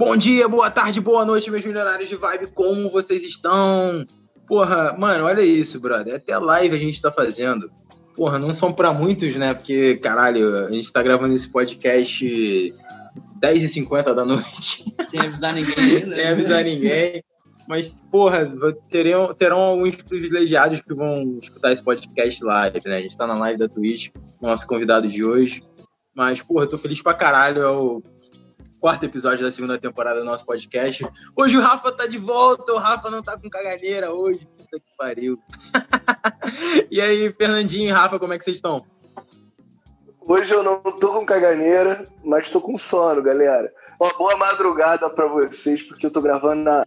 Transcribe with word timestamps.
Bom 0.00 0.16
dia, 0.16 0.48
boa 0.48 0.70
tarde, 0.70 0.98
boa 0.98 1.26
noite, 1.26 1.50
meus 1.50 1.62
milionários 1.62 2.08
de 2.08 2.16
vibe, 2.16 2.52
como 2.54 2.88
vocês 2.88 3.22
estão? 3.22 4.06
Porra, 4.48 4.94
mano, 4.96 5.26
olha 5.26 5.42
isso, 5.42 5.78
brother. 5.78 6.14
Até 6.14 6.38
live 6.38 6.74
a 6.74 6.78
gente 6.78 7.02
tá 7.02 7.12
fazendo. 7.12 7.70
Porra, 8.16 8.38
não 8.38 8.50
são 8.54 8.72
para 8.72 8.94
muitos, 8.94 9.36
né? 9.36 9.52
Porque, 9.52 9.96
caralho, 9.96 10.68
a 10.68 10.72
gente 10.72 10.90
tá 10.90 11.02
gravando 11.02 11.34
esse 11.34 11.46
podcast 11.52 12.74
10h50 13.42 14.14
da 14.14 14.24
noite. 14.24 14.90
Sem 15.04 15.20
avisar 15.20 15.52
ninguém, 15.52 16.00
né? 16.00 16.06
Sem 16.16 16.28
avisar 16.28 16.64
ninguém. 16.64 17.22
Mas, 17.68 17.90
porra, 18.10 18.46
terão, 18.88 19.34
terão 19.34 19.58
alguns 19.58 19.96
privilegiados 19.96 20.80
que 20.80 20.94
vão 20.94 21.38
escutar 21.42 21.72
esse 21.72 21.84
podcast 21.84 22.42
live, 22.42 22.80
né? 22.86 22.96
A 22.96 23.02
gente 23.02 23.18
tá 23.18 23.26
na 23.26 23.34
live 23.34 23.58
da 23.58 23.68
Twitch, 23.68 24.08
nosso 24.40 24.66
convidado 24.66 25.06
de 25.06 25.22
hoje. 25.22 25.62
Mas, 26.14 26.40
porra, 26.40 26.66
tô 26.66 26.78
feliz 26.78 27.02
pra 27.02 27.12
caralho. 27.12 27.60
É 27.60 27.68
o 27.68 28.02
quarto 28.80 29.04
episódio 29.04 29.44
da 29.44 29.50
segunda 29.50 29.78
temporada 29.78 30.20
do 30.20 30.24
nosso 30.24 30.44
podcast. 30.46 31.04
Hoje 31.36 31.58
o 31.58 31.60
Rafa 31.60 31.92
tá 31.92 32.06
de 32.06 32.16
volta, 32.16 32.72
o 32.72 32.78
Rafa 32.78 33.10
não 33.10 33.22
tá 33.22 33.38
com 33.38 33.50
caganeira 33.50 34.10
hoje. 34.10 34.48
Puta 34.56 34.80
que 34.80 34.96
pariu. 34.96 35.38
e 36.90 36.98
aí, 36.98 37.30
Fernandinho 37.30 37.90
e 37.90 37.92
Rafa, 37.92 38.18
como 38.18 38.32
é 38.32 38.38
que 38.38 38.44
vocês 38.44 38.56
estão? 38.56 38.84
Hoje 40.18 40.52
eu 40.54 40.62
não 40.62 40.80
tô 40.80 41.12
com 41.12 41.26
caganeira, 41.26 42.04
mas 42.24 42.48
tô 42.48 42.60
com 42.60 42.76
sono, 42.76 43.22
galera. 43.22 43.70
Uma 44.00 44.14
boa 44.14 44.34
madrugada 44.36 45.10
para 45.10 45.26
vocês, 45.26 45.82
porque 45.82 46.06
eu 46.06 46.10
tô 46.10 46.22
gravando 46.22 46.62
na 46.62 46.82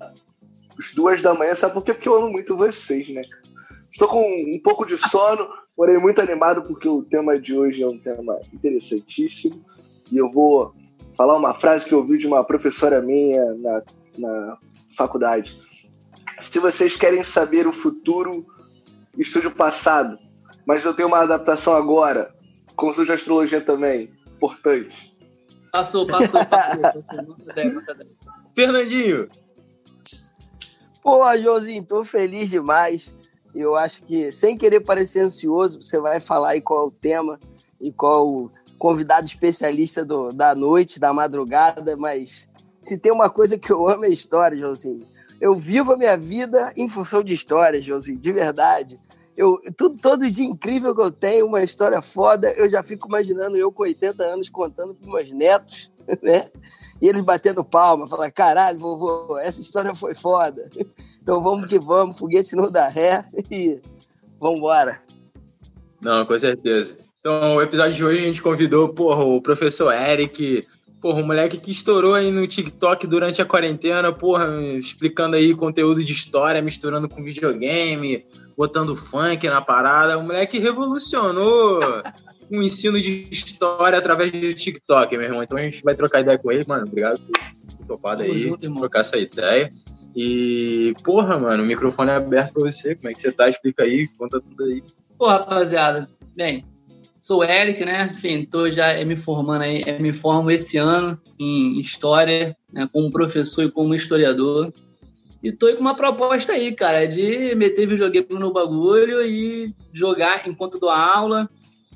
às 0.80 0.92
duas 0.96 1.22
da 1.22 1.36
manhã, 1.36 1.54
sabe 1.54 1.76
por 1.76 1.84
quê? 1.84 1.94
Porque 1.94 2.10
eu 2.10 2.16
amo 2.16 2.32
muito 2.32 2.58
vocês, 2.58 3.08
né? 3.10 3.22
Estou 3.92 4.08
com 4.08 4.20
um 4.20 4.60
pouco 4.64 4.84
de 4.86 4.98
sono, 4.98 5.48
porém 5.76 6.00
muito 6.00 6.20
animado 6.20 6.64
porque 6.64 6.90
o 6.90 7.04
tema 7.04 7.40
de 7.40 7.56
hoje 7.56 7.84
é 7.84 7.88
um 7.88 8.00
tema 8.00 8.40
interessantíssimo 8.52 9.64
e 10.12 10.18
eu 10.18 10.28
vou 10.28 10.74
falar 11.16 11.36
uma 11.36 11.54
frase 11.54 11.86
que 11.86 11.94
eu 11.94 12.00
ouvi 12.00 12.18
de 12.18 12.28
uma 12.28 12.44
professora 12.44 13.02
minha 13.02 13.54
na, 13.56 13.84
na 14.18 14.58
faculdade. 14.96 15.60
Se 16.40 16.60
vocês 16.60 16.96
querem 16.96 17.24
saber 17.24 17.68
o 17.68 17.72
futuro, 17.72 18.46
estude 19.18 19.48
o 19.48 19.52
passado. 19.52 20.18
Mas 20.66 20.86
eu 20.86 20.94
tenho 20.94 21.08
uma 21.08 21.20
adaptação 21.20 21.74
agora. 21.74 22.34
Consulte 22.76 23.12
a 23.12 23.16
astrologia 23.16 23.62
também. 23.62 24.12
Importante. 24.36 25.16
Passou, 25.72 26.06
passou, 26.06 26.46
passou. 26.46 26.82
passou. 27.04 27.36
Fernandinho, 28.56 29.30
Pô, 31.04 31.22
Joãozinho, 31.38 31.84
tô 31.84 32.04
feliz 32.06 32.50
demais. 32.50 33.14
Eu 33.54 33.76
acho 33.76 34.02
que, 34.04 34.32
sem 34.32 34.58
querer 34.58 34.80
parecer 34.80 35.20
ansioso, 35.20 35.84
você 35.84 36.00
vai 36.00 36.22
falar 36.22 36.52
aí 36.52 36.62
qual 36.62 36.86
é 36.86 36.88
o 36.88 36.92
tema 36.92 37.40
e 37.80 37.92
qual 37.92 38.26
o 38.26 38.50
convidado 38.84 39.26
especialista 39.26 40.04
do, 40.04 40.28
da 40.34 40.54
noite, 40.54 41.00
da 41.00 41.14
madrugada, 41.14 41.96
mas 41.96 42.50
se 42.82 42.98
tem 42.98 43.14
uma 43.14 43.30
coisa 43.30 43.58
que 43.58 43.72
eu 43.72 43.88
amo 43.88 44.04
é 44.04 44.10
história, 44.10 44.58
Joãozinho. 44.58 45.00
Eu 45.40 45.56
vivo 45.56 45.94
a 45.94 45.98
minha 45.98 46.18
vida 46.18 46.74
em 46.76 46.90
função 46.90 47.24
de 47.24 47.34
histórias, 47.34 47.86
Joãozinho, 47.86 48.20
de 48.20 48.32
verdade. 48.34 49.00
Eu, 49.38 49.58
tudo, 49.78 49.98
todo 50.02 50.30
dia 50.30 50.44
incrível 50.44 50.94
que 50.94 51.00
eu 51.00 51.10
tenho, 51.10 51.46
uma 51.46 51.64
história 51.64 52.02
foda, 52.02 52.52
eu 52.58 52.70
já 52.70 52.84
fico 52.84 53.08
imaginando 53.08 53.56
eu 53.56 53.72
com 53.72 53.84
80 53.84 54.22
anos 54.22 54.50
contando 54.50 54.94
para 54.94 55.14
meus 55.14 55.32
netos, 55.32 55.90
né? 56.22 56.52
E 57.02 57.08
eles 57.08 57.24
batendo 57.24 57.64
palma, 57.64 58.06
falando, 58.06 58.34
caralho, 58.34 58.80
vovô, 58.80 59.38
essa 59.38 59.62
história 59.62 59.96
foi 59.96 60.14
foda. 60.14 60.70
Então 61.22 61.42
vamos 61.42 61.70
que 61.70 61.80
vamos, 61.80 62.18
foguete 62.18 62.54
não 62.54 62.70
dá 62.70 62.90
ré 62.90 63.24
e 63.50 63.80
vamos 64.38 64.58
embora. 64.58 65.02
Não, 66.02 66.26
com 66.26 66.38
certeza. 66.38 67.03
Então, 67.26 67.56
o 67.56 67.62
episódio 67.62 67.94
de 67.94 68.04
hoje 68.04 68.20
a 68.20 68.24
gente 68.24 68.42
convidou, 68.42 68.90
porra, 68.90 69.24
o 69.24 69.42
professor 69.42 69.94
Eric, 69.94 70.68
porra, 71.00 71.22
um 71.22 71.26
moleque 71.26 71.58
que 71.58 71.72
estourou 71.72 72.16
aí 72.16 72.30
no 72.30 72.46
TikTok 72.46 73.08
durante 73.08 73.42
a 73.42 73.46
quarentena, 73.46 74.12
porra, 74.12 74.62
explicando 74.78 75.38
aí 75.38 75.56
conteúdo 75.56 76.04
de 76.04 76.12
história, 76.12 76.62
misturando 76.62 77.08
com 77.08 77.24
videogame, 77.24 78.26
botando 78.58 78.94
funk 78.98 79.48
na 79.48 79.62
parada. 79.62 80.18
O 80.18 80.24
moleque 80.26 80.60
revolucionou 80.60 81.80
um 82.52 82.62
ensino 82.62 83.00
de 83.02 83.24
história 83.32 83.98
através 83.98 84.30
do 84.30 84.54
TikTok, 84.54 85.16
meu 85.16 85.28
irmão. 85.28 85.44
Então 85.44 85.58
a 85.58 85.62
gente 85.62 85.82
vai 85.82 85.96
trocar 85.96 86.20
ideia 86.20 86.38
com 86.38 86.52
ele, 86.52 86.66
mano. 86.68 86.86
Obrigado 86.86 87.22
por 87.22 87.88
topado 87.88 88.24
aí, 88.24 88.42
junto, 88.42 88.76
trocar 88.76 89.00
essa 89.00 89.16
ideia. 89.18 89.70
E, 90.14 90.94
porra, 91.06 91.40
mano, 91.40 91.64
o 91.64 91.66
microfone 91.66 92.10
é 92.10 92.16
aberto 92.16 92.52
pra 92.52 92.70
você. 92.70 92.96
Como 92.96 93.08
é 93.08 93.14
que 93.14 93.22
você 93.22 93.32
tá? 93.32 93.48
Explica 93.48 93.84
aí, 93.84 94.10
conta 94.10 94.42
tudo 94.42 94.66
aí. 94.66 94.84
Pô, 95.18 95.28
rapaziada, 95.28 96.10
bem, 96.36 96.66
sou 97.24 97.40
o 97.40 97.44
Eric, 97.44 97.84
né? 97.86 98.10
Enfim, 98.12 98.46
tô 98.46 98.68
já 98.68 98.94
me 99.06 99.16
formando 99.16 99.62
aí, 99.62 99.98
me 100.00 100.12
formo 100.12 100.52
esse 100.52 100.78
ano 100.78 101.18
em 101.40 101.80
História, 101.80 102.56
né, 102.72 102.88
como 102.92 103.10
professor 103.10 103.64
e 103.64 103.72
como 103.72 103.96
historiador. 103.96 104.72
E 105.42 105.52
tô 105.52 105.68
aí 105.68 105.76
com 105.76 105.82
uma 105.82 105.96
proposta 105.96 106.52
aí, 106.52 106.76
cara, 106.76 107.08
de 107.08 107.56
meter 107.56 107.88
videogame 107.88 108.28
no 108.32 108.52
bagulho 108.52 109.24
e 109.24 109.68
jogar 109.92 110.48
enquanto 110.48 110.80
dou 110.80 110.90
aula, 110.90 111.48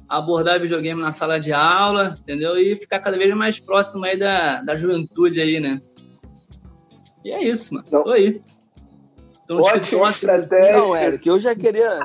abordar 0.08 0.62
videogame 0.62 1.02
na 1.02 1.12
sala 1.12 1.40
de 1.40 1.52
aula, 1.52 2.16
entendeu? 2.18 2.58
E 2.58 2.76
ficar 2.78 3.00
cada 3.00 3.18
vez 3.18 3.34
mais 3.36 3.60
próximo 3.60 4.06
aí 4.06 4.18
da, 4.18 4.62
da 4.62 4.78
juventude 4.78 5.42
aí, 5.42 5.60
né? 5.60 5.80
E 7.24 7.32
é 7.32 7.44
isso, 7.44 7.74
mano. 7.74 7.86
Não. 7.92 8.04
Tô 8.04 8.12
aí. 8.12 8.42
Então, 9.44 9.58
Ótima 9.60 10.10
estratégia. 10.10 10.78
Não, 10.78 10.96
Eric, 10.96 11.28
eu 11.28 11.40
já 11.40 11.54
queria... 11.54 12.00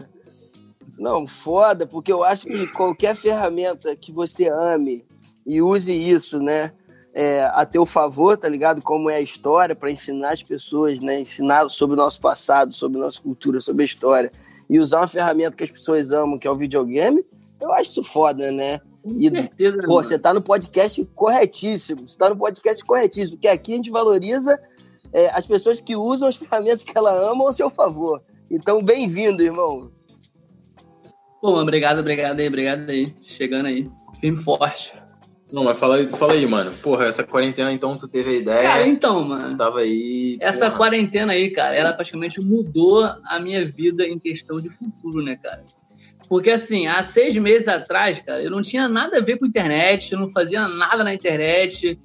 Não, 0.99 1.27
foda, 1.27 1.87
porque 1.87 2.13
eu 2.13 2.23
acho 2.23 2.47
que 2.47 2.67
qualquer 2.69 3.17
ferramenta 3.17 3.97
que 3.97 4.13
você 4.13 4.49
ame 4.49 5.05
e 5.47 5.61
use 5.61 5.93
isso, 5.93 6.39
né? 6.39 6.73
É, 7.15 7.45
a 7.53 7.67
teu 7.67 7.85
favor, 7.85 8.37
tá 8.39 8.49
ligado? 8.49 8.81
Como 8.81 9.11
é 9.11 9.17
a 9.17 9.21
história, 9.21 9.75
para 9.75 9.91
ensinar 9.91 10.31
as 10.31 10.43
pessoas, 10.43 11.01
né? 11.01 11.21
Ensinar 11.21 11.69
sobre 11.69 11.95
o 11.95 11.97
nosso 11.97 12.21
passado, 12.21 12.73
sobre 12.73 12.99
a 12.99 13.05
nossa 13.05 13.21
cultura, 13.21 13.61
sobre 13.61 13.83
a 13.83 13.87
história. 13.87 14.31
E 14.69 14.79
usar 14.79 15.01
uma 15.01 15.09
ferramenta 15.09 15.57
que 15.57 15.65
as 15.65 15.71
pessoas 15.71 16.11
amam, 16.13 16.39
que 16.39 16.47
é 16.47 16.51
o 16.51 16.55
videogame, 16.55 17.25
eu 17.61 17.73
acho 17.73 17.91
isso 17.91 18.05
foda, 18.05 18.51
né? 18.51 18.81
E, 19.05 19.31
certeza, 19.31 19.79
pô, 19.79 19.95
mano. 19.95 20.07
você 20.07 20.19
tá 20.19 20.33
no 20.33 20.41
podcast 20.41 21.05
corretíssimo. 21.15 22.09
Você 22.09 22.17
tá 22.17 22.29
no 22.29 22.37
podcast 22.37 22.85
corretíssimo, 22.85 23.37
porque 23.37 23.49
aqui 23.49 23.73
a 23.73 23.77
gente 23.77 23.91
valoriza 23.91 24.59
é, 25.13 25.29
as 25.31 25.47
pessoas 25.47 25.81
que 25.81 25.97
usam 25.97 26.29
as 26.29 26.37
ferramentas 26.39 26.83
que 26.83 26.97
ela 26.97 27.13
ama 27.13 27.45
ao 27.45 27.53
seu 27.53 27.69
favor. 27.71 28.23
Então, 28.51 28.83
bem-vindo, 28.83 29.43
irmão. 29.43 29.91
Pô, 31.43 31.51
mano, 31.51 31.63
obrigado, 31.63 31.99
obrigado 31.99 32.39
aí, 32.39 32.47
obrigado 32.47 32.89
aí. 32.89 33.13
Chegando 33.25 33.67
aí, 33.67 33.91
firme 34.21 34.41
forte. 34.41 34.93
Não, 35.53 35.65
mas 35.65 35.77
fala 35.77 35.97
aí, 35.97 36.07
fala 36.07 36.35
aí, 36.35 36.47
mano. 36.47 36.71
Porra, 36.81 37.07
essa 37.07 37.25
quarentena, 37.25 37.73
então, 37.73 37.99
tu 37.99 38.07
teve 38.07 38.31
a 38.31 38.35
ideia. 38.35 38.63
Cara, 38.63 38.87
então, 38.87 39.25
mano. 39.25 39.49
Tu 39.49 39.57
tava 39.57 39.81
aí. 39.81 40.39
Essa 40.41 40.67
porra. 40.67 40.77
quarentena 40.77 41.33
aí, 41.33 41.51
cara, 41.51 41.75
ela 41.75 41.93
praticamente 41.93 42.41
mudou 42.41 43.03
a 43.27 43.41
minha 43.41 43.65
vida 43.65 44.05
em 44.07 44.21
questão 44.21 44.59
de 44.59 44.71
futuro, 44.71 45.21
né, 45.21 45.37
cara? 45.43 45.65
Porque, 46.29 46.49
assim, 46.49 46.87
há 46.87 47.03
seis 47.03 47.37
meses 47.37 47.67
atrás, 47.67 48.21
cara, 48.21 48.41
eu 48.41 48.51
não 48.51 48.63
tinha 48.63 48.89
nada 48.89 49.19
a 49.19 49.21
ver 49.21 49.37
com 49.37 49.45
internet, 49.45 50.13
eu 50.13 50.21
não 50.21 50.29
fazia 50.29 50.69
nada 50.69 51.03
na 51.03 51.13
internet. 51.13 51.99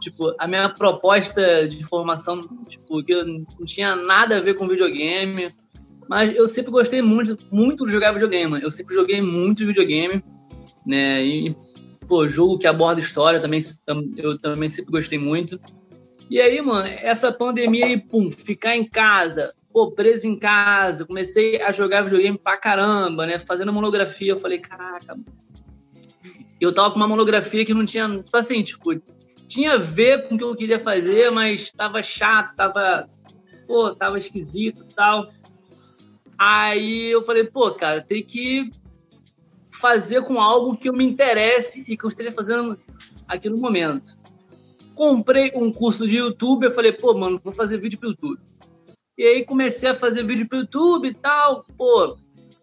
Tipo, 0.00 0.34
a 0.38 0.48
minha 0.48 0.70
proposta 0.70 1.68
de 1.68 1.84
formação, 1.84 2.40
tipo, 2.66 3.04
que 3.04 3.12
eu 3.12 3.26
não 3.26 3.44
tinha 3.66 3.94
nada 3.94 4.38
a 4.38 4.40
ver 4.40 4.54
com 4.54 4.66
videogame. 4.66 5.52
Mas 6.10 6.34
eu 6.34 6.48
sempre 6.48 6.72
gostei 6.72 7.00
muito, 7.00 7.38
muito 7.52 7.86
de 7.86 7.92
jogar 7.92 8.10
videogame. 8.10 8.60
Eu 8.60 8.70
sempre 8.72 8.96
joguei 8.96 9.22
muito 9.22 9.64
videogame, 9.64 10.20
né? 10.84 11.22
E, 11.22 11.54
pô, 12.08 12.28
jogo 12.28 12.58
que 12.58 12.66
aborda 12.66 13.00
história 13.00 13.38
também, 13.38 13.60
eu 14.16 14.36
também 14.36 14.68
sempre 14.68 14.90
gostei 14.90 15.20
muito. 15.20 15.60
E 16.28 16.40
aí, 16.40 16.60
mano, 16.60 16.88
essa 16.88 17.32
pandemia 17.32 17.86
aí, 17.86 17.96
pum, 17.96 18.28
ficar 18.28 18.76
em 18.76 18.88
casa, 18.88 19.54
pô, 19.72 19.92
preso 19.92 20.26
em 20.26 20.36
casa, 20.36 21.06
comecei 21.06 21.62
a 21.62 21.70
jogar 21.70 22.02
videogame 22.02 22.36
pra 22.36 22.56
caramba, 22.56 23.24
né? 23.24 23.38
Fazendo 23.38 23.72
monografia, 23.72 24.32
eu 24.32 24.40
falei, 24.40 24.58
caraca. 24.58 25.16
Eu 26.60 26.74
tava 26.74 26.90
com 26.90 26.96
uma 26.96 27.06
monografia 27.06 27.64
que 27.64 27.72
não 27.72 27.86
tinha, 27.86 28.08
tipo 28.08 28.36
assim, 28.36 28.64
tipo, 28.64 29.00
tinha 29.46 29.74
a 29.74 29.78
ver 29.78 30.26
com 30.26 30.34
o 30.34 30.38
que 30.38 30.42
eu 30.42 30.56
queria 30.56 30.80
fazer, 30.80 31.30
mas 31.30 31.70
tava 31.70 32.02
chato, 32.02 32.56
tava, 32.56 33.08
pô, 33.68 33.94
tava 33.94 34.18
esquisito 34.18 34.84
e 34.90 34.92
tal. 34.92 35.28
Aí 36.40 37.10
eu 37.10 37.22
falei, 37.22 37.44
pô, 37.44 37.70
cara, 37.72 38.02
tem 38.02 38.22
que 38.22 38.70
fazer 39.78 40.22
com 40.22 40.40
algo 40.40 40.74
que 40.74 40.88
eu 40.88 40.94
me 40.94 41.04
interesse 41.04 41.84
e 41.86 41.98
que 41.98 42.02
eu 42.02 42.08
esteja 42.08 42.32
fazendo 42.32 42.80
aqui 43.28 43.50
no 43.50 43.58
momento. 43.58 44.18
Comprei 44.94 45.52
um 45.54 45.70
curso 45.70 46.08
de 46.08 46.16
YouTube, 46.16 46.64
eu 46.64 46.70
falei, 46.70 46.92
pô, 46.92 47.12
mano, 47.12 47.38
vou 47.44 47.52
fazer 47.52 47.76
vídeo 47.76 47.98
pro 47.98 48.08
YouTube. 48.08 48.40
E 49.18 49.22
aí 49.22 49.44
comecei 49.44 49.90
a 49.90 49.94
fazer 49.94 50.24
vídeo 50.24 50.48
pro 50.48 50.60
YouTube 50.60 51.08
e 51.08 51.14
tal, 51.14 51.66
pô. 51.76 52.16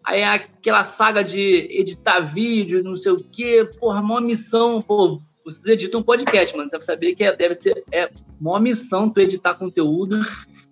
Aí 0.04 0.24
aquela 0.24 0.82
saga 0.82 1.22
de 1.22 1.38
editar 1.70 2.18
vídeo, 2.18 2.82
não 2.82 2.96
sei 2.96 3.12
o 3.12 3.22
quê, 3.22 3.68
porra, 3.78 4.00
uma 4.00 4.20
missão, 4.20 4.82
pô. 4.82 5.20
Vocês 5.44 5.66
editam 5.66 6.00
um 6.00 6.02
podcast, 6.02 6.56
mano. 6.56 6.68
Você 6.68 6.78
vai 6.78 6.84
saber 6.84 7.14
que 7.14 7.22
é, 7.22 7.36
deve 7.36 7.54
ser 7.54 7.84
é 7.92 8.10
uma 8.40 8.58
missão 8.58 9.08
tu 9.08 9.20
editar 9.20 9.54
conteúdo, 9.54 10.20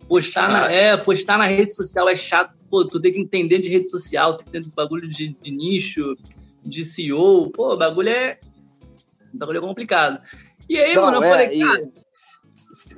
postar 0.08 0.48
na, 0.48 0.72
é, 0.72 0.96
postar 0.96 1.38
na 1.38 1.46
rede 1.46 1.72
social 1.72 2.08
é 2.08 2.16
chato. 2.16 2.55
Pô, 2.70 2.86
tu 2.86 3.00
tem 3.00 3.12
que 3.12 3.20
entender 3.20 3.60
de 3.60 3.68
rede 3.68 3.88
social, 3.88 4.36
tem 4.36 4.44
que 4.44 4.56
entender 4.56 4.74
bagulho 4.74 5.08
de, 5.08 5.36
de 5.40 5.50
nicho, 5.50 6.16
de 6.62 6.84
CEO. 6.84 7.50
Pô, 7.50 7.74
o 7.74 7.76
bagulho 7.76 8.08
é. 8.08 8.38
Bagulho 9.32 9.58
é 9.58 9.60
complicado. 9.60 10.20
E 10.68 10.78
aí, 10.78 10.94
não, 10.94 11.02
mano, 11.04 11.18
eu 11.18 11.22
é, 11.22 11.30
falei, 11.30 11.58
cara. 11.60 11.92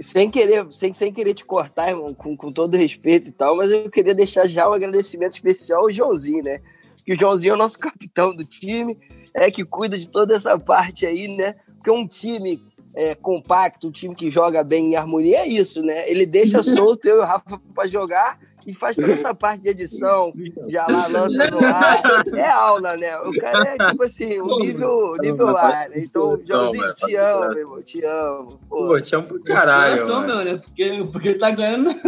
sem 0.00 0.30
querer, 0.30 0.66
sem, 0.72 0.92
sem 0.92 1.12
querer 1.12 1.34
te 1.34 1.44
cortar, 1.44 1.90
irmão, 1.90 2.14
com, 2.14 2.36
com 2.36 2.50
todo 2.50 2.76
respeito 2.76 3.28
e 3.28 3.32
tal, 3.32 3.56
mas 3.56 3.70
eu 3.70 3.90
queria 3.90 4.14
deixar 4.14 4.46
já 4.46 4.68
um 4.68 4.72
agradecimento 4.72 5.32
especial 5.34 5.82
ao 5.82 5.90
Joãozinho, 5.90 6.42
né? 6.42 6.60
Que 7.04 7.12
o 7.12 7.18
Joãozinho 7.18 7.52
é 7.52 7.54
o 7.54 7.58
nosso 7.58 7.78
capitão 7.80 8.34
do 8.34 8.44
time, 8.44 8.98
é 9.34 9.50
que 9.50 9.64
cuida 9.64 9.98
de 9.98 10.08
toda 10.08 10.34
essa 10.34 10.58
parte 10.58 11.04
aí, 11.04 11.28
né? 11.28 11.54
Porque 11.76 11.90
um 11.90 12.06
time 12.06 12.62
é, 12.94 13.14
compacto, 13.14 13.88
um 13.88 13.92
time 13.92 14.14
que 14.14 14.30
joga 14.30 14.64
bem 14.64 14.92
em 14.92 14.96
harmonia 14.96 15.40
é 15.40 15.46
isso, 15.46 15.82
né? 15.82 16.10
Ele 16.10 16.24
deixa 16.24 16.62
solto 16.64 17.06
eu 17.06 17.16
e 17.16 17.20
o 17.20 17.24
Rafa 17.24 17.60
para 17.74 17.86
jogar 17.86 18.38
e 18.68 18.74
faz 18.74 18.96
toda 18.96 19.10
essa 19.10 19.34
parte 19.34 19.62
de 19.62 19.70
edição, 19.70 20.30
já 20.68 20.86
lá 20.86 21.06
lança 21.06 21.50
no 21.50 21.64
ar. 21.64 22.02
É 22.34 22.50
aula, 22.50 22.98
né? 22.98 23.16
O 23.20 23.32
cara 23.38 23.66
é 23.66 23.88
tipo 23.88 24.04
assim, 24.04 24.42
um 24.42 24.58
nível, 24.58 25.16
nível 25.22 25.56
ar. 25.56 25.88
Né? 25.88 26.00
Então, 26.02 26.38
Joãozinho, 26.46 26.94
te 26.94 27.16
amo, 27.16 27.48
meu 27.48 27.58
irmão, 27.58 27.82
te 27.82 28.04
amo. 28.04 28.60
Pô, 28.68 28.88
Pô 28.88 29.00
te 29.00 29.14
amo 29.16 29.26
pro 29.26 29.42
caralho. 29.42 30.06
Não, 30.06 30.20
meu, 30.20 30.44
né? 30.44 30.58
Porque, 30.58 31.08
porque 31.10 31.28
ele 31.30 31.38
tá 31.38 31.50
ganhando. 31.50 31.98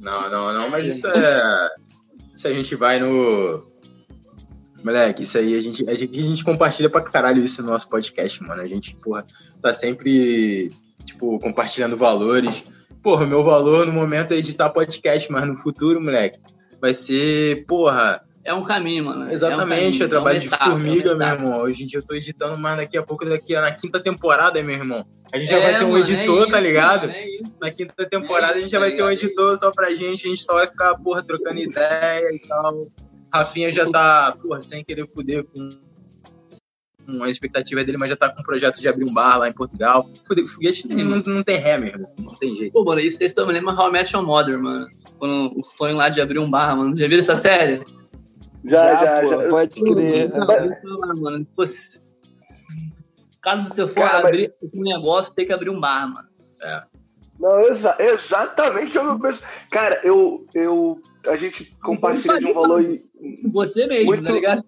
Não, 0.00 0.30
não, 0.30 0.54
não, 0.54 0.70
mas 0.70 0.86
isso 0.86 1.06
é. 1.12 1.70
Se 2.34 2.48
a 2.48 2.54
gente 2.54 2.74
vai 2.74 2.98
no. 2.98 3.62
Moleque, 4.82 5.24
isso 5.24 5.36
aí 5.36 5.58
a 5.58 5.60
gente, 5.60 5.90
a 5.90 5.94
gente, 5.94 6.18
a 6.18 6.22
gente 6.22 6.44
compartilha 6.44 6.88
pra 6.88 7.02
caralho 7.02 7.44
isso 7.44 7.62
no 7.62 7.68
nosso 7.68 7.86
podcast, 7.90 8.42
mano. 8.42 8.62
A 8.62 8.66
gente, 8.66 8.96
porra, 8.96 9.26
tá 9.60 9.74
sempre, 9.74 10.70
tipo, 11.04 11.38
compartilhando 11.38 11.98
valores 11.98 12.62
porra, 13.06 13.24
meu 13.24 13.44
valor 13.44 13.86
no 13.86 13.92
momento 13.92 14.34
é 14.34 14.36
editar 14.36 14.68
podcast, 14.68 15.30
mas 15.30 15.46
no 15.46 15.54
futuro, 15.54 16.00
moleque, 16.00 16.40
vai 16.80 16.92
ser, 16.92 17.64
porra. 17.64 18.20
É 18.42 18.52
um 18.52 18.64
caminho, 18.64 19.04
mano. 19.04 19.30
Exatamente, 19.30 19.62
é, 19.62 19.64
um 19.64 19.68
caminho, 19.68 20.04
é 20.04 20.08
trabalho 20.08 20.36
é 20.38 20.40
de 20.40 20.46
etapa, 20.48 20.70
formiga, 20.72 21.10
é 21.12 21.14
meu 21.14 21.26
irmão. 21.28 21.60
Hoje 21.60 21.84
em 21.84 21.86
dia 21.86 22.00
eu 22.00 22.04
tô 22.04 22.14
editando, 22.14 22.58
mas 22.58 22.78
daqui 22.78 22.98
a 22.98 23.04
pouco, 23.04 23.24
daqui 23.24 23.54
na 23.54 23.70
quinta 23.70 24.02
temporada, 24.02 24.60
meu 24.60 24.74
irmão. 24.74 25.06
A 25.32 25.38
gente 25.38 25.48
já 25.48 25.60
vai 25.60 25.78
ter 25.78 25.84
um 25.84 25.92
mano, 25.92 26.04
editor, 26.04 26.50
tá 26.50 26.58
ligado? 26.58 27.06
Mano, 27.06 27.18
na 27.60 27.70
quinta 27.70 28.06
temporada 28.10 28.54
a 28.54 28.60
gente 28.60 28.70
já 28.70 28.80
vai 28.80 28.90
ter 28.90 29.04
um 29.04 29.10
editor 29.10 29.56
só 29.56 29.70
pra 29.70 29.94
gente, 29.94 30.26
a 30.26 30.28
gente 30.28 30.42
só 30.42 30.54
vai 30.54 30.66
ficar, 30.66 30.96
porra, 30.96 31.22
trocando 31.22 31.60
ideia 31.60 32.28
e 32.34 32.40
tal. 32.40 32.76
Rafinha 33.32 33.70
já 33.70 33.88
tá, 33.88 34.36
porra, 34.42 34.60
sem 34.60 34.82
querer 34.82 35.06
fuder 35.06 35.44
com 35.44 35.68
a 37.22 37.28
expectativa 37.28 37.84
dele, 37.84 37.98
mas 37.98 38.10
já 38.10 38.16
tá 38.16 38.28
com 38.28 38.40
um 38.40 38.44
projeto 38.44 38.80
de 38.80 38.88
abrir 38.88 39.04
um 39.04 39.12
bar 39.12 39.38
lá 39.38 39.48
em 39.48 39.52
Portugal. 39.52 40.08
Foguete 40.26 40.88
não, 40.88 41.16
não 41.16 41.42
tem 41.42 41.56
ré 41.56 41.78
mesmo, 41.78 42.06
não 42.18 42.34
tem 42.34 42.56
jeito. 42.56 42.72
Pô, 42.72 42.84
mano, 42.84 43.00
isso 43.00 43.18
aí 43.22 43.46
me 43.46 43.52
lembra 43.52 43.74
How 43.74 43.88
I 43.88 43.92
Met 43.92 44.14
Your 44.14 44.24
Mother, 44.24 44.58
mano. 44.58 44.86
Quando 45.18 45.58
o 45.58 45.64
sonho 45.64 45.96
lá 45.96 46.08
de 46.08 46.20
abrir 46.20 46.38
um 46.38 46.50
bar, 46.50 46.76
mano. 46.76 46.96
Já 46.98 47.06
viram 47.06 47.22
essa 47.22 47.36
série? 47.36 47.84
Já, 48.64 48.94
já, 48.94 49.24
já. 49.24 49.42
já. 49.42 49.48
Pode 49.48 49.80
crer. 49.80 50.32
mano, 51.20 51.46
pô, 51.54 51.64
caso 53.46 53.68
você 53.68 53.86
for 53.86 53.94
Cara, 53.94 54.26
abrir 54.26 54.52
mas... 54.60 54.70
um 54.74 54.82
negócio, 54.82 55.32
tem 55.32 55.46
que 55.46 55.52
abrir 55.52 55.70
um 55.70 55.78
bar, 55.78 56.12
mano. 56.12 56.28
É. 56.60 56.82
Não, 57.38 57.60
exa 57.60 57.94
exatamente 58.00 58.98
o 58.98 59.04
meu 59.04 59.20
penso. 59.20 59.42
Cara, 59.70 60.00
eu, 60.02 60.46
eu. 60.54 61.00
A 61.28 61.36
gente 61.36 61.76
compartilha 61.82 62.40
de 62.40 62.46
um 62.46 62.54
valor. 62.54 62.82
Você 63.52 63.86
mesmo, 63.86 64.06
muito, 64.06 64.24
tá 64.24 64.32
ligado? 64.32 64.64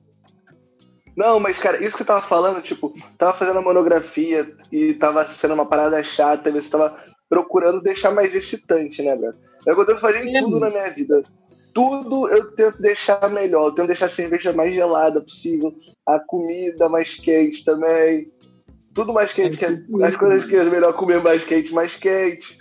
Não, 1.18 1.40
mas, 1.40 1.58
cara, 1.58 1.84
isso 1.84 1.96
que 1.96 2.02
eu 2.02 2.06
tava 2.06 2.22
falando, 2.22 2.62
tipo, 2.62 2.94
tava 3.18 3.36
fazendo 3.36 3.58
a 3.58 3.62
monografia 3.62 4.46
e 4.70 4.94
tava 4.94 5.28
sendo 5.28 5.52
uma 5.52 5.66
parada 5.66 6.00
chata, 6.00 6.52
você 6.52 6.70
tava 6.70 6.96
procurando 7.28 7.80
deixar 7.80 8.12
mais 8.12 8.36
excitante, 8.36 9.02
né, 9.02 9.16
velho? 9.16 9.34
É 9.66 9.72
o 9.72 9.74
que 9.74 9.80
eu 9.80 9.86
tento 9.86 10.00
fazer 10.00 10.24
em 10.24 10.36
é. 10.36 10.38
tudo 10.38 10.60
na 10.60 10.70
minha 10.70 10.88
vida. 10.92 11.24
Tudo 11.74 12.28
eu 12.28 12.52
tento 12.52 12.80
deixar 12.80 13.28
melhor, 13.30 13.66
eu 13.66 13.72
tento 13.72 13.88
deixar 13.88 14.06
a 14.06 14.10
cerveja 14.10 14.52
mais 14.52 14.72
gelada 14.72 15.20
possível, 15.20 15.74
a 16.06 16.20
comida 16.20 16.88
mais 16.88 17.16
quente 17.16 17.64
também. 17.64 18.30
Tudo 18.94 19.12
mais 19.12 19.32
quente, 19.32 19.56
que 19.56 19.64
é, 19.64 19.76
as 20.04 20.14
coisas 20.14 20.44
que 20.44 20.54
é 20.54 20.62
melhor 20.62 20.92
comer 20.92 21.20
mais 21.20 21.42
quente, 21.42 21.74
mais 21.74 21.96
quente. 21.96 22.60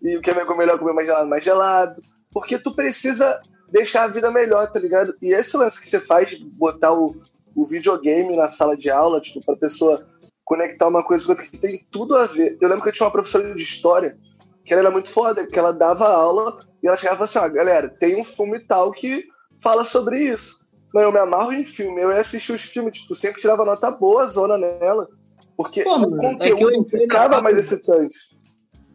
E 0.00 0.16
o 0.16 0.22
que 0.22 0.30
é 0.30 0.56
melhor 0.56 0.78
comer 0.78 0.94
mais 0.94 1.06
gelado, 1.06 1.28
mais 1.28 1.44
gelado. 1.44 2.00
Porque 2.32 2.58
tu 2.58 2.74
precisa 2.74 3.38
deixar 3.70 4.04
a 4.04 4.08
vida 4.08 4.30
melhor, 4.30 4.66
tá 4.72 4.80
ligado? 4.80 5.14
E 5.20 5.34
esse 5.34 5.54
lance 5.58 5.78
que 5.78 5.86
você 5.86 6.00
faz, 6.00 6.34
botar 6.56 6.94
o, 6.94 7.14
o 7.54 7.64
videogame 7.64 8.36
na 8.36 8.48
sala 8.48 8.76
de 8.76 8.90
aula, 8.90 9.20
tipo, 9.20 9.44
pra 9.44 9.56
pessoa 9.56 10.04
conectar 10.44 10.88
uma 10.88 11.02
coisa 11.02 11.24
com 11.24 11.32
outra 11.32 11.46
que 11.46 11.58
tem 11.58 11.86
tudo 11.90 12.16
a 12.16 12.26
ver. 12.26 12.56
Eu 12.60 12.68
lembro 12.68 12.82
que 12.82 12.88
eu 12.88 12.92
tinha 12.92 13.06
uma 13.06 13.12
professora 13.12 13.54
de 13.54 13.62
história 13.62 14.18
que 14.64 14.72
ela 14.72 14.82
era 14.82 14.90
muito 14.90 15.10
foda, 15.10 15.46
que 15.46 15.58
ela 15.58 15.72
dava 15.72 16.08
aula 16.08 16.58
e 16.82 16.86
ela 16.86 16.96
chegava 16.96 17.24
assim, 17.24 17.38
ó, 17.38 17.42
ah, 17.42 17.48
galera, 17.48 17.88
tem 17.88 18.20
um 18.20 18.24
filme 18.24 18.60
tal 18.60 18.92
que 18.92 19.24
fala 19.60 19.84
sobre 19.84 20.32
isso. 20.32 20.62
Mas 20.94 21.04
eu 21.04 21.12
me 21.12 21.18
amarro 21.18 21.52
em 21.52 21.64
filme, 21.64 22.00
eu 22.00 22.10
ia 22.10 22.20
assistir 22.20 22.52
os 22.52 22.60
filmes, 22.60 22.98
tipo, 22.98 23.14
sempre 23.14 23.40
tirava 23.40 23.64
nota 23.64 23.90
boa, 23.90 24.26
zona 24.26 24.58
nela. 24.58 25.08
Porque 25.56 25.82
Pô, 25.82 25.96
o 25.96 26.16
conteúdo 26.16 26.80
é 26.80 26.84
ficava 26.84 27.40
mais 27.40 27.56
excitante. 27.56 28.14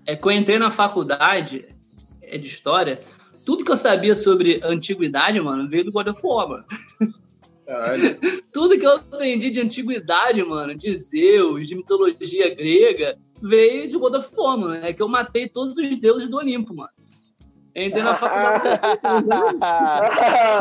É 0.05 0.15
que 0.15 0.25
eu 0.25 0.31
entrei 0.31 0.59
na 0.59 0.71
faculdade 0.71 1.67
é 2.23 2.37
de 2.37 2.45
história, 2.45 3.01
tudo 3.45 3.63
que 3.63 3.71
eu 3.71 3.77
sabia 3.77 4.13
sobre 4.13 4.59
antiguidade, 4.63 5.39
mano, 5.39 5.69
veio 5.69 5.85
do 5.85 5.91
God 5.91 6.07
of 6.07 6.21
War, 6.23 6.49
mano. 6.49 6.65
Tudo 8.51 8.79
que 8.79 8.85
eu 8.85 8.95
aprendi 8.95 9.49
de 9.49 9.61
antiguidade, 9.61 10.41
mano, 10.43 10.73
de 10.73 10.95
Zeus, 10.95 11.67
de 11.67 11.75
mitologia 11.75 12.53
grega, 12.55 13.17
veio 13.41 13.89
de 13.89 13.97
God 13.97 14.15
of 14.15 14.29
War, 14.35 14.57
mano. 14.57 14.73
É 14.75 14.93
que 14.93 15.01
eu 15.01 15.07
matei 15.07 15.49
todos 15.49 15.75
os 15.75 15.95
deuses 15.99 16.29
do 16.29 16.37
Olimpo, 16.37 16.73
mano. 16.73 16.89
Entrei 17.77 18.01
na 18.01 18.15
faculdade. 18.15 18.79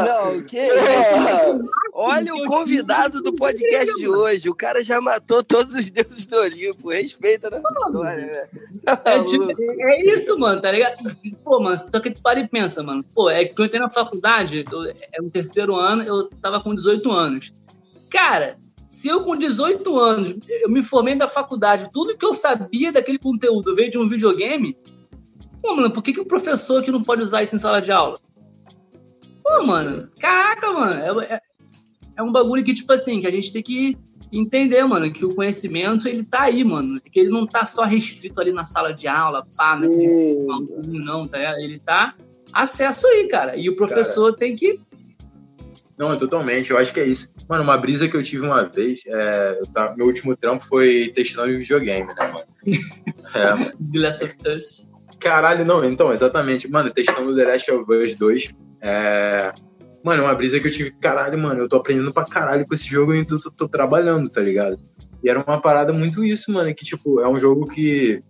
Não, 0.06 0.42
que 0.42 0.58
isso? 0.58 1.70
Olha 1.94 2.34
o 2.34 2.44
convidado 2.44 3.22
do 3.22 3.32
podcast 3.32 3.94
de 3.94 4.06
hoje. 4.06 4.50
O 4.50 4.54
cara 4.54 4.84
já 4.84 5.00
matou 5.00 5.42
todos 5.42 5.74
os 5.74 5.90
deuses 5.90 6.26
do 6.26 6.36
Olimpo. 6.36 6.90
Respeita 6.90 7.48
na 7.48 7.58
história, 7.58 8.26
velho. 8.26 8.48
É, 9.06 9.24
tipo, 9.24 9.50
é, 9.50 10.02
isso, 10.12 10.38
mano, 10.38 10.60
tá 10.60 10.70
ligado? 10.70 10.96
Pô, 11.42 11.58
mano, 11.58 11.78
só 11.78 11.98
que 12.00 12.10
tu 12.10 12.20
para 12.20 12.38
e 12.38 12.46
pensa, 12.46 12.82
mano. 12.82 13.02
Pô, 13.14 13.30
é 13.30 13.46
que 13.46 13.58
eu 13.58 13.64
entrei 13.64 13.80
na 13.80 13.88
faculdade, 13.88 14.62
é 15.10 15.22
o 15.22 15.30
terceiro 15.30 15.74
ano, 15.74 16.02
eu 16.02 16.28
tava 16.42 16.60
com 16.62 16.74
18 16.74 17.10
anos. 17.10 17.50
Cara, 18.10 18.58
se 18.90 19.08
eu 19.08 19.24
com 19.24 19.34
18 19.34 19.98
anos, 19.98 20.34
eu 20.48 20.68
me 20.68 20.82
formei 20.82 21.14
da 21.14 21.26
faculdade, 21.26 21.88
tudo 21.92 22.16
que 22.16 22.26
eu 22.26 22.34
sabia 22.34 22.92
daquele 22.92 23.18
conteúdo 23.18 23.74
veio 23.74 23.90
de 23.90 23.96
um 23.98 24.06
videogame, 24.06 24.76
Pô, 25.66 25.74
mano, 25.74 25.90
por 25.90 26.00
que, 26.00 26.12
que 26.12 26.20
o 26.20 26.24
professor 26.24 26.80
que 26.80 26.92
não 26.92 27.02
pode 27.02 27.22
usar 27.22 27.42
isso 27.42 27.56
em 27.56 27.58
sala 27.58 27.82
de 27.82 27.90
aula? 27.90 28.16
Pô, 29.42 29.66
mano, 29.66 30.08
caraca, 30.20 30.70
mano, 30.70 31.22
é, 31.22 31.34
é, 31.34 31.40
é, 32.18 32.22
um 32.22 32.30
bagulho 32.30 32.64
que, 32.64 32.72
tipo 32.72 32.92
assim, 32.92 33.20
que 33.20 33.26
a 33.26 33.32
gente 33.32 33.52
tem 33.52 33.64
que 33.64 33.98
entender, 34.32 34.84
mano, 34.84 35.12
que 35.12 35.24
o 35.24 35.34
conhecimento, 35.34 36.06
ele 36.06 36.24
tá 36.24 36.42
aí, 36.42 36.62
mano, 36.62 37.00
que 37.00 37.18
ele 37.18 37.30
não 37.30 37.48
tá 37.48 37.66
só 37.66 37.82
restrito 37.82 38.40
ali 38.40 38.52
na 38.52 38.64
sala 38.64 38.94
de 38.94 39.08
aula, 39.08 39.42
pá, 39.56 39.76
né, 39.80 39.88
não, 40.86 41.26
tá? 41.26 41.60
Ele 41.60 41.80
tá 41.80 42.14
acesso 42.52 43.04
aí, 43.08 43.26
cara, 43.26 43.58
e 43.58 43.68
o 43.68 43.74
professor 43.74 44.26
cara, 44.26 44.36
tem 44.36 44.54
que... 44.54 44.80
Não, 45.98 46.16
totalmente, 46.16 46.70
eu 46.70 46.78
acho 46.78 46.92
que 46.92 47.00
é 47.00 47.06
isso. 47.06 47.28
Mano, 47.48 47.64
uma 47.64 47.76
brisa 47.76 48.06
que 48.06 48.16
eu 48.16 48.22
tive 48.22 48.46
uma 48.46 48.62
vez, 48.68 49.00
é, 49.04 49.58
tá, 49.74 49.92
meu 49.96 50.06
último 50.06 50.36
trampo 50.36 50.64
foi 50.64 51.10
testando 51.12 51.58
videogame, 51.58 52.06
né, 52.06 52.14
mano? 52.28 52.46
É, 53.34 53.52
mano. 53.52 53.72
The 53.92 53.98
Last 53.98 54.24
of 54.24 54.36
Us. 54.46 54.85
Caralho, 55.20 55.64
não, 55.64 55.84
então, 55.84 56.12
exatamente. 56.12 56.68
Mano, 56.68 56.90
testando 56.90 57.34
The 57.34 57.44
Last 57.44 57.70
of 57.70 57.92
Us 57.92 58.14
2. 58.14 58.54
É... 58.82 59.52
Mano, 60.04 60.22
uma 60.22 60.34
brisa 60.34 60.60
que 60.60 60.68
eu 60.68 60.72
tive, 60.72 60.92
caralho, 60.92 61.36
mano, 61.38 61.60
eu 61.60 61.68
tô 61.68 61.76
aprendendo 61.76 62.12
pra 62.12 62.24
caralho 62.24 62.64
com 62.66 62.74
esse 62.74 62.86
jogo 62.86 63.12
e 63.12 63.26
tô, 63.26 63.38
tô, 63.38 63.50
tô 63.50 63.68
trabalhando, 63.68 64.30
tá 64.30 64.40
ligado? 64.40 64.76
E 65.22 65.28
era 65.28 65.42
uma 65.42 65.60
parada 65.60 65.92
muito 65.92 66.24
isso, 66.24 66.52
mano, 66.52 66.72
que, 66.74 66.84
tipo, 66.84 67.20
é 67.20 67.28
um 67.28 67.38
jogo 67.38 67.66
que 67.66 68.20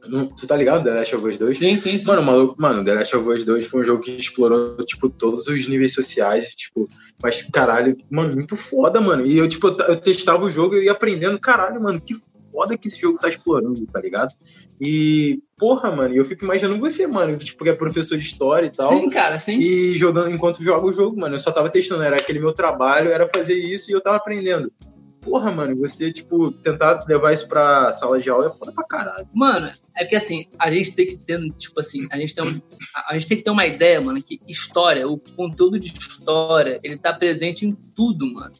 Tu 0.00 0.46
tá 0.46 0.56
ligado, 0.56 0.82
The 0.82 0.90
Last 0.90 1.14
of 1.14 1.28
Us 1.28 1.36
2? 1.36 1.58
Sim, 1.58 1.76
sim, 1.76 1.98
sim. 1.98 2.06
Mano, 2.06 2.22
maluco, 2.22 2.56
mano, 2.58 2.82
The 2.82 2.94
Last 2.94 3.16
of 3.16 3.28
Us 3.28 3.44
2 3.44 3.66
foi 3.66 3.82
um 3.82 3.84
jogo 3.84 4.02
que 4.02 4.12
explorou, 4.12 4.76
tipo, 4.84 5.10
todos 5.10 5.46
os 5.46 5.68
níveis 5.68 5.92
sociais, 5.92 6.54
tipo, 6.54 6.88
mas, 7.22 7.42
caralho, 7.52 7.96
mano, 8.10 8.34
muito 8.34 8.56
foda, 8.56 9.00
mano. 9.00 9.26
E 9.26 9.36
eu, 9.36 9.46
tipo, 9.46 9.68
eu 9.68 9.96
testava 9.96 10.42
o 10.44 10.50
jogo 10.50 10.74
e 10.74 10.78
eu 10.78 10.82
ia 10.84 10.92
aprendendo, 10.92 11.38
caralho, 11.38 11.82
mano, 11.82 12.00
que 12.00 12.16
foda 12.50 12.78
que 12.78 12.88
esse 12.88 12.98
jogo 12.98 13.18
tá 13.18 13.28
explorando, 13.28 13.86
tá 13.86 14.00
ligado? 14.00 14.34
E, 14.80 15.40
porra, 15.60 15.92
mano, 15.92 16.14
eu 16.14 16.24
fico 16.24 16.46
imaginando 16.46 16.80
você, 16.80 17.06
mano, 17.06 17.36
que, 17.36 17.44
tipo, 17.44 17.62
que 17.62 17.68
é 17.68 17.74
professor 17.74 18.16
de 18.16 18.24
história 18.24 18.66
e 18.66 18.70
tal. 18.70 18.88
Sim, 18.88 19.10
cara, 19.10 19.38
sim. 19.38 19.58
E 19.58 19.94
jogando 19.94 20.30
enquanto 20.30 20.64
joga 20.64 20.86
o 20.86 20.92
jogo, 20.92 21.20
mano. 21.20 21.34
Eu 21.34 21.38
só 21.38 21.52
tava 21.52 21.68
testando, 21.68 22.02
era 22.02 22.16
aquele 22.16 22.40
meu 22.40 22.54
trabalho, 22.54 23.10
era 23.10 23.28
fazer 23.28 23.54
isso 23.54 23.90
e 23.90 23.92
eu 23.92 24.00
tava 24.00 24.16
aprendendo. 24.16 24.72
Porra, 25.20 25.52
mano, 25.52 25.76
você, 25.76 26.10
tipo, 26.10 26.50
tentar 26.50 27.04
levar 27.06 27.34
isso 27.34 27.46
pra 27.46 27.92
sala 27.92 28.18
de 28.18 28.30
aula 28.30 28.46
é 28.46 28.50
foda 28.50 28.72
pra 28.72 28.84
caralho. 28.84 29.28
Mano, 29.34 29.70
é 29.94 30.04
porque 30.04 30.16
assim, 30.16 30.46
a 30.58 30.70
gente 30.70 30.92
tem 30.92 31.06
que 31.06 31.18
ter, 31.18 31.38
tipo 31.58 31.78
assim, 31.78 32.08
a 32.10 32.16
gente 32.16 32.34
tem, 32.34 32.42
um, 32.42 32.58
a 33.06 33.12
gente 33.12 33.26
tem 33.26 33.36
que 33.36 33.44
ter 33.44 33.50
uma 33.50 33.66
ideia, 33.66 34.00
mano, 34.00 34.22
que 34.22 34.40
história, 34.48 35.06
o 35.06 35.18
conteúdo 35.36 35.78
de 35.78 35.92
história, 35.92 36.80
ele 36.82 36.96
tá 36.96 37.12
presente 37.12 37.66
em 37.66 37.72
tudo, 37.94 38.26
mano. 38.32 38.54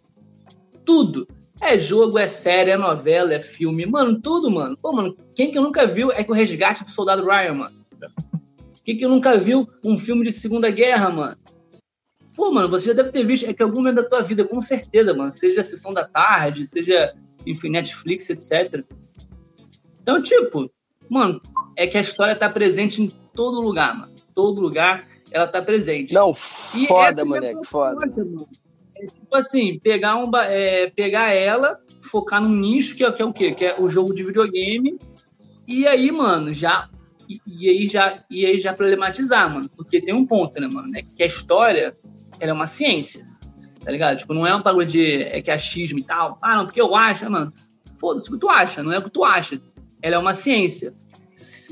Tudo. 0.85 1.26
É 1.61 1.79
jogo, 1.79 2.19
é 2.19 2.26
série, 2.26 2.71
é 2.71 2.76
novela, 2.76 3.35
é 3.35 3.40
filme, 3.40 3.85
mano, 3.87 4.21
tudo, 4.21 4.50
mano. 4.50 4.76
Pô, 4.81 4.93
mano, 4.93 5.14
quem 5.35 5.50
que 5.50 5.61
nunca 5.61 5.87
viu 5.87 6.11
é 6.11 6.25
que 6.25 6.31
o 6.31 6.35
resgate 6.35 6.85
do 6.85 6.90
soldado 6.90 7.25
Ryan, 7.25 7.55
mano. 7.55 7.81
Quem 8.85 8.97
que 8.97 9.07
nunca 9.07 9.37
viu 9.37 9.64
um 9.85 9.99
filme 9.99 10.31
de 10.31 10.37
Segunda 10.37 10.71
Guerra, 10.71 11.11
mano? 11.11 11.37
Pô, 12.35 12.50
mano, 12.50 12.69
você 12.69 12.87
já 12.87 12.93
deve 12.95 13.12
ter 13.12 13.25
visto, 13.26 13.45
é 13.45 13.52
que 13.52 13.62
algum 13.62 13.76
momento 13.76 13.97
da 13.97 14.09
tua 14.09 14.23
vida, 14.23 14.45
com 14.45 14.61
certeza, 14.61 15.12
mano. 15.12 15.33
Seja 15.33 15.61
a 15.61 15.64
Sessão 15.64 15.93
da 15.93 16.05
Tarde, 16.07 16.67
seja, 16.67 17.14
enfim, 17.47 17.69
Netflix, 17.69 18.31
etc. 18.31 18.83
Então, 20.00 20.23
tipo, 20.23 20.71
mano, 21.11 21.38
é 21.76 21.87
que 21.87 21.99
a 21.99 22.00
história 22.00 22.35
tá 22.35 22.49
presente 22.49 23.02
em 23.02 23.09
todo 23.35 23.61
lugar, 23.61 23.95
mano. 23.99 24.12
Todo 24.35 24.62
lugar 24.62 25.05
ela 25.31 25.47
tá 25.47 25.61
presente. 25.61 26.14
Não, 26.14 26.33
foda, 26.35 27.25
moleque, 27.25 27.67
foda. 27.67 28.07
Mano. 28.07 28.49
Tipo 29.07 29.37
assim, 29.37 29.78
pegar, 29.78 30.16
um, 30.16 30.30
é, 30.37 30.90
pegar 30.90 31.33
ela, 31.33 31.78
focar 32.02 32.42
num 32.42 32.54
nicho 32.54 32.95
que 32.95 33.04
é, 33.04 33.12
que 33.12 33.23
é 33.23 33.25
o 33.25 33.33
quê? 33.33 33.52
Que 33.52 33.64
é 33.66 33.80
o 33.80 33.88
jogo 33.88 34.14
de 34.14 34.23
videogame. 34.23 34.99
E 35.66 35.87
aí, 35.87 36.11
mano, 36.11 36.52
já. 36.52 36.88
E, 37.28 37.40
e 37.47 37.69
aí 37.69 37.87
já 37.87 38.14
e 38.28 38.45
aí 38.45 38.59
já 38.59 38.73
problematizar, 38.73 39.52
mano. 39.52 39.69
Porque 39.76 40.00
tem 40.00 40.14
um 40.14 40.26
ponto, 40.26 40.61
né, 40.61 40.66
mano? 40.66 40.88
Né, 40.88 41.02
que 41.02 41.23
a 41.23 41.26
história 41.26 41.95
ela 42.40 42.50
é 42.50 42.54
uma 42.54 42.66
ciência. 42.66 43.25
Tá 43.85 43.90
ligado? 43.90 44.19
Tipo, 44.19 44.35
não 44.35 44.47
é 44.47 44.54
um 44.54 44.62
bagulho 44.62 44.87
de 44.87 45.23
é 45.23 45.40
que 45.40 45.50
é 45.50 45.54
achismo 45.54 45.99
e 45.99 46.04
tal. 46.04 46.38
Ah, 46.42 46.57
não, 46.57 46.66
porque 46.66 46.80
eu 46.80 46.95
acho, 46.95 47.30
mano. 47.30 47.52
Foda-se 47.99 48.28
o 48.28 48.33
que 48.33 48.38
tu 48.38 48.49
acha, 48.49 48.83
não 48.83 48.92
é 48.92 48.99
o 48.99 49.02
que 49.02 49.11
tu 49.11 49.25
acha. 49.25 49.61
Ela 50.02 50.16
é 50.16 50.19
uma 50.19 50.35
ciência. 50.35 50.95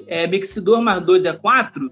É, 0.07 0.27
meio 0.27 0.43
que 0.43 0.49
se 0.49 0.61
2 0.61 0.83
mais 0.83 1.05
2 1.05 1.25
é 1.25 1.33
4, 1.33 1.91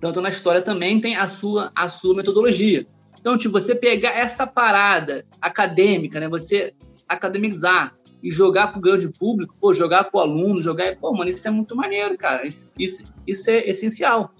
tanto 0.00 0.20
na 0.20 0.28
história 0.28 0.62
também 0.62 1.00
tem 1.00 1.16
a 1.16 1.26
sua, 1.26 1.72
a 1.74 1.88
sua 1.88 2.14
metodologia. 2.14 2.86
Então, 3.20 3.36
tipo, 3.36 3.52
você 3.52 3.74
pegar 3.74 4.10
essa 4.10 4.46
parada 4.46 5.24
acadêmica, 5.40 6.20
né? 6.20 6.28
Você 6.28 6.74
academizar 7.08 7.96
e 8.22 8.30
jogar 8.30 8.72
pro 8.72 8.80
grande 8.80 9.08
público, 9.08 9.54
pô, 9.60 9.72
jogar 9.74 10.04
pro 10.04 10.20
aluno, 10.20 10.60
jogar. 10.60 10.96
Pô, 10.96 11.12
mano, 11.12 11.30
isso 11.30 11.46
é 11.46 11.50
muito 11.50 11.74
maneiro, 11.76 12.16
cara. 12.16 12.46
Isso, 12.46 12.70
isso, 12.78 13.04
isso 13.26 13.50
é 13.50 13.68
essencial. 13.68 14.30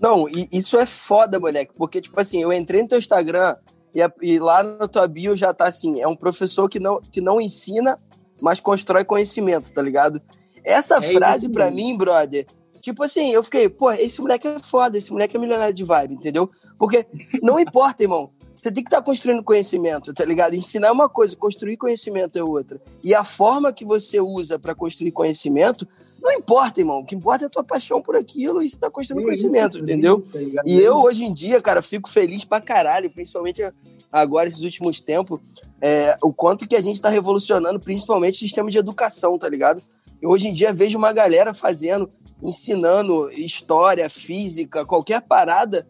Não, 0.00 0.26
isso 0.52 0.78
é 0.78 0.84
foda, 0.84 1.40
moleque, 1.40 1.72
porque, 1.74 2.00
tipo 2.00 2.20
assim, 2.20 2.42
eu 2.42 2.52
entrei 2.52 2.82
no 2.82 2.88
teu 2.88 2.98
Instagram 2.98 3.56
e, 3.94 4.00
e 4.20 4.38
lá 4.38 4.62
na 4.62 4.86
tua 4.86 5.06
bio 5.06 5.36
já 5.36 5.54
tá 5.54 5.66
assim: 5.66 6.00
é 6.00 6.06
um 6.06 6.16
professor 6.16 6.68
que 6.68 6.78
não, 6.78 7.00
que 7.00 7.20
não 7.20 7.40
ensina, 7.40 7.98
mas 8.40 8.60
constrói 8.60 9.04
conhecimento, 9.04 9.72
tá 9.72 9.80
ligado? 9.80 10.20
Essa 10.62 10.98
é 10.98 11.00
frase, 11.00 11.48
para 11.48 11.70
mim, 11.70 11.96
brother, 11.96 12.44
Tipo 12.86 13.02
assim, 13.02 13.32
eu 13.32 13.42
fiquei, 13.42 13.68
pô, 13.68 13.90
esse 13.90 14.20
moleque 14.20 14.46
é 14.46 14.60
foda, 14.60 14.96
esse 14.96 15.10
moleque 15.10 15.36
é 15.36 15.40
milionário 15.40 15.74
de 15.74 15.82
vibe, 15.82 16.14
entendeu? 16.14 16.48
Porque 16.78 17.06
não 17.42 17.58
importa, 17.58 18.02
irmão. 18.02 18.30
Você 18.56 18.72
tem 18.72 18.82
que 18.82 18.88
estar 18.88 18.98
tá 18.98 19.02
construindo 19.02 19.42
conhecimento, 19.42 20.14
tá 20.14 20.24
ligado? 20.24 20.54
Ensinar 20.54 20.88
é 20.88 20.90
uma 20.90 21.08
coisa, 21.08 21.36
construir 21.36 21.76
conhecimento 21.76 22.38
é 22.38 22.42
outra. 22.42 22.80
E 23.04 23.14
a 23.14 23.22
forma 23.22 23.72
que 23.72 23.84
você 23.84 24.18
usa 24.18 24.58
para 24.58 24.74
construir 24.74 25.12
conhecimento, 25.12 25.86
não 26.22 26.32
importa, 26.32 26.80
irmão. 26.80 27.00
O 27.00 27.04
que 27.04 27.14
importa 27.14 27.44
é 27.44 27.46
a 27.46 27.50
tua 27.50 27.62
paixão 27.62 28.00
por 28.00 28.16
aquilo 28.16 28.62
e 28.62 28.68
você 28.68 28.78
tá 28.78 28.90
construindo 28.90 29.24
conhecimento, 29.24 29.78
entendeu? 29.78 30.24
Tá 30.32 30.38
e 30.64 30.80
eu, 30.80 30.96
hoje 30.96 31.24
em 31.24 31.32
dia, 31.32 31.60
cara, 31.60 31.82
fico 31.82 32.08
feliz 32.08 32.44
pra 32.44 32.60
caralho, 32.60 33.10
principalmente 33.10 33.62
agora, 34.10 34.48
esses 34.48 34.62
últimos 34.62 35.00
tempos, 35.00 35.38
é, 35.80 36.16
o 36.22 36.32
quanto 36.32 36.66
que 36.66 36.74
a 36.74 36.80
gente 36.80 37.00
tá 37.00 37.10
revolucionando, 37.10 37.78
principalmente 37.78 38.36
o 38.36 38.38
sistema 38.38 38.70
de 38.70 38.78
educação, 38.78 39.38
tá 39.38 39.48
ligado? 39.48 39.82
Eu, 40.20 40.30
hoje 40.30 40.48
em 40.48 40.52
dia, 40.52 40.72
vejo 40.72 40.96
uma 40.96 41.12
galera 41.12 41.52
fazendo 41.52 42.08
ensinando 42.42 43.30
história, 43.30 44.08
física, 44.10 44.84
qualquer 44.84 45.22
parada 45.22 45.86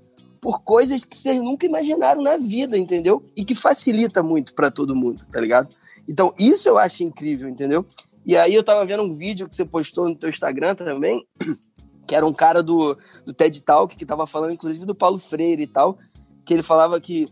por 0.46 0.62
coisas 0.62 1.04
que 1.04 1.16
vocês 1.16 1.42
nunca 1.42 1.66
imaginaram 1.66 2.22
na 2.22 2.36
vida, 2.36 2.78
entendeu? 2.78 3.20
E 3.36 3.44
que 3.44 3.52
facilita 3.52 4.22
muito 4.22 4.54
para 4.54 4.70
todo 4.70 4.94
mundo, 4.94 5.20
tá 5.26 5.40
ligado? 5.40 5.74
Então, 6.08 6.32
isso 6.38 6.68
eu 6.68 6.78
acho 6.78 7.02
incrível, 7.02 7.48
entendeu? 7.48 7.84
E 8.24 8.36
aí 8.36 8.54
eu 8.54 8.62
tava 8.62 8.86
vendo 8.86 9.02
um 9.02 9.12
vídeo 9.12 9.48
que 9.48 9.56
você 9.56 9.64
postou 9.64 10.08
no 10.08 10.14
teu 10.14 10.30
Instagram 10.30 10.76
também, 10.76 11.26
que 12.06 12.14
era 12.14 12.24
um 12.24 12.32
cara 12.32 12.62
do, 12.62 12.96
do 13.24 13.32
TED 13.32 13.60
Talk, 13.64 13.96
que 13.96 14.06
tava 14.06 14.24
falando, 14.24 14.52
inclusive, 14.52 14.86
do 14.86 14.94
Paulo 14.94 15.18
Freire 15.18 15.64
e 15.64 15.66
tal, 15.66 15.98
que 16.44 16.54
ele 16.54 16.62
falava 16.62 17.00
que 17.00 17.26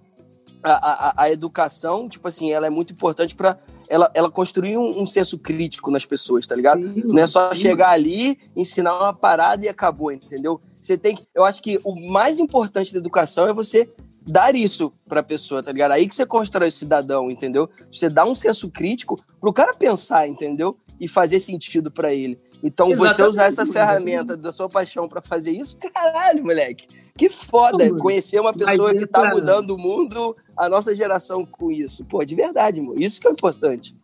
a, 0.61 0.73
a, 0.73 1.23
a 1.23 1.30
educação, 1.30 2.09
tipo 2.09 2.26
assim, 2.26 2.50
ela 2.50 2.66
é 2.66 2.71
muito 2.71 2.92
importante 2.92 3.37
para 3.37 3.56
ela, 3.88 4.11
ela 4.12 4.28
construir 4.28 4.76
um, 4.76 5.02
um, 5.02 5.06
senso 5.06 5.38
crítico 5.38 5.88
nas 5.88 6.04
pessoas, 6.04 6.49
tá 6.49 6.56
ligado? 6.56 6.83
Sim, 6.92 7.02
não 7.04 7.23
é 7.23 7.28
só 7.28 7.54
sim. 7.54 7.61
chegar 7.62 7.90
ali, 7.90 8.40
ensinar 8.56 8.99
uma 8.99 9.14
parada 9.14 9.64
e 9.64 9.68
acabou, 9.68 10.11
entendeu? 10.11 10.61
Você 10.84 10.98
tem 10.98 11.16
que. 11.16 11.22
Eu 11.34 11.46
acho 11.46 11.62
que 11.62 11.80
o 11.82 11.98
mais 12.10 12.38
importante 12.38 12.92
da 12.92 12.98
educação 12.98 13.48
é 13.48 13.54
você 13.54 13.88
dar 14.20 14.54
isso 14.54 14.92
pra 15.08 15.22
pessoa, 15.22 15.62
tá 15.62 15.72
ligado? 15.72 15.92
Aí 15.92 16.06
que 16.06 16.14
você 16.14 16.26
constrói 16.26 16.68
o 16.68 16.72
cidadão, 16.72 17.30
entendeu? 17.30 17.70
Você 17.90 18.10
dá 18.10 18.22
um 18.26 18.34
senso 18.34 18.70
crítico 18.70 19.18
pro 19.40 19.50
cara 19.50 19.72
pensar, 19.72 20.28
entendeu? 20.28 20.76
E 21.00 21.08
fazer 21.08 21.40
sentido 21.40 21.90
para 21.90 22.12
ele. 22.12 22.38
Então, 22.62 22.88
Exatamente. 22.88 23.16
você 23.16 23.22
usar 23.22 23.44
essa 23.46 23.64
ferramenta 23.64 24.36
da 24.36 24.52
sua 24.52 24.68
paixão 24.68 25.08
para 25.08 25.22
fazer 25.22 25.52
isso, 25.52 25.74
caralho, 25.78 26.44
moleque. 26.44 26.86
Que 27.16 27.30
foda 27.30 27.88
Pô, 27.88 27.96
conhecer 27.96 28.38
uma 28.38 28.52
pessoa 28.52 28.94
que 28.94 29.06
tá 29.06 29.30
mudando 29.30 29.70
o 29.70 29.78
mundo, 29.78 30.36
a 30.54 30.68
nossa 30.68 30.94
geração 30.94 31.46
com 31.46 31.70
isso. 31.70 32.04
Pô, 32.04 32.22
de 32.22 32.34
verdade, 32.34 32.82
mano. 32.82 33.00
Isso 33.00 33.18
que 33.18 33.26
é 33.26 33.30
importante. 33.30 33.96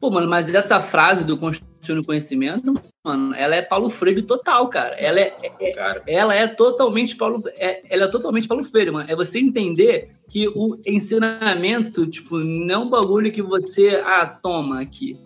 Pô, 0.00 0.10
mano, 0.10 0.26
mas 0.26 0.48
essa 0.54 0.80
frase 0.80 1.22
do 1.22 1.36
construindo 1.78 2.04
conhecimento, 2.04 2.74
mano, 3.04 3.34
ela 3.34 3.54
é 3.54 3.62
Paulo 3.62 3.88
Freire 3.88 4.22
total, 4.22 4.68
cara. 4.68 4.94
Ela 4.96 5.20
é, 5.20 5.36
é 5.60 6.02
ela 6.06 6.34
é 6.34 6.46
totalmente 6.48 7.16
Paulo, 7.16 7.42
é, 7.56 7.82
ela 7.88 8.04
é 8.04 8.08
totalmente 8.08 8.48
Paulo 8.48 8.64
Freire, 8.64 8.90
mano. 8.90 9.08
É 9.08 9.16
você 9.16 9.38
entender 9.38 10.10
que 10.28 10.48
o 10.48 10.76
ensinamento, 10.86 12.06
tipo, 12.06 12.38
não 12.38 12.74
é 12.74 12.78
um 12.78 12.90
bagulho 12.90 13.32
que 13.32 13.42
você 13.42 14.02
ah, 14.04 14.26
toma 14.26 14.80
aqui. 14.80 15.16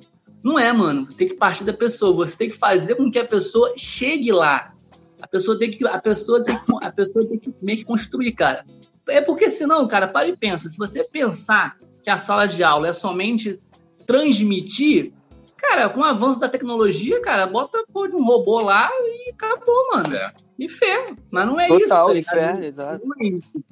Não 0.45 0.59
é, 0.59 0.73
mano. 0.73 1.07
Tem 1.07 1.29
que 1.29 1.35
partir 1.35 1.65
da 1.65 1.73
pessoa. 1.73 2.27
Você 2.27 2.37
tem 2.37 2.51
que 2.51 2.57
fazer 2.57 2.97
com 2.97 3.11
que 3.11 3.19
a 3.19 3.25
pessoa 3.25 3.73
chegue 3.77 4.33
lá. 4.33 4.73
A 5.21 5.27
pessoa 5.27 5.59
tem 5.59 5.71
que, 5.71 5.87
a 5.87 5.99
pessoa 5.99 6.43
tem 6.43 6.57
que, 6.57 6.65
a 6.83 6.91
pessoa 6.91 7.27
tem 7.27 7.39
que 7.39 7.53
meio 7.63 7.79
que 7.79 7.85
construir, 7.85 8.33
cara. 8.33 8.65
É 9.09 9.21
porque 9.21 9.49
senão, 9.49 9.87
cara, 9.87 10.09
para 10.09 10.29
e 10.29 10.37
pensa. 10.37 10.69
Se 10.69 10.77
você 10.77 11.05
pensar 11.05 11.77
que 12.03 12.11
a 12.11 12.17
sala 12.17 12.47
de 12.47 12.63
aula 12.65 12.89
é 12.89 12.93
somente 12.93 13.57
transmitir, 14.07 15.13
cara, 15.63 15.89
com 15.89 16.01
o 16.01 16.05
avanço 16.05 16.41
da 16.41 16.49
tecnologia, 16.49 17.21
cara, 17.21 17.47
bota 17.47 17.85
pô, 17.93 18.09
de 18.09 18.17
um 18.17 18.25
robô 18.25 18.61
lá 18.61 18.91
e 18.91 19.31
acabou, 19.31 19.91
mano. 19.93 20.09
E 20.59 20.69
fé. 20.69 21.15
Mas 21.31 21.47
não 21.47 21.59
é 21.59 21.69
Total, 21.69 22.15
isso, 22.17 22.29
tá 22.29 22.37
ligado? 22.37 22.57
Fé, 22.57 22.67
exato. 22.67 23.07
Não 23.07 23.17
é 23.21 23.29
isso. 23.29 23.65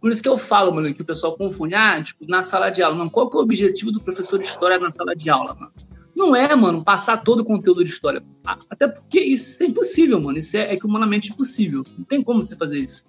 Por 0.00 0.12
isso 0.12 0.22
que 0.22 0.28
eu 0.28 0.36
falo, 0.36 0.74
mano, 0.74 0.92
que 0.92 1.00
o 1.00 1.04
pessoal 1.04 1.36
confunde, 1.36 1.74
ah, 1.74 2.02
tipo, 2.02 2.26
na 2.28 2.42
sala 2.42 2.68
de 2.68 2.82
aula. 2.82 2.96
Mano, 2.96 3.10
qual 3.10 3.30
que 3.30 3.36
é 3.36 3.40
o 3.40 3.42
objetivo 3.42 3.90
do 3.90 4.00
professor 4.00 4.38
de 4.38 4.44
história 4.44 4.78
na 4.78 4.92
sala 4.92 5.14
de 5.14 5.30
aula, 5.30 5.54
mano? 5.54 5.72
Não 6.14 6.36
é, 6.36 6.54
mano, 6.54 6.84
passar 6.84 7.22
todo 7.22 7.40
o 7.40 7.44
conteúdo 7.44 7.82
de 7.82 7.90
história. 7.90 8.22
Até 8.68 8.86
porque 8.86 9.20
isso 9.20 9.62
é 9.62 9.66
impossível, 9.66 10.20
mano. 10.20 10.38
Isso 10.38 10.56
é, 10.56 10.74
é 10.74 10.78
humanamente 10.84 11.32
impossível. 11.32 11.84
Não 11.96 12.04
tem 12.04 12.22
como 12.22 12.42
você 12.42 12.54
fazer 12.54 12.78
isso. 12.78 13.04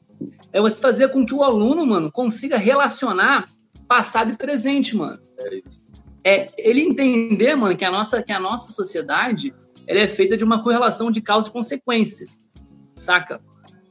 É 0.54 0.62
você 0.62 0.80
fazer 0.80 1.10
com 1.10 1.26
que 1.26 1.34
o 1.34 1.44
aluno, 1.44 1.86
mano, 1.86 2.12
consiga 2.12 2.58
relacionar 2.58 3.46
passado 3.88 4.32
e 4.32 4.38
presente, 4.38 4.96
mano. 4.96 5.20
É 5.38 5.56
isso. 5.58 5.85
É 6.26 6.48
ele 6.58 6.82
entender, 6.82 7.56
mano, 7.56 7.78
que 7.78 7.86
a 7.86 7.92
nossa, 7.92 8.24
que 8.24 8.32
a 8.32 8.40
nossa 8.40 8.72
sociedade 8.72 9.54
ela 9.86 10.00
é 10.00 10.08
feita 10.08 10.36
de 10.36 10.44
uma 10.44 10.64
correlação 10.64 11.12
de 11.12 11.22
causa 11.22 11.48
e 11.48 11.52
consequência. 11.52 12.26
Saca? 12.96 13.40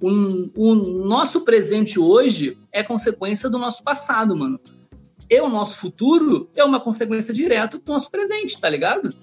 o, 0.00 0.50
o 0.54 0.74
nosso 0.74 1.40
presente 1.40 1.98
hoje 1.98 2.58
é 2.70 2.82
consequência 2.82 3.48
do 3.48 3.58
nosso 3.58 3.82
passado, 3.82 4.36
mano. 4.36 4.60
E 5.30 5.40
o 5.40 5.48
nosso 5.48 5.78
futuro 5.78 6.48
é 6.54 6.62
uma 6.62 6.78
consequência 6.78 7.32
direta 7.32 7.78
do 7.78 7.92
nosso 7.92 8.10
presente, 8.10 8.60
tá 8.60 8.68
ligado? 8.68 9.14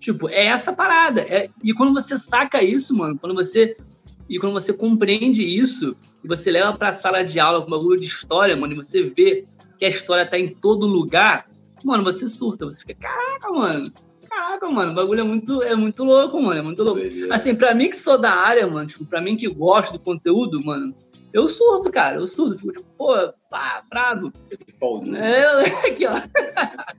Tipo, 0.00 0.28
é 0.28 0.46
essa 0.46 0.72
parada. 0.72 1.20
É, 1.20 1.48
e 1.62 1.72
quando 1.72 1.92
você 1.92 2.18
saca 2.18 2.62
isso, 2.62 2.94
mano, 2.94 3.18
quando 3.18 3.34
você. 3.34 3.76
E 4.28 4.38
quando 4.38 4.52
você 4.52 4.72
compreende 4.72 5.44
isso, 5.44 5.96
e 6.24 6.28
você 6.28 6.52
leva 6.52 6.76
pra 6.76 6.92
sala 6.92 7.22
de 7.22 7.40
aula 7.40 7.62
com 7.62 7.70
bagulho 7.70 7.98
de 7.98 8.06
história, 8.06 8.56
mano, 8.56 8.72
e 8.72 8.76
você 8.76 9.02
vê 9.02 9.44
que 9.76 9.84
a 9.84 9.88
história 9.88 10.24
tá 10.24 10.38
em 10.38 10.48
todo 10.54 10.86
lugar, 10.86 11.46
mano, 11.86 12.04
você 12.04 12.28
surta, 12.28 12.64
você 12.64 12.80
fica, 12.80 12.94
caraca, 12.94 13.50
mano, 13.50 13.92
caraca, 14.28 14.68
mano, 14.68 14.92
o 14.92 14.94
bagulho 14.94 15.20
é 15.20 15.24
muito, 15.24 15.62
é 15.62 15.74
muito 15.74 16.04
louco, 16.04 16.40
mano, 16.40 16.60
é 16.60 16.62
muito 16.62 16.82
louco. 16.82 17.00
Assim, 17.30 17.54
pra 17.54 17.74
mim 17.74 17.90
que 17.90 17.96
sou 17.96 18.18
da 18.18 18.32
área, 18.32 18.66
mano, 18.66 18.86
tipo, 18.88 19.04
pra 19.04 19.20
mim 19.20 19.36
que 19.36 19.48
gosto 19.48 19.92
do 19.94 19.98
conteúdo, 19.98 20.64
mano, 20.64 20.94
eu 21.32 21.46
surto, 21.46 21.90
cara, 21.90 22.16
eu 22.16 22.26
surto, 22.26 22.58
fico 22.58 22.72
tipo, 22.72 22.84
pô, 22.98 23.14
pá, 23.48 23.84
bravo. 23.88 24.32
É, 25.14 25.88
aqui, 25.88 26.06
ó. 26.06 26.14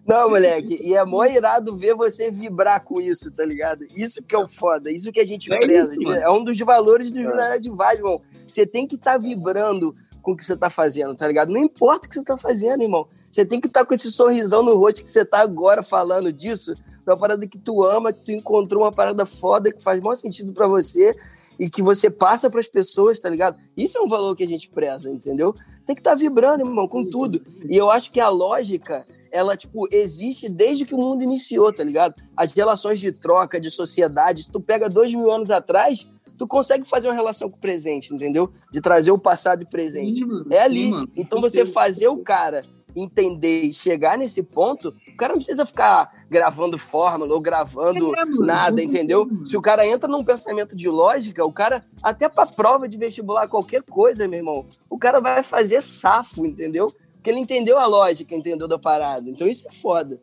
Não, 0.08 0.30
moleque, 0.30 0.80
e 0.84 0.94
é 0.94 1.04
mó 1.04 1.26
irado 1.26 1.76
ver 1.76 1.96
você 1.96 2.30
vibrar 2.30 2.84
com 2.84 3.02
isso, 3.02 3.32
tá 3.32 3.44
ligado? 3.44 3.84
Isso 3.98 4.22
que 4.22 4.36
é 4.36 4.38
o 4.38 4.48
foda, 4.48 4.92
isso 4.92 5.12
que 5.12 5.20
a 5.20 5.26
gente 5.26 5.52
é 5.52 5.58
preza. 5.58 5.96
Isso, 5.96 6.12
é 6.12 6.30
um 6.30 6.44
dos 6.44 6.60
valores 6.60 7.12
do 7.12 7.20
é. 7.20 7.24
Jornal 7.24 7.60
de 7.60 7.72
Vale, 7.72 7.98
irmão. 7.98 8.22
Você 8.48 8.68
tem 8.68 8.86
que 8.86 8.96
estar 8.96 9.14
tá 9.14 9.18
vibrando 9.18 9.96
com 10.22 10.34
o 10.34 10.38
que 10.38 10.46
você 10.46 10.56
tá 10.56 10.70
fazendo, 10.70 11.16
tá 11.16 11.28
ligado? 11.28 11.52
Não 11.52 11.60
importa 11.60 12.06
o 12.06 12.10
que 12.10 12.16
você 12.16 12.24
tá 12.24 12.38
fazendo, 12.38 12.84
irmão. 12.84 13.08
Você 13.32 13.46
tem 13.46 13.62
que 13.62 13.68
estar 13.68 13.82
tá 13.82 13.86
com 13.86 13.94
esse 13.94 14.12
sorrisão 14.12 14.62
no 14.62 14.76
rosto 14.76 15.04
que 15.04 15.10
você 15.10 15.24
tá 15.24 15.40
agora 15.40 15.82
falando 15.82 16.34
disso, 16.34 16.74
uma 17.08 17.18
parada 17.18 17.48
que 17.48 17.58
tu 17.58 17.84
ama, 17.84 18.12
que 18.12 18.26
tu 18.26 18.32
encontrou 18.32 18.84
uma 18.84 18.92
parada 18.92 19.26
foda 19.26 19.72
que 19.72 19.82
faz 19.82 20.02
maior 20.02 20.16
sentido 20.16 20.52
para 20.54 20.68
você 20.68 21.16
e 21.58 21.70
que 21.70 21.82
você 21.82 22.10
passa 22.10 22.50
para 22.50 22.60
as 22.60 22.68
pessoas, 22.68 23.20
tá 23.20 23.30
ligado? 23.30 23.58
Isso 23.76 23.98
é 23.98 24.02
um 24.02 24.08
valor 24.08 24.36
que 24.36 24.44
a 24.44 24.48
gente 24.48 24.70
preza, 24.70 25.10
entendeu? 25.10 25.54
Tem 25.86 25.96
que 25.96 26.02
estar 26.02 26.12
tá 26.12 26.16
vibrando, 26.16 26.62
irmão, 26.62 26.88
com 26.88 27.08
tudo. 27.10 27.42
E 27.70 27.78
eu 27.78 27.90
acho 27.90 28.12
que 28.12 28.20
a 28.20 28.30
lógica, 28.30 29.06
ela, 29.32 29.56
tipo, 29.56 29.88
existe 29.92 30.50
desde 30.50 30.86
que 30.86 30.96
o 30.96 30.98
mundo 30.98 31.24
iniciou, 31.24 31.72
tá 31.72 31.84
ligado? 31.84 32.16
As 32.36 32.52
relações 32.52 33.00
de 33.00 33.12
troca, 33.12 33.62
de 33.62 33.72
sociedade, 33.72 34.50
tu 34.52 34.60
pega 34.60 34.90
dois 34.90 35.14
mil 35.14 35.32
anos 35.32 35.50
atrás, 35.50 36.10
tu 36.38 36.48
consegue 36.48 36.84
fazer 36.86 37.08
uma 37.08 37.14
relação 37.14 37.50
com 37.50 37.56
o 37.56 37.62
presente, 37.62 38.14
entendeu? 38.14 38.52
De 38.72 38.82
trazer 38.82 39.12
o 39.12 39.20
passado 39.20 39.62
e 39.62 39.66
presente. 39.66 40.20
Sim, 40.20 40.44
é 40.50 40.62
ali. 40.62 40.90
Sim, 40.90 41.08
então 41.16 41.40
você 41.40 41.66
fazer 41.66 42.08
o 42.08 42.18
cara 42.18 42.64
entender 42.96 43.64
e 43.64 43.74
chegar 43.74 44.18
nesse 44.18 44.42
ponto 44.44 44.90
O 45.14 45.16
cara 45.18 45.34
não 45.34 45.38
precisa 45.38 45.66
ficar 45.66 46.12
gravando 46.30 46.78
fórmula 46.78 47.34
ou 47.34 47.40
gravando 47.42 48.14
É, 48.16 48.26
mano, 48.26 48.46
nada, 48.46 48.82
entendeu? 48.82 49.30
Se 49.46 49.56
o 49.56 49.62
cara 49.62 49.86
entra 49.86 50.10
num 50.10 50.24
pensamento 50.24 50.76
de 50.76 50.90
lógica, 50.90 51.46
o 51.46 51.52
cara, 51.52 51.84
até 52.04 52.28
pra 52.28 52.46
prova 52.46 52.88
de 52.88 52.98
vestibular, 52.98 53.48
qualquer 53.48 53.84
coisa, 53.84 54.28
meu 54.28 54.40
irmão, 54.40 54.66
o 54.90 54.98
cara 54.98 55.20
vai 55.20 55.44
fazer 55.44 55.82
safo, 55.82 56.46
entendeu? 56.46 56.88
Porque 57.14 57.30
ele 57.30 57.40
entendeu 57.40 57.78
a 57.78 57.86
lógica, 57.86 58.34
entendeu 58.34 58.68
da 58.68 58.80
parada. 58.80 59.30
Então 59.30 59.48
isso 59.48 59.68
é 59.68 59.72
foda. 59.72 60.20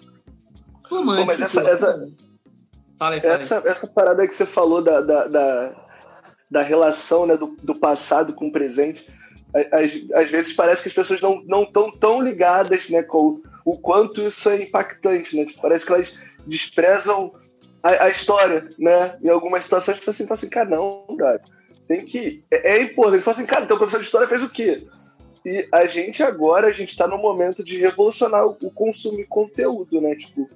Pô, 0.89 1.03
mano, 1.05 1.21
Pô, 1.21 1.27
mas 1.27 1.41
essa- 1.41 1.61
essa- 1.63 2.09
Fala 2.99 3.15
aí, 3.15 3.21
fala 3.21 3.35
aí. 3.35 3.41
Essa, 3.41 3.63
essa 3.65 3.87
parada 3.87 4.27
que 4.27 4.35
você 4.35 4.45
falou 4.45 4.83
da, 4.83 5.01
da, 5.01 5.29
da, 5.29 5.73
da 6.51 6.63
relação 6.63 7.25
né, 7.27 7.37
do, 7.37 7.55
do 7.63 7.75
passado 7.79 8.33
com 8.33 8.49
o 8.49 8.53
presente, 8.53 9.07
às, 9.55 10.23
às 10.23 10.31
vezes 10.31 10.53
parece 10.53 10.83
que 10.83 10.89
as 10.89 10.95
pessoas 10.95 11.21
não 11.21 11.43
não 11.47 11.63
estão 11.63 11.91
tão 11.91 12.21
ligadas 12.21 12.89
né, 12.89 13.03
com 13.03 13.41
o 13.65 13.79
quanto 13.79 14.23
isso 14.23 14.49
é 14.49 14.63
impactante. 14.63 15.37
Né? 15.37 15.45
Tipo, 15.45 15.63
parece 15.63 15.85
que 15.85 15.93
elas 15.93 16.15
desprezam 16.47 17.33
a, 17.83 18.05
a 18.05 18.09
história, 18.09 18.69
né? 18.79 19.17
Em 19.23 19.29
algumas 19.29 19.65
situações, 19.65 19.99
tipo 19.99 20.11
assim, 20.11 20.25
fala 20.25 20.35
assim, 20.35 20.49
cara, 20.49 20.69
não, 20.69 21.07
cara, 21.19 21.41
tem 21.87 22.05
que. 22.05 22.45
É, 22.51 22.73
é 22.77 22.83
importante. 22.83 23.23
Fala 23.23 23.37
assim, 23.37 23.47
cara, 23.47 23.65
então 23.65 23.77
o 23.77 23.79
professor 23.79 24.01
de 24.01 24.07
história 24.07 24.29
fez 24.29 24.43
o 24.43 24.49
quê? 24.49 24.87
E 25.45 25.69
a 25.73 25.87
gente 25.87 26.23
agora, 26.23 26.67
a 26.67 26.73
gente 26.73 26.91
está 26.91 27.07
no 27.07 27.17
momento 27.17 27.63
de 27.63 27.79
revolucionar 27.79 28.47
o, 28.47 28.57
o 28.63 28.71
consumo 28.71 29.17
de 29.17 29.25
conteúdo, 29.25 30.01
né? 30.01 30.15
Tipo, 30.15 30.49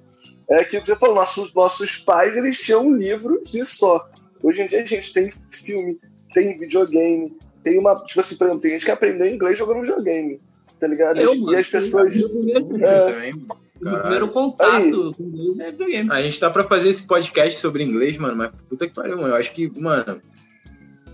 é 0.49 0.59
aquilo 0.59 0.81
que 0.81 0.87
você 0.87 0.95
falou, 0.95 1.15
nossos, 1.15 1.53
nossos 1.53 1.97
pais, 1.97 2.35
eles 2.35 2.59
tinham 2.59 2.93
livros 2.93 3.53
e 3.53 3.63
só. 3.63 4.07
Hoje 4.41 4.61
em 4.61 4.67
dia 4.67 4.81
a 4.81 4.85
gente 4.85 5.13
tem 5.13 5.31
filme, 5.49 5.99
tem 6.33 6.57
videogame, 6.57 7.35
tem 7.63 7.79
uma. 7.79 7.95
Tipo 8.03 8.19
assim, 8.19 8.35
por 8.35 8.45
exemplo, 8.45 8.61
tem 8.61 8.71
gente 8.71 8.85
que 8.85 8.91
aprendeu 8.91 9.27
inglês 9.27 9.57
jogando 9.57 9.81
videogame, 9.81 10.39
tá 10.79 10.87
ligado? 10.87 11.19
Eu, 11.19 11.33
e 11.33 11.39
mano, 11.39 11.57
as 11.57 11.67
pessoas. 11.67 12.15
É. 12.15 12.21
Também, 12.21 13.45
Caralho. 13.81 14.01
primeiro 14.01 14.27
contato 14.29 15.11
com 15.17 15.23
inglês 15.23 15.59
é 15.59 15.71
videogame. 15.71 16.11
A 16.11 16.21
gente 16.21 16.39
tá 16.39 16.49
pra 16.49 16.63
fazer 16.65 16.89
esse 16.89 17.03
podcast 17.03 17.59
sobre 17.59 17.83
inglês, 17.83 18.17
mano, 18.17 18.35
mas 18.35 18.51
puta 18.69 18.87
que 18.87 18.93
pariu, 18.93 19.17
mano. 19.17 19.29
Eu 19.29 19.35
acho 19.35 19.51
que, 19.51 19.71
mano, 19.79 20.21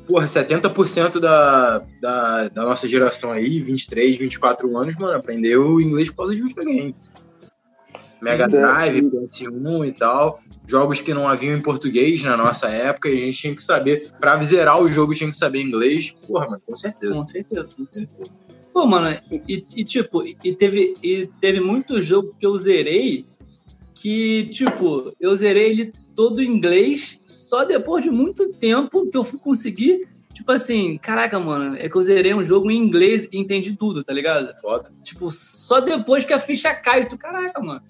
porra, 0.07 0.25
70% 0.25 1.19
da, 1.19 1.83
da, 2.01 2.47
da 2.49 2.63
nossa 2.63 2.87
geração 2.87 3.31
aí, 3.31 3.61
23, 3.61 4.17
24 4.17 4.77
anos, 4.77 4.95
mano, 4.95 5.13
aprendeu 5.13 5.79
inglês 5.79 6.09
por 6.09 6.17
causa 6.17 6.35
de 6.35 6.41
videogame. 6.41 6.95
Mega 8.21 8.47
Drive, 8.47 8.99
sim. 8.99 9.09
PS1 9.09 9.87
e 9.87 9.91
tal. 9.91 10.39
Jogos 10.67 11.01
que 11.01 11.13
não 11.13 11.27
haviam 11.27 11.57
em 11.57 11.61
português 11.61 12.21
na 12.23 12.35
nossa 12.35 12.67
época 12.67 13.09
e 13.09 13.23
a 13.23 13.25
gente 13.25 13.37
tinha 13.37 13.55
que 13.55 13.63
saber, 13.63 14.11
pra 14.19 14.41
zerar 14.43 14.81
o 14.81 14.87
jogo, 14.87 15.15
tinha 15.15 15.29
que 15.29 15.35
saber 15.35 15.61
inglês. 15.61 16.15
Porra, 16.27 16.47
mano, 16.47 16.61
com 16.65 16.75
certeza. 16.75 17.13
Com 17.13 17.25
certeza, 17.25 17.69
com 17.75 17.85
certeza. 17.85 18.31
Pô, 18.73 18.85
mano, 18.85 19.17
e, 19.47 19.65
e, 19.75 19.83
tipo, 19.83 20.23
e 20.23 20.55
teve, 20.55 20.95
e 21.03 21.27
teve 21.41 21.59
muito 21.59 22.01
jogo 22.01 22.35
que 22.39 22.45
eu 22.45 22.55
zerei 22.57 23.25
que, 23.99 24.45
tipo, 24.51 25.13
eu 25.19 25.35
zerei 25.35 25.71
ele 25.71 25.93
todo 26.15 26.41
em 26.41 26.49
inglês 26.49 27.19
só 27.25 27.65
depois 27.65 28.03
de 28.03 28.09
muito 28.09 28.49
tempo 28.53 29.09
que 29.09 29.17
eu 29.17 29.23
fui 29.23 29.37
conseguir, 29.39 30.07
tipo 30.33 30.49
assim, 30.51 30.97
caraca, 30.97 31.37
mano, 31.39 31.75
é 31.75 31.89
que 31.89 31.95
eu 31.97 32.01
zerei 32.01 32.33
um 32.33 32.45
jogo 32.45 32.71
em 32.71 32.77
inglês 32.77 33.27
e 33.31 33.37
entendi 33.37 33.75
tudo, 33.75 34.03
tá 34.03 34.13
ligado? 34.13 34.53
Foda. 34.61 34.89
Tipo, 35.03 35.29
só 35.31 35.81
depois 35.81 36.23
que 36.23 36.31
a 36.31 36.39
ficha 36.39 36.73
cai, 36.73 37.09
tu, 37.09 37.17
caraca, 37.17 37.59
mano. 37.61 37.81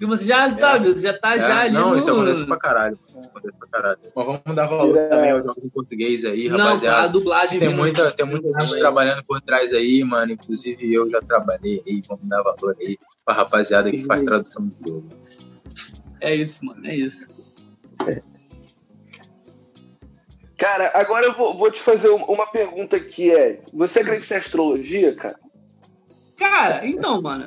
E 0.00 0.04
você 0.06 0.24
já, 0.24 0.48
sabe, 0.56 0.96
já 1.00 1.18
tá 1.18 1.34
É, 1.36 1.38
já 1.40 1.58
ali 1.62 1.72
não, 1.74 1.90
no... 1.90 1.98
isso 1.98 2.10
acontece 2.10 2.46
pra 2.46 2.56
caralho. 2.56 2.92
Isso 2.92 3.24
acontece 3.28 3.56
pra 3.58 3.68
caralho. 3.68 3.98
Mas 4.14 4.26
vamos 4.26 4.42
dar 4.54 4.66
valor 4.66 4.96
É. 4.96 5.08
também 5.08 5.30
aos 5.32 5.44
jogos 5.44 5.64
em 5.64 5.68
português 5.68 6.24
aí, 6.24 6.48
Não, 6.48 6.56
rapaziada. 6.58 7.02
a 7.02 7.06
dublagem... 7.08 7.58
Tem 7.58 7.74
muita, 7.74 8.10
tem 8.12 8.24
muita 8.26 8.48
gente 8.60 8.74
Aí. 8.74 8.80
trabalhando 8.80 9.24
por 9.24 9.40
trás 9.40 9.72
aí, 9.72 10.04
mano. 10.04 10.32
Inclusive 10.32 10.92
eu 10.94 11.10
já 11.10 11.20
trabalhei 11.20 11.82
aí, 11.86 12.00
vamos 12.06 12.28
dar 12.28 12.42
valor 12.42 12.76
aí 12.80 12.96
pra 13.24 13.34
rapaziada 13.34 13.90
que 13.90 14.04
faz 14.04 14.22
tradução 14.22 14.68
de 14.68 14.76
jogo. 14.88 15.08
É 16.20 16.34
isso, 16.34 16.64
mano, 16.64 16.86
é 16.86 16.94
isso. 16.94 17.26
Cara, 20.56 20.90
agora 20.94 21.26
eu 21.26 21.34
vou, 21.34 21.56
vou 21.56 21.70
te 21.70 21.80
fazer 21.80 22.10
um- 22.10 22.24
uma 22.24 22.46
pergunta 22.50 22.98
que 22.98 23.30
é: 23.32 23.62
você 23.72 24.00
acredita 24.00 24.34
em 24.34 24.38
astrologia, 24.38 25.14
cara? 25.14 25.38
Cara, 26.36 26.86
então, 26.86 27.20
mano, 27.22 27.46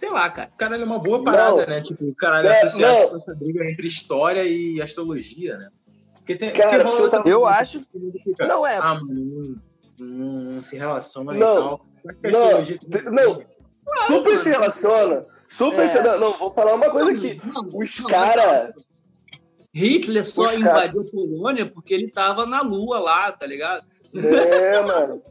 sei 0.00 0.08
lá, 0.10 0.30
cara. 0.30 0.50
Caralho, 0.56 0.82
é 0.82 0.86
uma 0.86 0.98
boa 0.98 1.22
parada, 1.22 1.50
Não. 1.50 1.66
né? 1.66 1.82
Tipo, 1.82 2.14
caralho, 2.14 2.48
É, 2.48 2.62
associar 2.62 2.90
não. 3.10 3.16
essa 3.18 3.34
briga 3.34 3.64
entre 3.70 3.86
história 3.86 4.42
e 4.44 4.80
astrologia, 4.80 5.58
né? 5.58 5.68
Porque 6.16 6.36
tem, 6.36 6.50
Cara, 6.52 6.82
porque 6.82 7.02
eu 7.02 7.10
tava- 7.10 7.28
Eu 7.28 7.46
acho- 7.46 7.80
fica, 8.24 8.46
Não 8.46 8.66
é. 8.66 8.78
Ah, 8.78 8.94
mano, 8.94 9.06
não, 9.98 10.06
não, 10.06 10.42
não 10.54 10.62
se 10.62 10.74
relaciona 10.76 11.34
e 11.34 11.38
Não. 11.38 11.68
tal. 11.68 11.86
Que 12.22 12.28
a 12.28 12.30
Não, 12.30 12.64
te- 12.64 12.80
não. 13.10 13.42
Super 14.06 14.38
se 14.38 14.48
relaciona. 14.48 15.26
Super 15.46 15.84
É. 15.84 15.88
se 15.88 16.00
Não, 16.02 16.18
não, 16.18 16.32
vou 16.38 16.50
falar 16.50 16.74
uma 16.74 16.88
coisa 16.90 17.10
aqui. 17.10 17.38
Os 17.74 17.98
não, 18.00 18.08
cara. 18.10 18.72
Hitler 19.74 20.24
só 20.24 20.44
Os 20.44 20.52
cara- 20.56 20.60
invadiu 20.86 21.02
a 21.02 21.04
Polônia 21.10 21.66
porque 21.70 21.92
ele 21.92 22.10
tava 22.10 22.46
na 22.46 22.62
lua 22.62 22.98
lá, 22.98 23.30
tá 23.32 23.46
ligado? 23.46 23.84
É, 24.14 24.80
mano. 24.80 25.22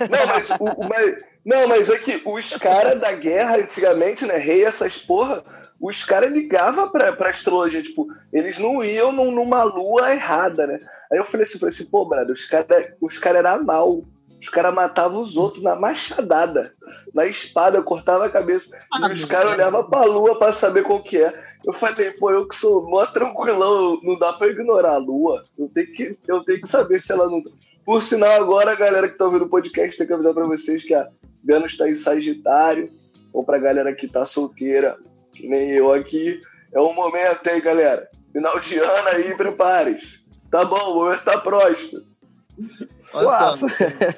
Não, 0.00 0.26
mas, 0.26 0.50
o, 0.50 0.64
o- 0.64 0.88
mas, 0.88 1.18
não, 1.44 1.68
mas 1.68 1.88
é 1.90 1.98
que 1.98 2.20
os 2.24 2.56
caras 2.56 3.00
da 3.00 3.12
guerra 3.12 3.56
antigamente, 3.58 4.26
né? 4.26 4.36
Rei, 4.36 4.64
essas 4.64 4.98
porra, 4.98 5.42
os 5.80 6.04
caras 6.04 6.30
ligavam 6.30 6.90
pra, 6.90 7.12
pra 7.12 7.30
astrologia, 7.30 7.82
tipo, 7.82 8.06
eles 8.32 8.58
não 8.58 8.84
iam 8.84 9.10
num- 9.12 9.32
numa 9.32 9.62
lua 9.62 10.12
errada, 10.12 10.66
né? 10.66 10.78
Aí 11.10 11.18
eu 11.18 11.24
falei 11.24 11.44
assim, 11.46 11.58
falei 11.58 11.74
assim, 11.74 11.86
pô, 11.86 12.04
brother, 12.04 12.32
os 12.34 12.44
caras 12.44 12.88
os 13.00 13.18
cara 13.18 13.38
eram 13.38 13.64
mal. 13.64 14.02
Os 14.38 14.48
caras 14.48 14.74
matavam 14.74 15.20
os 15.20 15.36
outros 15.36 15.62
na 15.62 15.76
machadada, 15.76 16.72
na 17.12 17.26
espada, 17.26 17.82
cortava 17.82 18.24
a 18.24 18.30
cabeça. 18.30 18.74
Ah, 18.90 19.06
e 19.06 19.12
os 19.12 19.24
caras 19.26 19.52
olhavam 19.52 19.88
pra 19.90 20.04
lua 20.06 20.38
pra 20.38 20.50
saber 20.50 20.82
qual 20.82 21.02
que 21.02 21.18
é. 21.22 21.30
Eu 21.66 21.74
falei, 21.74 22.10
pô, 22.12 22.30
eu 22.30 22.48
que 22.48 22.56
sou 22.56 22.88
mó 22.88 23.04
tranquilão, 23.04 24.00
não 24.02 24.18
dá 24.18 24.32
pra 24.32 24.46
ignorar 24.46 24.92
a 24.94 24.96
lua. 24.98 25.44
Eu 25.58 25.68
tenho 25.68 25.92
que, 25.92 26.18
eu 26.26 26.42
tenho 26.42 26.62
que 26.62 26.68
saber 26.68 26.98
se 26.98 27.12
ela 27.12 27.28
não. 27.28 27.42
Por 27.84 28.00
sinal, 28.00 28.30
agora 28.32 28.72
a 28.72 28.74
galera 28.76 29.10
que 29.10 29.18
tá 29.18 29.26
ouvindo 29.26 29.44
o 29.44 29.48
podcast 29.50 29.98
tem 29.98 30.06
que 30.06 30.12
avisar 30.14 30.32
pra 30.32 30.44
vocês 30.44 30.84
que 30.84 30.94
a 30.94 31.06
Vênus 31.44 31.76
tá 31.76 31.88
em 31.88 31.94
Sagitário. 31.94 32.88
Ou 33.32 33.44
pra 33.44 33.58
galera 33.58 33.94
que 33.94 34.08
tá 34.08 34.24
solteira, 34.24 34.96
que 35.32 35.48
nem 35.48 35.70
eu 35.70 35.92
aqui. 35.92 36.40
É 36.72 36.80
um 36.80 36.92
momento 36.92 37.48
aí, 37.48 37.60
galera. 37.60 38.08
Final 38.32 38.58
de 38.60 38.78
ano 38.78 39.08
aí, 39.08 39.36
prepare-se. 39.36 40.20
Tá 40.50 40.64
bom, 40.64 40.90
o 40.90 40.94
momento 40.96 41.24
tá 41.24 41.38
próximo. 41.38 42.02
Olha 43.12 43.56
Pô, 43.56 43.56
só. 43.56 43.66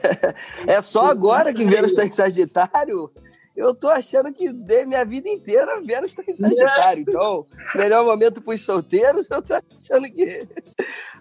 é 0.67 0.83
só 0.83 1.07
agora 1.07 1.53
que 1.53 1.65
Vênus 1.65 1.93
está 1.93 2.05
em 2.05 2.11
Sagitário? 2.11 3.11
Eu 3.55 3.75
tô 3.75 3.89
achando 3.89 4.33
que 4.33 4.51
de 4.51 4.87
minha 4.87 5.05
vida 5.05 5.29
inteira 5.29 5.81
Vênus 5.83 6.11
está 6.11 6.23
em 6.27 6.35
Sagitário. 6.35 7.05
Então, 7.07 7.47
melhor 7.75 8.03
momento 8.05 8.41
para 8.41 8.55
os 8.55 8.65
solteiros, 8.65 9.29
eu 9.31 9.43
tô 9.43 9.55
achando 9.55 10.11
que. 10.11 10.49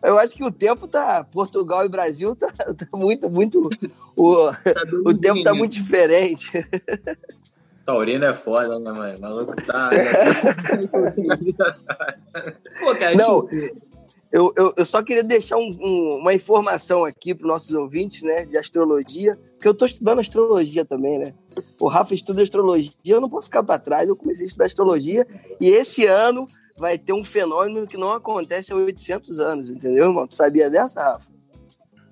Eu 0.03 0.17
acho 0.17 0.33
que 0.33 0.43
o 0.43 0.51
tempo 0.51 0.87
tá. 0.87 1.23
Portugal 1.23 1.85
e 1.85 1.89
Brasil 1.89 2.35
tá, 2.35 2.47
tá 2.47 2.87
muito, 2.95 3.29
muito. 3.29 3.69
O, 4.15 4.51
Tá 4.51 4.81
o 5.05 5.15
tempo 5.15 5.43
tá 5.43 5.53
muito 5.53 5.73
diferente. 5.73 6.49
Taurino 7.85 8.25
é 8.25 8.33
foda, 8.33 8.79
né, 8.79 8.91
mano? 8.91 9.17
O 9.17 9.21
maluco 9.21 9.55
tá. 9.63 9.91
Pô, 12.79 12.95
cara, 12.95 13.15
Não. 13.15 13.47
tipo, 13.47 13.90
Eu, 14.31 14.53
eu, 14.55 14.73
eu 14.77 14.85
só 14.85 15.03
queria 15.03 15.23
deixar 15.23 15.57
um- 15.57 15.71
um- 15.81 16.17
uma 16.21 16.33
informação 16.33 17.03
aqui 17.03 17.35
para 17.35 17.45
os 17.45 17.51
nossos 17.51 17.71
ouvintes, 17.75 18.21
né, 18.23 18.45
de 18.45 18.57
astrologia, 18.57 19.37
porque 19.53 19.67
eu 19.67 19.73
estou 19.73 19.85
estudando 19.85 20.19
astrologia 20.19 20.85
também, 20.85 21.19
né? 21.19 21.33
O 21.79 21.87
Rafa 21.87 22.13
estuda 22.13 22.41
astrologia, 22.41 22.91
eu 23.05 23.19
não 23.19 23.29
posso 23.29 23.47
ficar 23.47 23.61
para 23.63 23.77
trás, 23.77 24.07
eu 24.07 24.15
comecei 24.15 24.45
a 24.45 24.47
estudar 24.47 24.65
astrologia 24.65 25.27
e 25.59 25.69
esse 25.69 26.05
ano 26.05 26.47
vai 26.77 26.97
ter 26.97 27.11
um 27.13 27.25
fenômeno 27.25 27.85
que 27.85 27.97
não 27.97 28.13
acontece 28.13 28.71
há 28.71 28.75
800 28.75 29.39
anos, 29.41 29.69
entendeu, 29.69 30.05
irmão? 30.05 30.25
Tu 30.25 30.35
sabia 30.35 30.69
dessa, 30.69 31.01
Rafa? 31.03 31.29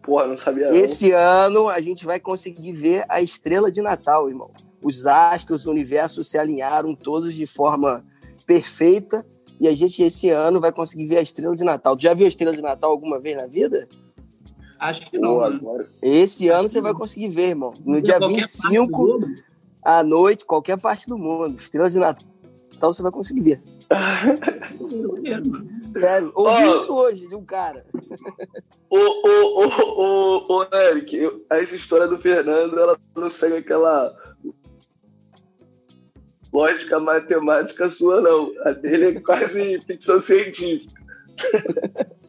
Porra, 0.04 0.28
não 0.28 0.38
sabia 0.38 0.70
não. 0.70 0.76
Esse 0.76 1.12
ano 1.12 1.70
a 1.70 1.80
gente 1.80 2.06
vai 2.06 2.20
conseguir 2.20 2.74
ver 2.74 3.06
a 3.08 3.22
estrela 3.22 3.72
de 3.72 3.82
Natal, 3.82 4.28
irmão. 4.28 4.52
Os 4.84 5.06
astros, 5.08 5.66
o 5.66 5.72
universo 5.72 6.24
se 6.26 6.38
alinharam 6.38 6.94
todos 6.96 7.34
de 7.34 7.46
forma 7.46 8.04
perfeita 8.46 9.26
e 9.60 9.68
a 9.68 9.72
gente 9.72 10.02
esse 10.02 10.30
ano 10.30 10.60
vai 10.60 10.72
conseguir 10.72 11.06
ver 11.08 11.18
a 11.20 11.22
estrela 11.22 11.54
de 11.56 11.64
Natal. 11.64 11.96
Tu 11.96 12.04
já 12.04 12.14
viu 12.14 12.26
a 12.26 12.30
estrela 12.30 12.56
de 12.56 12.62
Natal 12.62 12.92
alguma 12.92 13.20
vez 13.20 13.36
na 13.38 13.46
vida? 13.48 13.88
acho 14.80 15.10
que 15.12 15.18
não, 15.18 15.34
Pô, 15.36 15.42
agora- 15.42 15.86
Esse 16.02 16.48
ano 16.48 16.70
você 16.70 16.80
vai 16.80 16.94
conseguir 16.94 17.28
ver, 17.30 17.50
irmão. 17.50 17.74
No 17.86 18.02
dia 18.02 18.18
Qualquer 18.18 18.36
parte 18.36 18.58
do 18.62 18.70
25 18.70 18.88
globo. 18.92 19.28
à 19.84 20.04
noite, 20.04 20.46
qualquer 20.46 20.80
parte 20.80 21.08
do 21.08 21.18
mundo. 21.18 21.58
Estrela 21.60 21.90
de 21.90 21.98
Natal 21.98 22.24
você 22.94 23.02
vai 23.02 23.12
conseguir 23.12 23.42
ver. 23.42 23.62
Sério, 25.94 26.32
ouvi 26.36 26.64
Ó. 26.68 26.76
isso 26.76 26.94
hoje 26.94 27.28
de 27.28 27.36
um 27.36 27.44
cara. 27.44 27.86
Ô, 28.92 28.98
ô, 28.98 29.66
ô, 29.66 30.46
ô, 30.48 30.62
ô, 30.64 30.76
Eric, 30.76 31.16
essa 31.52 31.76
história 31.76 32.08
do 32.08 32.18
Fernando, 32.18 32.80
ela 32.80 32.98
não 33.16 33.30
segue 33.30 33.58
aquela 33.58 34.12
lógica 36.52 37.00
matemática 37.00 37.90
sua, 37.90 38.22
não. 38.22 38.52
A 38.64 38.72
dele 38.72 39.18
é 39.18 39.20
quase 39.20 39.82
ficção 39.82 40.20
científica. 40.20 41.00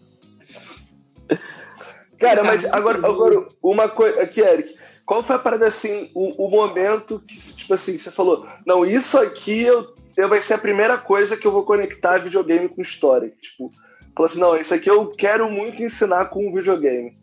Cara, 2.18 2.44
mas 2.44 2.64
agora, 2.66 2.98
agora 2.98 3.48
uma 3.62 3.88
coisa 3.88 4.20
aqui, 4.20 4.42
Eric. 4.42 4.76
qual 5.06 5.22
foi 5.22 5.37
a 5.37 5.38
parada 5.38 5.66
assim, 5.66 6.11
o, 6.14 6.46
o 6.46 6.50
momento 6.50 7.18
que, 7.18 7.56
tipo 7.56 7.72
assim, 7.72 7.96
você 7.96 8.11
falou, 8.11 8.46
não, 8.66 8.85
isso 8.85 9.18
aqui 9.18 9.62
eu, 9.62 9.94
eu 10.18 10.28
vai 10.28 10.42
ser 10.42 10.52
a 10.54 10.59
primeira 10.59 10.98
coisa 10.98 11.35
que 11.35 11.46
eu 11.46 11.52
vou 11.52 11.64
conectar 11.64 12.18
videogame 12.18 12.68
com 12.68 12.83
história. 12.83 13.33
Tipo, 13.40 13.70
falou 14.14 14.26
assim, 14.26 14.38
não, 14.38 14.54
isso 14.54 14.74
aqui 14.74 14.90
eu 14.90 15.06
quero 15.06 15.50
muito 15.50 15.83
ensinar 15.83 16.26
com 16.26 16.46
o 16.46 16.52
videogame. 16.52 17.14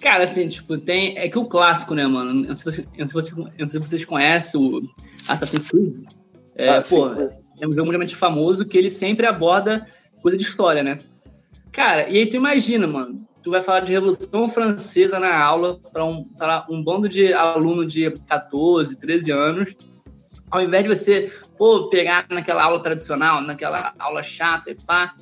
Cara, 0.00 0.24
assim, 0.24 0.46
tipo, 0.48 0.76
tem. 0.76 1.16
É 1.16 1.30
que 1.30 1.38
o 1.38 1.46
clássico, 1.46 1.94
né, 1.94 2.06
mano? 2.06 2.44
Eu 2.44 2.48
não 2.48 2.54
sei 2.54 2.72
se, 2.72 2.82
se, 2.82 2.88
eu 2.88 3.06
não 3.58 3.66
sei 3.66 3.80
se 3.80 3.88
vocês 3.88 4.04
conhecem 4.04 4.60
o 4.60 4.78
Assassin's 5.26 5.70
Creed. 5.70 6.04
É, 6.56 6.68
Ah, 6.68 6.82
pô, 6.82 7.08
é 7.08 7.66
um 7.66 7.72
jogo 7.72 7.84
mundialmente 7.84 8.16
famoso 8.16 8.64
que 8.64 8.76
ele 8.76 8.90
sempre 8.90 9.26
aborda 9.26 9.86
coisa 10.22 10.36
de 10.36 10.42
história, 10.42 10.82
né? 10.82 10.98
Cara, 11.72 12.08
e 12.08 12.18
aí 12.18 12.26
tu 12.26 12.36
imagina, 12.36 12.86
mano, 12.86 13.26
tu 13.42 13.50
vai 13.50 13.62
falar 13.62 13.80
de 13.80 13.92
Revolução 13.92 14.48
Francesa 14.48 15.18
na 15.20 15.38
aula 15.38 15.78
para 15.92 16.04
um, 16.04 16.26
um 16.70 16.82
bando 16.82 17.08
de 17.08 17.32
aluno 17.32 17.86
de 17.86 18.10
14, 18.26 18.96
13 18.96 19.30
anos, 19.30 19.76
ao 20.50 20.62
invés 20.62 20.82
de 20.84 20.88
você, 20.88 21.32
pô, 21.58 21.88
pegar 21.88 22.26
naquela 22.30 22.64
aula 22.64 22.82
tradicional, 22.82 23.42
naquela 23.42 23.92
aula 23.98 24.22
chata 24.22 24.70
e 24.70 24.74
pá, 24.74 25.14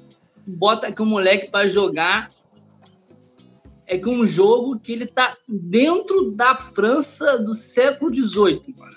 bota 0.46 0.86
aqui 0.86 1.02
um 1.02 1.06
moleque 1.06 1.50
para 1.50 1.68
jogar 1.68 2.28
é 3.86 3.98
que 3.98 4.08
um 4.08 4.24
jogo 4.24 4.78
que 4.78 4.92
ele 4.92 5.06
tá 5.06 5.36
dentro 5.46 6.30
da 6.30 6.56
França 6.56 7.38
do 7.38 7.54
século 7.54 8.14
XVIII, 8.14 8.74
mano. 8.78 8.96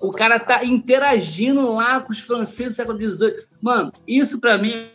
O 0.00 0.10
cara 0.10 0.38
tá 0.38 0.64
interagindo 0.64 1.72
lá 1.72 2.00
com 2.00 2.12
os 2.12 2.20
franceses 2.20 2.74
do 2.74 2.76
século 2.76 2.98
XVIII. 2.98 3.46
Mano, 3.62 3.92
isso 4.06 4.40
pra 4.40 4.58
mim 4.58 4.86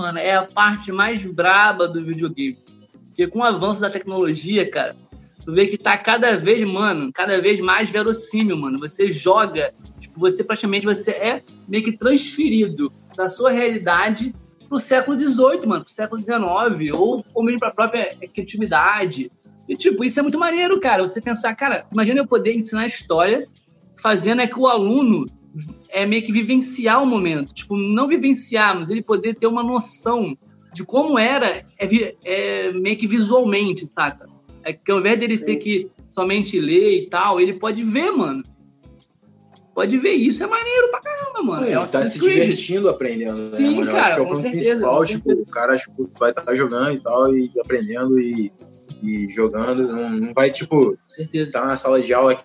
mano, 0.00 0.18
é 0.18 0.34
a 0.34 0.44
parte 0.44 0.90
mais 0.90 1.22
braba 1.22 1.86
do 1.86 2.04
videogame. 2.04 2.56
Porque 3.06 3.26
com 3.26 3.40
o 3.40 3.44
avanço 3.44 3.80
da 3.80 3.90
tecnologia, 3.90 4.68
cara, 4.70 4.96
tu 5.44 5.52
vê 5.52 5.66
que 5.66 5.76
tá 5.76 5.96
cada 5.98 6.36
vez, 6.36 6.66
mano, 6.66 7.10
cada 7.12 7.40
vez 7.40 7.60
mais 7.60 7.90
verossímil, 7.90 8.56
mano. 8.56 8.78
Você 8.78 9.10
joga, 9.10 9.72
tipo, 10.00 10.18
você 10.18 10.42
praticamente 10.42 10.86
você 10.86 11.10
é 11.10 11.42
meio 11.68 11.84
que 11.84 11.96
transferido 11.96 12.92
da 13.16 13.28
sua 13.28 13.50
realidade 13.50 14.34
pro 14.68 14.80
século 14.80 15.16
XVIII, 15.16 15.66
mano, 15.66 15.84
pro 15.84 15.92
século 15.92 16.20
XIX, 16.20 16.92
ou, 16.94 17.24
ou 17.34 17.44
mesmo 17.44 17.60
pra 17.60 17.70
própria 17.70 18.14
criatividade. 18.32 19.30
E, 19.68 19.74
tipo, 19.74 20.02
isso 20.04 20.18
é 20.18 20.22
muito 20.22 20.38
maneiro, 20.38 20.80
cara. 20.80 21.06
Você 21.06 21.20
pensar, 21.20 21.54
cara, 21.54 21.84
imagina 21.92 22.20
eu 22.20 22.26
poder 22.26 22.54
ensinar 22.54 22.86
história 22.86 23.46
fazendo 24.00 24.42
é 24.42 24.46
que 24.46 24.58
o 24.58 24.66
aluno 24.66 25.24
é 25.90 26.06
meio 26.06 26.22
que 26.22 26.32
vivenciar 26.32 27.02
o 27.02 27.06
momento. 27.06 27.52
Tipo, 27.52 27.76
não 27.76 28.08
vivenciar, 28.08 28.78
mas 28.78 28.90
ele 28.90 29.02
poder 29.02 29.34
ter 29.34 29.46
uma 29.46 29.62
noção 29.62 30.36
de 30.72 30.84
como 30.84 31.18
era 31.18 31.64
é, 31.78 32.14
é 32.24 32.72
meio 32.72 32.96
que 32.96 33.06
visualmente, 33.06 33.86
saca? 33.92 34.28
É 34.62 34.72
que 34.72 34.90
ao 34.90 35.00
invés 35.00 35.18
dele 35.18 35.36
Sim. 35.36 35.44
ter 35.44 35.56
que 35.56 35.90
somente 36.10 36.60
ler 36.60 37.02
e 37.02 37.06
tal, 37.08 37.40
ele 37.40 37.54
pode 37.54 37.82
ver, 37.82 38.10
mano. 38.10 38.42
Pode 39.74 39.96
ver 39.98 40.12
isso, 40.12 40.42
é 40.42 40.46
maneiro 40.46 40.90
pra 40.90 41.00
caramba, 41.00 41.42
mano. 41.42 41.66
Ele 41.66 41.74
é 41.74 41.86
tá 41.86 42.04
se 42.04 42.18
Creed. 42.18 42.42
divertindo 42.42 42.88
aprendendo, 42.88 43.32
né, 43.32 43.56
Sim, 43.56 43.76
mano? 43.76 43.90
Eu 43.90 43.94
cara, 43.94 44.16
é 44.16 44.20
o 44.20 44.26
com 44.26 44.34
certeza, 44.34 44.86
com 44.86 45.04
tipo, 45.06 45.28
certeza. 45.28 45.42
o 45.42 45.52
cara 45.52 45.78
tipo, 45.78 46.10
vai 46.18 46.30
estar 46.30 46.54
jogando 46.54 46.92
e 46.92 47.00
tal, 47.00 47.34
e 47.34 47.50
aprendendo 47.58 48.18
e, 48.18 48.52
e 49.02 49.28
jogando. 49.28 49.88
Não, 49.88 50.10
não 50.10 50.34
vai, 50.34 50.50
tipo, 50.50 50.98
estar 51.32 51.64
na 51.66 51.76
sala 51.76 52.02
de 52.02 52.12
aula 52.12 52.44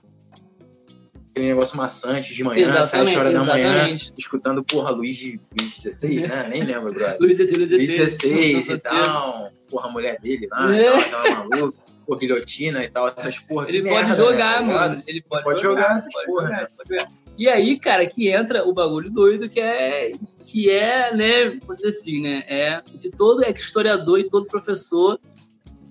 aquele 1.36 1.48
negócio 1.50 1.76
maçante 1.76 2.34
de 2.34 2.44
manhã, 2.46 2.68
Exatamente, 2.70 3.10
7 3.10 3.20
horas 3.20 3.34
da 3.34 3.44
manhã, 3.44 3.70
exatamente. 3.72 4.14
escutando, 4.18 4.64
porra, 4.64 4.90
Luiz 4.92 5.18
de 5.18 5.38
Luiz 5.60 5.74
XVI, 5.74 6.28
né? 6.28 6.48
Nem 6.50 6.64
lembro, 6.64 6.94
brother. 6.94 7.18
Luiz 7.20 7.38
XVI, 7.38 7.56
Luiz 7.58 7.72
Luiz 7.72 7.90
XVI, 7.92 8.06
XVI 8.10 8.40
e 8.40 8.54
São 8.54 8.64
Francisco. 8.64 8.90
tal, 8.90 9.52
porra, 9.70 9.90
a 9.90 9.92
mulher 9.92 10.18
dele 10.22 10.48
lá, 10.50 10.74
É. 10.76 10.82
e 10.82 11.10
tal, 11.10 11.20
aquela 11.22 11.44
maluca, 11.50 11.78
pô, 12.08 12.16
guilhotina 12.16 12.84
e 12.86 12.88
tal, 12.88 13.08
essas 13.10 13.38
porra. 13.40 13.68
Ele 13.68 13.82
pode 13.84 13.94
merda, 13.96 14.16
jogar, 14.16 14.62
né, 14.62 14.74
mano. 14.74 15.04
Ele 15.06 15.22
pode, 15.22 15.44
Pode 15.44 15.62
jogar, 15.62 15.82
jogar 15.82 15.98
essas 15.98 16.14
pode 16.14 16.26
porra, 16.26 16.48
jogar, 16.48 16.62
né? 16.62 16.68
pode 16.78 16.90
jogar. 16.90 17.12
E 17.38 17.50
aí, 17.50 17.78
cara, 17.78 18.06
que 18.10 18.30
entra 18.30 18.64
o 18.66 18.74
bagulho 18.74 19.12
doido 19.12 19.50
que 19.50 19.60
é, 19.60 20.14
que 20.46 20.70
é, 20.72 21.14
né, 21.14 21.50
vamos 21.62 21.78
dizer 21.78 21.90
assim, 21.90 22.22
né, 22.22 22.44
é 22.48 22.82
que 23.02 23.10
todo 23.10 23.44
historiador 23.44 24.22
e 24.22 24.30
todo 24.30 24.46
professor 24.48 25.20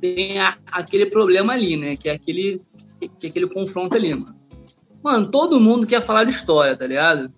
tem 0.01 0.39
a- 0.39 0.57
aquele 0.73 1.05
problema 1.07 1.53
ali, 1.53 1.77
né, 1.77 1.97
que 1.97 2.09
é 2.09 2.13
aquele, 2.13 2.63
que 3.21 3.27
é 3.27 3.31
aquele 3.31 3.47
confronto 3.47 3.95
ali, 3.95 4.15
mano. 4.15 4.35
Mano, 5.05 5.31
todo 5.31 5.61
mundo 5.61 5.87
quer 5.87 6.01
falar 6.01 6.25
de 6.25 6.33
história, 6.33 6.75
tá 6.75 6.87
ligado? 6.87 7.31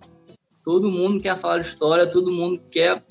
Todo 0.63 0.89
mundo 0.89 1.21
quer 1.21 1.37
falar 1.37 1.59
de 1.59 1.67
história, 1.67 2.07
todo 2.09 2.31
mundo 2.31 2.61
quer 2.71 3.03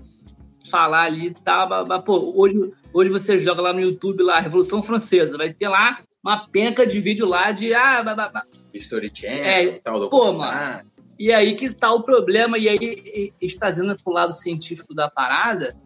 falar 0.71 1.03
ali, 1.03 1.35
tá, 1.35 1.67
babá. 1.67 1.99
pô, 2.01 2.33
hoje, 2.35 2.73
hoje 2.93 3.11
você 3.11 3.39
joga 3.39 3.61
lá 3.61 3.73
no 3.75 3.81
YouTube 3.81 4.23
lá, 4.23 4.41
Revolução 4.41 4.83
Francesa, 4.83 5.37
vai 5.37 5.53
ter 5.53 5.69
lá 5.69 5.99
uma 6.25 6.49
penca 6.49 6.87
de 6.87 6.99
vídeo 6.99 7.27
lá 7.27 7.53
de, 7.53 7.75
ah, 7.75 8.03
babá, 8.03 8.43
History 8.73 9.11
Channel, 9.15 9.45
É, 9.45 9.73
tal, 9.79 10.09
pô, 10.09 10.25
documentário. 10.27 10.87
e 11.19 11.31
aí 11.33 11.55
que 11.55 11.69
tá 11.71 11.93
o 11.93 12.03
problema, 12.03 12.57
e 12.59 12.67
aí 12.69 13.33
trazendo 13.59 13.95
pro 14.03 14.13
lado 14.13 14.33
científico 14.33 14.95
da 14.95 15.11
parada, 15.11 15.77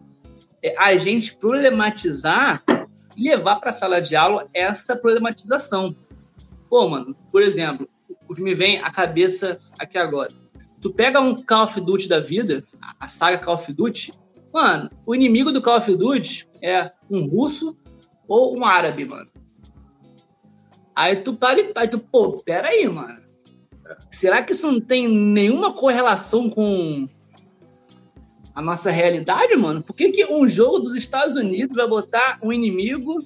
é 0.63 0.75
a 0.79 0.95
gente 0.97 1.37
problematizar 1.37 2.63
e 3.17 3.29
levar 3.29 3.57
pra 3.57 3.73
sala 3.73 4.01
de 4.01 4.15
aula 4.15 4.49
essa 4.55 4.95
problematização. 4.97 5.95
Pô, 6.69 6.89
mano, 6.89 7.17
por 7.33 7.43
exemplo, 7.43 7.89
o 8.31 8.35
que 8.35 8.43
me 8.43 8.55
vem 8.55 8.79
à 8.79 8.91
cabeça 8.93 9.59
aqui 9.77 9.99
agora. 9.99 10.31
Tu 10.81 10.91
pega 10.93 11.21
um 11.21 11.35
Call 11.35 11.65
of 11.65 11.81
Duty 11.81 12.09
da 12.09 12.21
vida, 12.21 12.65
a- 13.01 13.09
saga 13.09 13.39
Call 13.39 13.55
of 13.57 13.73
Duty, 13.73 14.13
mano, 14.55 14.89
o 15.05 15.15
inimigo 15.15 15.51
do 15.51 15.61
Call 15.61 15.79
of 15.79 15.97
Duty 15.97 16.49
é 16.63 16.93
um 17.11 17.27
russo 17.27 17.77
ou 18.29 18.57
um 18.57 18.65
árabe, 18.65 19.05
mano. 19.05 19.29
Aí 20.95 21.17
tu 21.17 21.35
para 21.35 21.61
e 21.61 21.73
aí 21.75 21.89
tu, 21.89 21.99
pô, 21.99 22.37
peraí, 22.45 22.89
mano. 22.89 23.21
Será 24.13 24.43
que 24.45 24.53
isso 24.53 24.71
não 24.71 24.81
tem 24.81 25.09
nenhuma 25.09 25.73
correlação 25.73 26.49
com 26.49 27.09
a 28.55 28.63
nossa 28.63 28.93
realidade, 28.93 29.57
mano? 29.57 29.83
Por 29.83 29.97
que, 29.97 30.13
que 30.13 30.25
um 30.27 30.49
jogo 30.49 30.79
dos 30.79 30.95
Estados 30.95 31.35
Unidos 31.35 31.77
vai 31.77 31.89
botar 31.89 32.39
um 32.43 32.53
inimigo 32.53 33.19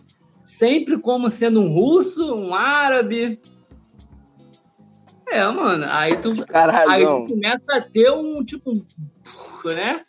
sempre 0.45 0.99
como 0.99 1.29
sendo 1.29 1.61
um 1.61 1.73
russo, 1.73 2.35
um 2.35 2.55
árabe? 2.55 3.39
É, 5.29 5.45
mano. 5.47 5.85
Aí 5.89 6.17
tu, 6.19 6.31
aí 6.31 6.45
Caralho, 6.47 7.27
tu 7.27 7.35
começa 7.35 7.75
a 7.75 7.81
ter 7.81 8.11
um 8.11 8.45
tipo, 8.45 8.73
né? 9.65 10.05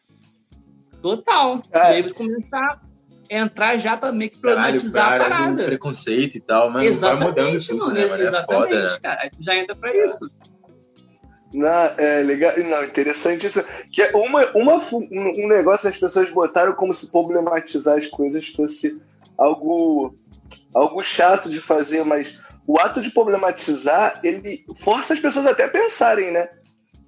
Total. 1.02 1.62
É. 1.72 1.78
E 1.78 1.82
aí 1.96 2.02
você 2.04 2.14
começa 2.14 2.58
a 2.58 2.80
entrar 3.30 3.78
já 3.78 3.96
pra 3.98 4.12
meio 4.12 4.30
que 4.32 4.40
Caralho, 4.40 4.80
problematizar 4.80 5.04
a 5.04 5.16
pra 5.16 5.24
área 5.26 5.28
do 5.28 5.40
parada. 5.40 5.66
preconceito 5.66 6.36
e 6.36 6.42
tal, 6.42 6.70
mas 6.70 7.00
vai 7.00 7.16
mudando 7.16 7.56
Exatamente, 7.56 7.68
tudo, 7.68 7.80
mano. 7.80 7.94
né, 7.94 8.06
mano? 8.08 8.24
É 8.24 8.28
Exatamente, 8.28 8.70
foda, 8.70 8.84
né? 8.94 9.00
cara. 9.02 9.22
Aí 9.22 9.30
tu 9.30 9.44
já 9.44 9.56
entra 9.56 9.76
pra 9.76 10.06
isso. 10.06 10.28
Não, 11.54 11.68
é 11.98 12.22
legal. 12.22 12.54
Não, 12.58 12.84
interessante 12.84 13.46
isso. 13.48 13.64
Que 13.92 14.02
é 14.02 14.12
uma, 14.16 14.46
uma, 14.56 14.76
um 14.76 15.46
um 15.46 15.48
negócio 15.48 15.84
que 15.90 15.96
as 15.96 15.98
pessoas 15.98 16.30
botaram 16.30 16.74
como 16.74 16.94
se 16.94 17.10
problematizar 17.10 17.98
as 17.98 18.08
coisas 18.08 18.48
fosse 18.50 19.00
algo, 19.38 20.14
algo 20.74 21.02
chato 21.02 21.50
de 21.50 21.62
fazer, 21.62 22.04
mas 22.04 22.40
o 22.68 22.80
ato 22.80 23.02
de 23.02 23.12
problematizar, 23.12 24.20
ele 24.24 24.66
força 24.78 25.14
as 25.14 25.20
pessoas 25.20 25.46
até 25.46 25.66
a 25.66 25.70
pensarem, 25.70 26.32
né? 26.32 26.50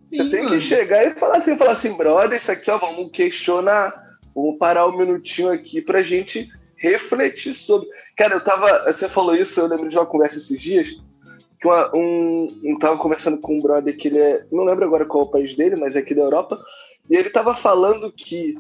Você 0.10 0.24
Sim, 0.24 0.30
tem 0.30 0.44
mano. 0.44 0.56
que 0.56 0.62
chegar 0.62 1.06
e 1.06 1.12
falar 1.12 1.38
assim, 1.38 1.58
falar 1.58 1.72
assim, 1.72 1.94
brother, 1.94 2.38
isso 2.38 2.52
aqui, 2.52 2.72
ó, 2.72 2.78
vamos 2.78 3.12
questionar, 3.12 3.94
vamos 4.34 4.58
parar 4.58 4.88
um 4.88 4.98
minutinho 4.98 5.52
aqui 5.52 5.82
pra 5.82 6.02
gente 6.02 6.50
refletir 6.78 7.54
sobre. 7.54 7.88
Cara, 8.16 8.36
eu 8.36 8.42
tava. 8.42 8.92
Você 8.92 9.10
falou 9.10 9.36
isso, 9.36 9.60
eu 9.60 9.68
lembro 9.68 9.90
de 9.90 9.98
uma 9.98 10.06
conversa 10.06 10.38
esses 10.38 10.60
dias, 10.62 10.90
que 11.60 11.68
uma, 11.68 11.92
um, 11.96 12.48
um 12.64 12.80
tava 12.80 12.98
conversando 12.98 13.40
com 13.40 13.56
um 13.58 13.62
brother 13.62 13.98
que 13.98 14.08
ele 14.08 14.20
é. 14.20 14.46
Não 14.52 14.64
lembro 14.64 14.86
agora 14.86 15.06
qual 15.06 15.24
é 15.24 15.28
o 15.28 15.32
país 15.32 15.56
dele, 15.56 15.76
mas 15.76 15.96
é 15.96 16.00
aqui 16.00 16.14
da 16.14 16.22
Europa, 16.22 16.58
e 17.10 17.16
ele 17.16 17.30
tava 17.30 17.54
falando 17.54 18.12
que 18.12 18.56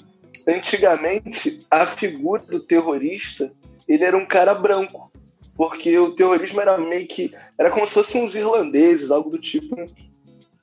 antigamente 0.48 1.60
a 1.70 1.86
figura 1.86 2.42
do 2.44 2.60
terrorista 2.60 3.52
ele 3.88 4.04
era 4.04 4.18
um 4.18 4.26
cara 4.26 4.54
branco. 4.54 5.12
Porque 5.58 5.98
o 5.98 6.12
terrorismo 6.12 6.62
era 6.62 6.78
meio 6.78 7.08
que. 7.08 7.32
Era 7.58 7.72
como 7.72 7.88
se 7.88 7.96
fossem 7.96 8.24
uns 8.24 8.36
irlandeses, 8.36 9.10
algo 9.10 9.30
do 9.30 9.40
tipo. 9.40 9.76
né? 9.76 9.88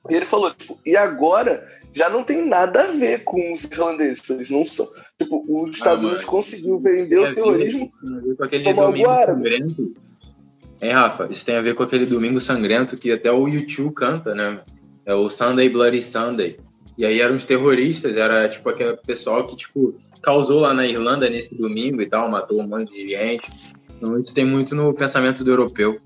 E 0.09 0.15
ele 0.15 0.25
falou, 0.25 0.53
tipo, 0.53 0.79
e 0.85 0.95
agora 0.95 1.67
já 1.91 2.09
não 2.09 2.23
tem 2.23 2.45
nada 2.45 2.83
a 2.83 2.87
ver 2.87 3.23
com 3.23 3.53
os 3.53 3.65
irlandeses, 3.65 4.21
tipo, 4.21 4.33
eles 4.33 4.49
não 4.49 4.63
são. 4.65 4.87
Tipo, 5.19 5.43
os 5.47 5.71
Estados 5.71 6.03
mano. 6.03 6.15
Unidos 6.15 6.25
conseguiu 6.25 6.79
vender 6.79 7.19
o 7.19 7.33
terrorismo. 7.33 7.89
Com 8.37 8.43
aquele 8.43 8.73
domingo 8.73 9.09
sangrento. 9.09 9.93
Hein, 10.81 10.91
Rafa? 10.91 11.27
Isso 11.31 11.45
tem 11.45 11.55
a 11.55 11.61
ver 11.61 11.73
com 11.73 11.83
aquele 11.83 12.05
domingo 12.05 12.39
sangrento 12.39 12.97
que 12.97 13.11
até 13.11 13.31
o 13.31 13.47
YouTube 13.47 13.93
canta, 13.93 14.35
né? 14.35 14.61
É 15.05 15.13
o 15.13 15.29
Sunday 15.29 15.69
Bloody 15.69 16.01
Sunday. 16.01 16.57
E 16.97 17.05
aí 17.05 17.19
eram 17.19 17.35
os 17.35 17.45
terroristas, 17.45 18.15
era 18.15 18.47
tipo 18.47 18.69
aquele 18.69 18.95
pessoal 18.97 19.45
que, 19.45 19.55
tipo, 19.55 19.95
causou 20.21 20.61
lá 20.61 20.73
na 20.73 20.85
Irlanda 20.85 21.29
nesse 21.29 21.53
domingo 21.53 22.01
e 22.01 22.05
tal, 22.05 22.29
matou 22.29 22.61
um 22.61 22.67
monte 22.67 22.93
de 22.93 23.09
gente. 23.09 23.47
Então 24.05 24.19
isso 24.19 24.33
tem 24.33 24.45
muito 24.45 24.75
no 24.75 24.93
pensamento 24.93 25.43
do 25.43 25.49
europeu. 25.49 25.99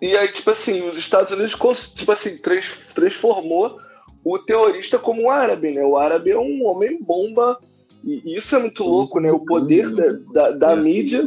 E 0.00 0.16
aí, 0.16 0.28
tipo 0.28 0.50
assim, 0.50 0.82
os 0.88 0.96
Estados 0.96 1.32
Unidos, 1.32 1.56
tipo 1.94 2.10
assim, 2.10 2.38
trans- 2.38 2.92
transformou 2.94 3.78
o 4.24 4.38
terrorista 4.38 4.98
como 4.98 5.24
um 5.24 5.30
árabe, 5.30 5.72
né? 5.72 5.84
O 5.84 5.96
árabe 5.98 6.30
é 6.30 6.38
um 6.38 6.64
homem 6.66 6.98
bomba 7.02 7.58
E 8.06 8.36
isso 8.36 8.54
é 8.54 8.58
muito 8.58 8.84
louco, 8.84 9.18
né? 9.18 9.32
O 9.32 9.40
poder 9.40 9.90
da, 9.90 10.12
da, 10.32 10.50
da 10.50 10.76
mídia. 10.76 11.24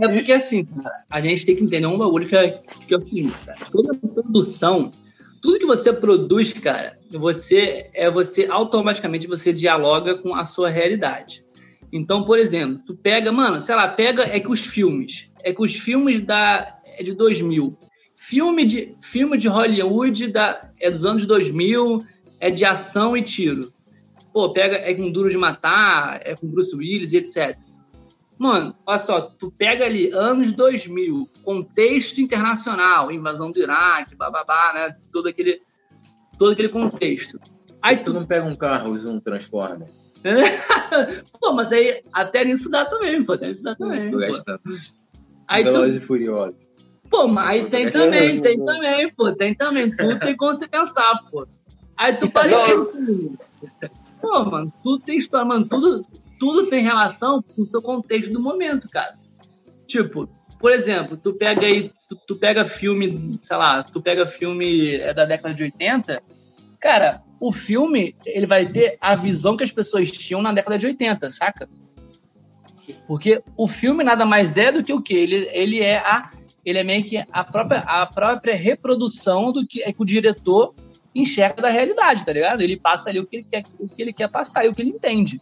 É 0.00 0.08
porque 0.08 0.32
assim, 0.32 0.64
cara, 0.64 1.04
a 1.08 1.20
gente 1.20 1.46
tem 1.46 1.54
que 1.54 1.62
entender 1.62 1.86
um 1.86 1.98
bagulho 1.98 2.28
que 2.28 2.34
é, 2.36 2.48
que 2.48 2.94
é 2.94 2.96
o 2.96 3.00
seguinte, 3.00 3.36
cara. 3.44 3.58
Toda 3.70 3.94
produção, 3.94 4.90
tudo 5.40 5.58
que 5.60 5.66
você 5.66 5.92
produz, 5.92 6.52
cara, 6.52 6.94
você 7.12 7.88
é 7.94 8.10
você 8.10 8.46
automaticamente 8.50 9.28
você 9.28 9.52
dialoga 9.52 10.16
com 10.16 10.34
a 10.34 10.44
sua 10.44 10.68
realidade. 10.68 11.45
Então, 11.96 12.24
por 12.24 12.38
exemplo, 12.38 12.82
tu 12.86 12.94
pega, 12.96 13.32
mano, 13.32 13.62
sei 13.62 13.74
lá, 13.74 13.88
pega 13.88 14.22
é 14.24 14.38
que 14.40 14.50
os 14.50 14.60
filmes, 14.60 15.30
é 15.42 15.52
que 15.52 15.62
os 15.62 15.74
filmes 15.74 16.20
da 16.20 16.78
é 16.84 17.02
de 17.02 17.14
2000. 17.14 17.76
Filme 18.14 18.64
de 18.64 18.96
filme 19.00 19.36
de 19.36 19.48
Hollywood 19.48 20.28
da 20.28 20.70
é 20.80 20.90
dos 20.90 21.04
anos 21.04 21.24
2000, 21.24 21.98
é 22.40 22.50
de 22.50 22.64
ação 22.64 23.16
e 23.16 23.22
tiro 23.22 23.74
pô, 24.36 24.52
pega, 24.52 24.76
é 24.76 24.92
com 24.94 25.10
Duro 25.10 25.30
de 25.30 25.38
Matar, 25.38 26.20
é 26.22 26.36
com 26.36 26.46
Bruce 26.46 26.76
Willis 26.76 27.14
e 27.14 27.16
etc. 27.16 27.58
Mano, 28.38 28.76
olha 28.84 28.98
só, 28.98 29.18
tu 29.22 29.50
pega 29.50 29.86
ali 29.86 30.10
anos 30.12 30.52
2000, 30.52 31.26
contexto 31.42 32.20
internacional, 32.20 33.10
invasão 33.10 33.50
do 33.50 33.58
Iraque, 33.58 34.14
bababá, 34.14 34.74
né? 34.74 34.96
Todo 35.10 35.30
aquele, 35.30 35.62
todo 36.38 36.52
aquele 36.52 36.68
contexto. 36.68 37.40
Aí 37.80 37.96
tu, 37.96 38.04
tu 38.04 38.12
não 38.12 38.26
pega 38.26 38.44
um 38.44 38.54
carro, 38.54 38.90
usa 38.90 39.10
um 39.10 39.18
Transformer. 39.18 39.88
pô, 41.40 41.52
mas 41.52 41.72
aí 41.72 42.02
até 42.12 42.44
nisso 42.44 42.70
dá 42.70 42.84
também, 42.84 43.24
pô, 43.24 43.34
até 43.34 43.48
nisso 43.48 43.62
dá 43.62 43.74
também. 43.74 44.10
Tu 44.10 44.18
gasta 44.18 44.60
aí 45.46 45.64
Velozes 45.64 45.96
tu... 45.96 46.02
e 46.02 46.06
Furiosos. 46.06 46.66
Pô, 47.08 47.28
mas 47.28 47.48
aí 47.48 47.70
tem 47.70 47.90
também, 47.90 48.40
tem 48.40 48.64
também, 48.64 49.12
pô, 49.14 49.32
tem 49.32 49.54
também. 49.54 49.90
Tudo 49.90 50.18
tem 50.18 50.36
como 50.36 50.54
você 50.54 50.66
pensar, 50.66 51.22
pô. 51.30 51.46
Aí 51.96 52.16
tu 52.16 52.28
para 52.32 52.50
assim, 52.56 53.36
Pô, 54.20 54.44
mano, 54.44 54.72
tudo 54.82 55.04
tem 55.04 55.18
história, 55.18 55.46
mano, 55.46 55.66
tudo, 55.66 56.04
tudo 56.38 56.66
tem 56.66 56.82
relação 56.82 57.42
com 57.42 57.62
o 57.62 57.66
seu 57.66 57.80
contexto 57.80 58.32
do 58.32 58.40
momento, 58.40 58.88
cara. 58.88 59.16
Tipo, 59.86 60.28
por 60.58 60.72
exemplo, 60.72 61.16
tu 61.16 61.32
pega 61.34 61.66
aí, 61.66 61.90
tu, 62.08 62.16
tu, 62.26 62.36
pega 62.36 62.64
filme, 62.64 63.38
sei 63.42 63.56
lá, 63.56 63.82
tu 63.82 64.00
pega 64.00 64.26
filme 64.26 64.96
é 64.96 65.14
da 65.14 65.24
década 65.24 65.54
de 65.54 65.62
80, 65.62 66.22
cara, 66.80 67.22
o 67.38 67.52
filme, 67.52 68.14
ele 68.24 68.46
vai 68.46 68.66
ter 68.66 68.96
a 69.00 69.14
visão 69.14 69.56
que 69.56 69.64
as 69.64 69.72
pessoas 69.72 70.10
tinham 70.10 70.40
na 70.40 70.52
década 70.52 70.78
de 70.78 70.86
80, 70.86 71.30
saca? 71.30 71.68
Porque 73.06 73.42
o 73.56 73.66
filme 73.66 74.04
nada 74.04 74.24
mais 74.24 74.56
é 74.56 74.70
do 74.72 74.82
que 74.82 74.92
o 74.92 75.02
quê? 75.02 75.14
Ele, 75.14 75.48
ele 75.52 75.80
é 75.80 75.98
a 75.98 76.30
ele 76.64 76.78
é 76.78 76.84
meio 76.84 77.04
que 77.04 77.16
a 77.30 77.44
própria, 77.44 77.78
a 77.80 78.04
própria 78.06 78.56
reprodução 78.56 79.52
do 79.52 79.64
que, 79.64 79.84
é 79.84 79.92
que 79.92 80.02
o 80.02 80.04
diretor 80.04 80.74
enxerga 81.14 81.62
da 81.62 81.70
realidade, 81.70 82.24
tá 82.24 82.32
ligado? 82.32 82.60
Ele 82.60 82.76
passa 82.76 83.08
ali 83.08 83.20
o 83.20 83.26
que 83.26 83.36
ele 83.36 83.46
quer, 83.48 83.62
o 83.78 83.88
que 83.88 84.02
ele 84.02 84.12
quer 84.12 84.28
passar 84.28 84.66
e 84.66 84.68
o 84.68 84.72
que 84.72 84.82
ele 84.82 84.90
entende. 84.90 85.40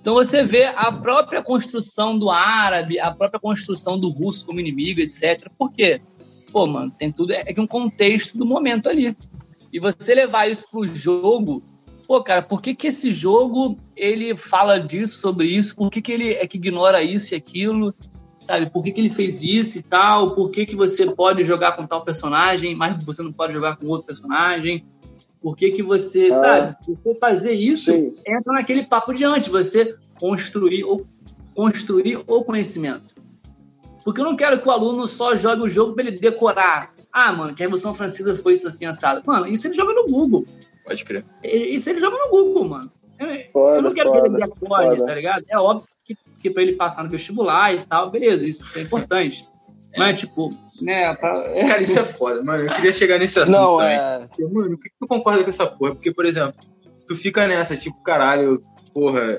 Então 0.00 0.14
você 0.14 0.44
vê 0.44 0.66
a 0.66 0.92
própria 0.92 1.42
construção 1.42 2.16
do 2.16 2.30
árabe, 2.30 3.00
a 3.00 3.10
própria 3.10 3.40
construção 3.40 3.98
do 3.98 4.08
russo 4.08 4.46
como 4.46 4.60
inimigo, 4.60 5.00
etc. 5.00 5.50
Por 5.58 5.72
quê? 5.72 6.00
Pô, 6.52 6.64
mano, 6.64 6.92
tem 6.92 7.10
tudo 7.10 7.32
é 7.32 7.42
que 7.42 7.60
um 7.60 7.66
contexto 7.66 8.38
do 8.38 8.46
momento 8.46 8.88
ali. 8.88 9.16
E 9.74 9.80
você 9.80 10.14
levar 10.14 10.48
isso 10.48 10.64
pro 10.70 10.86
jogo, 10.86 11.60
pô, 12.06 12.22
cara, 12.22 12.42
por 12.42 12.62
que, 12.62 12.76
que 12.76 12.86
esse 12.86 13.12
jogo 13.12 13.76
ele 13.96 14.36
fala 14.36 14.78
disso, 14.78 15.16
sobre 15.18 15.48
isso? 15.48 15.74
Por 15.74 15.90
que, 15.90 16.00
que 16.00 16.12
ele 16.12 16.32
é 16.34 16.46
que 16.46 16.56
ignora 16.56 17.02
isso 17.02 17.34
e 17.34 17.36
aquilo? 17.36 17.92
sabe? 18.38 18.70
Por 18.70 18.84
que, 18.84 18.92
que 18.92 19.00
ele 19.00 19.10
fez 19.10 19.42
isso 19.42 19.78
e 19.78 19.82
tal? 19.82 20.32
Por 20.34 20.50
que, 20.50 20.64
que 20.64 20.76
você 20.76 21.10
pode 21.10 21.44
jogar 21.44 21.72
com 21.72 21.86
tal 21.86 22.04
personagem, 22.04 22.76
mas 22.76 23.02
você 23.02 23.20
não 23.20 23.32
pode 23.32 23.52
jogar 23.52 23.76
com 23.76 23.86
outro 23.86 24.06
personagem? 24.06 24.84
Por 25.42 25.56
que, 25.56 25.72
que 25.72 25.82
você, 25.82 26.28
ah, 26.30 26.40
sabe? 26.40 26.76
Você 26.86 27.14
fazer 27.16 27.52
isso 27.52 27.90
sim. 27.90 28.14
entra 28.24 28.52
naquele 28.52 28.84
papo 28.84 29.12
de 29.12 29.24
antes, 29.24 29.48
você 29.48 29.96
construir 30.20 30.84
ou 30.84 31.04
construir 31.52 32.20
o 32.28 32.44
conhecimento. 32.44 33.14
Porque 34.04 34.20
eu 34.20 34.24
não 34.24 34.36
quero 34.36 34.60
que 34.60 34.68
o 34.68 34.70
aluno 34.70 35.06
só 35.08 35.34
jogue 35.34 35.62
o 35.62 35.68
jogo 35.68 35.94
para 35.94 36.06
ele 36.06 36.18
decorar. 36.18 36.93
Ah, 37.14 37.32
mano, 37.32 37.54
que 37.54 37.62
a 37.62 37.66
Revolução 37.66 37.94
Francesa 37.94 38.36
foi 38.42 38.54
isso 38.54 38.66
assim, 38.66 38.84
assado. 38.86 39.22
Mano, 39.24 39.46
isso 39.46 39.68
ele 39.68 39.74
joga 39.74 39.92
no 39.92 40.04
Google. 40.04 40.44
Pode 40.84 41.04
crer. 41.04 41.24
Isso 41.44 41.88
ele 41.88 42.00
joga 42.00 42.18
no 42.18 42.28
Google, 42.28 42.68
mano. 42.68 42.90
Foda, 43.52 43.76
eu 43.76 43.82
não 43.82 43.94
quero 43.94 44.10
foda, 44.10 44.22
que 44.22 44.26
ele 44.26 44.44
decore, 44.44 45.06
tá 45.06 45.14
ligado? 45.14 45.44
É 45.48 45.56
óbvio 45.56 45.88
que, 46.04 46.18
que 46.42 46.50
para 46.50 46.62
ele 46.64 46.72
passar 46.72 47.04
no 47.04 47.10
vestibular 47.10 47.72
e 47.72 47.84
tal, 47.84 48.10
beleza, 48.10 48.44
isso 48.44 48.76
é 48.76 48.82
importante. 48.82 49.48
É. 49.92 49.98
Mas, 49.98 50.18
tipo, 50.18 50.50
né? 50.82 51.14
Pra... 51.14 51.40
Cara, 51.68 51.82
isso 51.82 51.96
é 52.00 52.04
foda, 52.04 52.42
mano. 52.42 52.64
Eu 52.64 52.74
queria 52.74 52.92
chegar 52.92 53.16
nesse 53.18 53.38
assunto 53.38 53.56
Não, 53.56 53.78
também. 53.78 53.96
É... 53.96 54.26
Mano, 54.50 54.76
por 54.76 54.82
que 54.82 54.90
tu 54.98 55.06
concorda 55.06 55.44
com 55.44 55.50
essa 55.50 55.66
porra? 55.68 55.94
Porque, 55.94 56.12
por 56.12 56.26
exemplo, 56.26 56.54
tu 57.06 57.14
fica 57.14 57.46
nessa, 57.46 57.76
tipo, 57.76 58.02
caralho, 58.02 58.60
porra. 58.92 59.38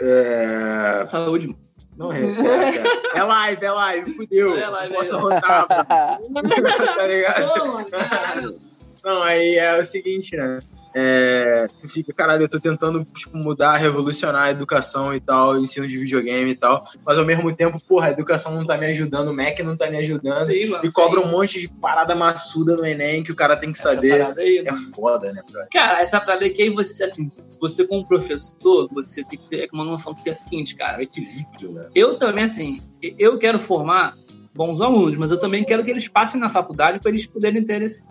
É... 0.00 1.04
Saúde, 1.06 1.54
Não 1.98 2.12
é, 2.12 3.22
live, 3.24 3.64
é 3.64 3.70
live, 3.72 4.14
fudeu. 4.14 4.56
É 4.56 4.68
live, 4.68 4.94
posso 4.94 5.16
é. 5.16 5.18
rotar, 5.18 5.66
tá 5.66 7.06
ligado? 7.06 8.60
Não, 9.04 9.22
aí 9.22 9.56
é 9.56 9.76
o 9.76 9.84
seguinte, 9.84 10.36
né? 10.36 10.60
É, 10.94 11.66
tu 11.78 11.88
fica, 11.88 12.12
caralho, 12.12 12.44
eu 12.44 12.48
tô 12.48 12.58
tentando 12.58 13.04
tipo, 13.04 13.36
mudar, 13.36 13.76
revolucionar 13.76 14.44
a 14.44 14.50
educação 14.50 15.14
e 15.14 15.20
tal, 15.20 15.56
ensino 15.56 15.86
de 15.86 15.98
videogame 15.98 16.50
e 16.50 16.56
tal, 16.56 16.84
mas 17.04 17.18
ao 17.18 17.24
mesmo 17.24 17.54
tempo, 17.54 17.78
porra, 17.84 18.08
a 18.08 18.10
educação 18.10 18.52
não 18.52 18.64
tá 18.64 18.76
me 18.76 18.86
ajudando, 18.86 19.28
o 19.28 19.34
Mac 19.36 19.58
não 19.60 19.76
tá 19.76 19.90
me 19.90 19.98
ajudando, 19.98 20.46
sim, 20.46 20.66
mano, 20.66 20.84
e 20.84 20.90
cobra 20.90 21.20
um 21.20 21.30
monte 21.30 21.60
de 21.60 21.68
parada 21.68 22.14
maçuda 22.14 22.76
no 22.76 22.86
Enem 22.86 23.22
que 23.22 23.32
o 23.32 23.36
cara 23.36 23.56
tem 23.56 23.72
que 23.72 23.78
essa 23.78 23.94
saber. 23.94 24.22
Aí, 24.38 24.64
é 24.66 24.74
foda, 24.94 25.32
né, 25.32 25.42
brother? 25.50 25.68
Cara, 25.72 26.00
essa 26.00 26.20
parada 26.20 26.46
aqui 26.46 26.62
aí 26.62 26.70
você, 26.70 27.04
assim, 27.04 27.30
você 27.60 27.86
como 27.86 28.06
professor, 28.06 28.88
você 28.92 29.24
tem 29.24 29.38
que 29.38 29.48
ter 29.48 29.68
uma 29.72 29.84
noção 29.84 30.14
que 30.14 30.28
é 30.28 30.32
a 30.32 30.34
seguinte, 30.34 30.74
cara. 30.74 30.98
É 30.98 31.02
equilíbrio, 31.02 31.72
né? 31.72 31.88
Eu 31.94 32.16
também, 32.16 32.44
assim, 32.44 32.80
eu 33.18 33.38
quero 33.38 33.58
formar 33.58 34.14
bons 34.54 34.80
alunos, 34.80 35.16
mas 35.16 35.30
eu 35.30 35.38
também 35.38 35.64
quero 35.64 35.84
que 35.84 35.90
eles 35.90 36.08
passem 36.08 36.40
na 36.40 36.50
faculdade 36.50 36.98
para 36.98 37.10
eles 37.10 37.26
poderem 37.26 37.64
ter 37.64 37.80
esse, 37.82 38.02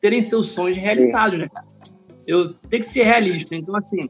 terem 0.00 0.20
seus 0.20 0.48
sonhos 0.48 0.76
realizados, 0.76 1.38
né, 1.38 1.48
cara? 1.48 1.66
Eu 2.26 2.54
tenho 2.54 2.82
que 2.82 2.88
ser 2.88 3.04
realista. 3.04 3.54
Então, 3.54 3.76
assim, 3.76 4.08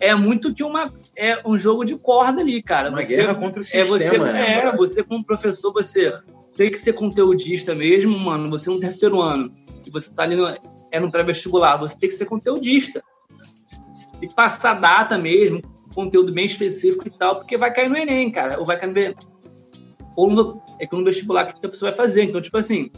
é 0.00 0.14
muito 0.14 0.54
que 0.54 0.62
uma 0.62 0.88
é 1.16 1.40
um 1.46 1.56
jogo 1.56 1.84
de 1.84 1.96
corda 1.96 2.40
ali, 2.40 2.62
cara. 2.62 2.90
Uma 2.90 3.04
você, 3.04 3.16
guerra 3.16 3.34
contra 3.34 3.60
o 3.60 3.64
sistema, 3.64 3.84
é 3.84 3.88
você, 3.88 4.18
né? 4.18 4.58
É, 4.58 4.76
você 4.76 5.02
como 5.02 5.24
professor, 5.24 5.72
você 5.72 6.12
tem 6.56 6.70
que 6.70 6.78
ser 6.78 6.92
conteudista 6.92 7.74
mesmo, 7.74 8.18
mano. 8.18 8.50
Você 8.50 8.68
é 8.68 8.72
um 8.72 8.80
terceiro 8.80 9.20
ano 9.20 9.52
e 9.86 9.90
você 9.90 10.12
tá 10.12 10.24
ali 10.24 10.36
no, 10.36 10.46
é 10.90 11.00
no 11.00 11.10
pré-vestibular, 11.10 11.76
você 11.76 11.96
tem 11.98 12.08
que 12.08 12.16
ser 12.16 12.26
conteudista. 12.26 13.02
Que 14.20 14.32
passar 14.34 14.74
data 14.74 15.18
mesmo, 15.18 15.60
conteúdo 15.94 16.32
bem 16.32 16.44
específico 16.44 17.08
e 17.08 17.10
tal, 17.10 17.36
porque 17.36 17.56
vai 17.56 17.72
cair 17.72 17.88
no 17.88 17.96
Enem, 17.96 18.30
cara. 18.30 18.58
Ou 18.60 18.64
vai 18.64 18.78
cair 18.78 18.92
no 18.92 19.32
ou 20.16 20.30
no, 20.30 20.62
é 20.78 20.86
que 20.86 20.94
no 20.94 21.04
vestibular 21.04 21.46
que 21.46 21.66
a 21.66 21.70
pessoa 21.70 21.90
vai 21.90 21.96
fazer. 21.96 22.24
Então, 22.24 22.40
tipo 22.40 22.58
assim, 22.58 22.90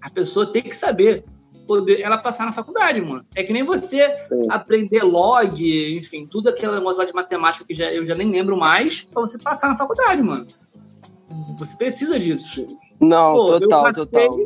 a 0.00 0.10
pessoa 0.10 0.50
tem 0.50 0.62
que 0.62 0.76
saber 0.76 1.24
poder 1.66 2.00
ela 2.00 2.18
passar 2.18 2.44
na 2.46 2.52
faculdade, 2.52 3.00
mano. 3.00 3.24
É 3.34 3.42
que 3.42 3.52
nem 3.52 3.64
você 3.64 4.20
Sim. 4.22 4.46
aprender 4.50 5.02
log, 5.02 5.96
enfim, 5.96 6.26
tudo 6.26 6.48
aquele 6.48 6.72
negócio 6.72 7.04
de 7.06 7.12
matemática 7.12 7.64
que 7.64 7.74
já, 7.74 7.92
eu 7.92 8.04
já 8.04 8.14
nem 8.14 8.30
lembro 8.30 8.56
mais, 8.56 9.02
pra 9.02 9.20
você 9.20 9.38
passar 9.38 9.68
na 9.68 9.76
faculdade, 9.76 10.22
mano. 10.22 10.46
Você 11.58 11.76
precisa 11.76 12.18
disso. 12.18 12.66
Não, 13.00 13.34
Pô, 13.34 13.60
total, 13.60 13.92
total. 13.92 14.36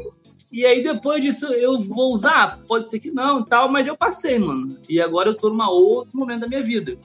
E 0.51 0.65
aí 0.65 0.83
depois 0.83 1.23
disso 1.23 1.47
eu 1.47 1.81
vou 1.81 2.13
usar? 2.15 2.59
Pode 2.67 2.89
ser 2.89 2.99
que 3.01 3.11
não 3.11 3.45
tal, 3.45 3.71
mas 3.71 3.87
eu 3.87 3.97
passei, 3.97 4.39
mano. 4.39 4.79
E 4.89 5.01
agora 5.01 5.29
eu 5.29 5.37
tô 5.37 5.51
num 5.51 5.63
outro 5.69 6.17
momento 6.19 6.41
da 6.41 6.47
minha 6.47 6.63
vida. 6.63 6.97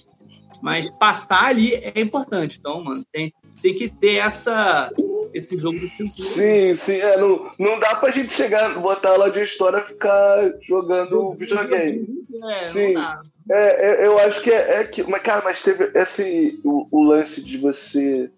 Mas 0.62 0.90
passar 0.96 1.44
ali 1.46 1.74
é 1.74 2.00
importante. 2.00 2.58
Então, 2.58 2.82
mano, 2.82 3.04
tem, 3.12 3.34
tem 3.64 3.74
que 3.74 3.90
ter 3.90 4.16
essa, 4.18 4.90
esse 5.34 5.58
jogo 5.58 5.80
de 5.80 5.90
cintura. 5.92 6.12
Sim, 6.12 6.76
sim. 6.76 6.98
É, 6.98 7.16
não, 7.16 7.50
não 7.58 7.80
dá 7.80 7.96
pra 7.96 8.12
gente 8.12 8.34
chegar, 8.34 8.78
botar 8.78 9.16
lá 9.16 9.30
de 9.30 9.42
história 9.42 9.78
e 9.78 9.88
ficar 9.88 10.54
jogando 10.62 11.34
videogame. 11.34 12.06
É, 12.52 12.58
sim. 12.58 12.94
É, 13.50 14.04
é, 14.04 14.06
eu 14.06 14.20
acho 14.20 14.42
que 14.42 14.52
é, 14.52 14.82
é, 14.82 14.84
que. 14.84 15.02
Mas, 15.04 15.22
cara, 15.22 15.42
mas 15.46 15.64
teve 15.64 15.90
esse, 15.96 16.60
o, 16.62 16.86
o 16.92 17.08
lance 17.08 17.42
de 17.42 17.58
você 17.58 18.30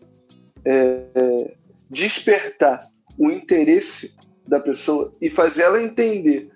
é, 0.63 1.01
é, 1.15 1.53
despertar 1.89 2.87
o 3.17 3.31
interesse 3.31 4.13
da 4.47 4.59
pessoa 4.59 5.11
e 5.19 5.27
fazer 5.27 5.63
ela 5.63 5.81
entender 5.81 6.51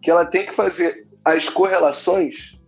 que 0.00 0.10
ela 0.10 0.24
tem 0.24 0.46
que 0.46 0.54
fazer 0.54 1.06
as 1.22 1.50
correlações. 1.50 2.58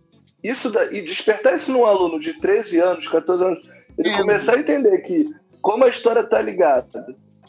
Isso 0.43 0.69
da, 0.69 0.93
e 0.93 1.01
despertar 1.01 1.55
isso 1.55 1.71
num 1.71 1.85
aluno 1.85 2.19
de 2.19 2.33
13 2.33 2.79
anos, 2.79 3.07
14 3.07 3.43
anos 3.43 3.72
ele 3.97 4.09
é, 4.09 4.17
começar 4.17 4.55
a 4.55 4.59
entender 4.59 4.97
que, 4.99 5.25
como 5.61 5.85
a 5.85 5.89
história 5.89 6.23
tá 6.23 6.41
ligada, 6.41 7.05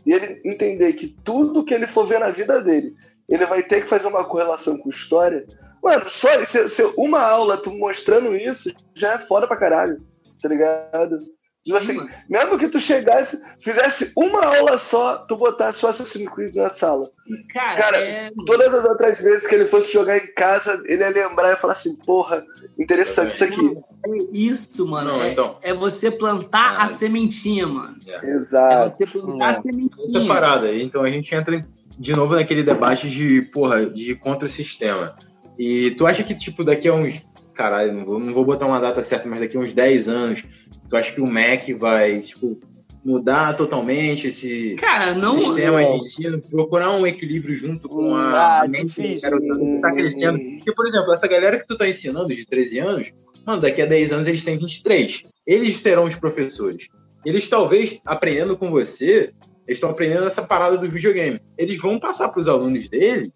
e 0.07 0.13
ele 0.13 0.41
entender 0.45 0.93
que 0.93 1.09
tudo 1.25 1.65
que 1.65 1.73
ele 1.73 1.87
for 1.87 2.07
ver 2.07 2.21
na 2.21 2.31
vida 2.31 2.61
dele, 2.61 2.95
ele 3.29 3.47
vai 3.47 3.63
ter 3.63 3.83
que 3.83 3.89
fazer 3.89 4.07
uma 4.07 4.25
correlação 4.25 4.77
com 4.79 4.91
história. 4.91 5.47
Mano, 5.83 6.09
só 6.09 6.45
se, 6.45 6.69
se 6.69 6.83
uma 6.97 7.21
aula 7.21 7.57
tu 7.57 7.71
mostrando 7.73 8.37
isso 8.37 8.73
já 8.95 9.15
é 9.15 9.19
foda 9.19 9.47
pra 9.47 9.57
caralho, 9.57 10.03
tá 10.41 10.49
ligado? 10.49 11.19
Tipo 11.65 11.79
assim, 11.79 11.99
mesmo 12.29 12.59
que 12.59 12.69
tu 12.69 12.79
chegasse, 12.79 13.43
fizesse 13.59 14.13
uma 14.15 14.45
aula 14.45 14.77
só, 14.77 15.17
tu 15.27 15.35
botasse 15.35 15.79
só 15.79 15.89
Assassin's 15.89 16.29
Creed 16.29 16.55
na 16.57 16.69
sala. 16.69 17.09
Cara, 17.55 17.77
Cara, 17.81 17.97
é... 17.99 18.31
todas 18.45 18.75
as 18.75 18.85
outras 18.85 19.19
vezes 19.23 19.47
que 19.47 19.55
ele 19.55 19.65
fosse 19.65 19.91
jogar 19.91 20.19
em 20.19 20.27
casa, 20.35 20.83
ele 20.85 21.03
ia 21.03 21.09
lembrar 21.09 21.53
e 21.53 21.57
falar 21.57 21.73
assim, 21.73 21.97
porra, 21.97 22.45
interessante 22.79 23.33
isso 23.33 23.45
aqui. 23.45 23.73
É 24.07 24.11
isso, 24.31 24.87
mano. 24.87 25.13
Não, 25.13 25.23
é, 25.23 25.33
então. 25.33 25.57
é 25.63 25.73
você 25.73 26.11
plantar 26.11 26.77
Ah. 26.77 26.85
a 26.85 26.89
sementinha, 26.89 27.67
mano. 27.67 27.97
É 28.07 28.31
Exato. 28.33 28.97
você 29.03 29.19
plantar 29.19 29.45
a 29.45 29.49
Outra 29.57 29.63
sementinha. 29.63 30.27
parada. 30.29 30.75
Então 30.75 31.03
a 31.03 31.09
gente 31.09 31.35
entra 31.35 31.67
de 31.99 32.15
novo 32.15 32.35
naquele 32.35 32.63
debate 32.63 33.09
de, 33.09 33.41
porra, 33.41 33.87
de 33.87 34.15
contra 34.17 34.47
o 34.47 34.51
sistema. 34.51 35.17
E 35.59 35.93
tu 35.93 36.07
acha 36.07 36.23
que, 36.23 36.35
tipo, 36.35 36.63
daqui 36.63 36.89
a 36.89 36.93
uns. 36.95 37.15
Caralho, 37.55 37.93
não 37.93 38.05
vou, 38.05 38.19
não 38.19 38.33
vou 38.35 38.45
botar 38.45 38.67
uma 38.67 38.81
data 38.81 39.03
certa, 39.03 39.29
mas 39.29 39.41
daqui 39.41 39.57
a 39.57 39.61
uns 39.61 39.73
10 39.73 40.09
anos, 40.09 40.43
tu 40.89 40.97
acha 40.97 41.13
que 41.13 41.21
o 41.21 41.27
Mac 41.31 41.69
vai, 41.79 42.21
tipo, 42.21 42.59
mudar 43.05 43.55
totalmente 43.55 44.29
esse 44.29 44.75
Cara, 44.77 45.15
não. 45.15 45.39
sistema 45.41 45.85
de 45.85 45.91
ensino, 45.97 46.41
procurar 46.41 46.91
um 46.93 47.07
equilíbrio 47.07 47.55
junto 47.55 47.89
com 47.89 48.15
a, 48.15 48.63
Ah, 48.63 48.67
difícil. 48.67 49.21
garotado 49.31 49.61
que 49.61 49.81
tá 49.81 49.93
crescendo. 49.93 50.39
Porque, 50.39 50.73
por 50.73 50.87
exemplo, 50.87 51.13
essa 51.13 51.29
galera 51.29 51.59
que 51.61 51.67
tu 51.67 51.77
tá 51.77 51.87
ensinando 51.89 52.35
de 52.35 52.45
13 52.47 52.79
anos, 52.79 53.13
mano, 53.47 53.61
daqui 53.63 53.83
a 53.83 53.87
10 53.87 54.13
anos 54.13 54.27
eles 54.27 54.43
têm 54.43 54.59
23. 54.59 55.23
Eles 55.47 55.77
serão 55.77 56.05
os 56.05 56.15
professores. 56.15 56.89
Eles 57.25 57.49
talvez, 57.49 58.01
aprendendo 58.05 58.57
com 58.57 58.71
você, 58.71 59.31
eles 59.67 59.77
estão 59.79 59.91
aprendendo 59.91 60.25
essa 60.27 60.43
parada 60.43 60.77
do 60.77 60.89
videogame. 60.91 61.39
Eles 61.57 61.79
vão 61.79 61.99
passar 62.01 62.29
pros 62.31 62.49
alunos 62.49 62.89
dele 62.89 63.31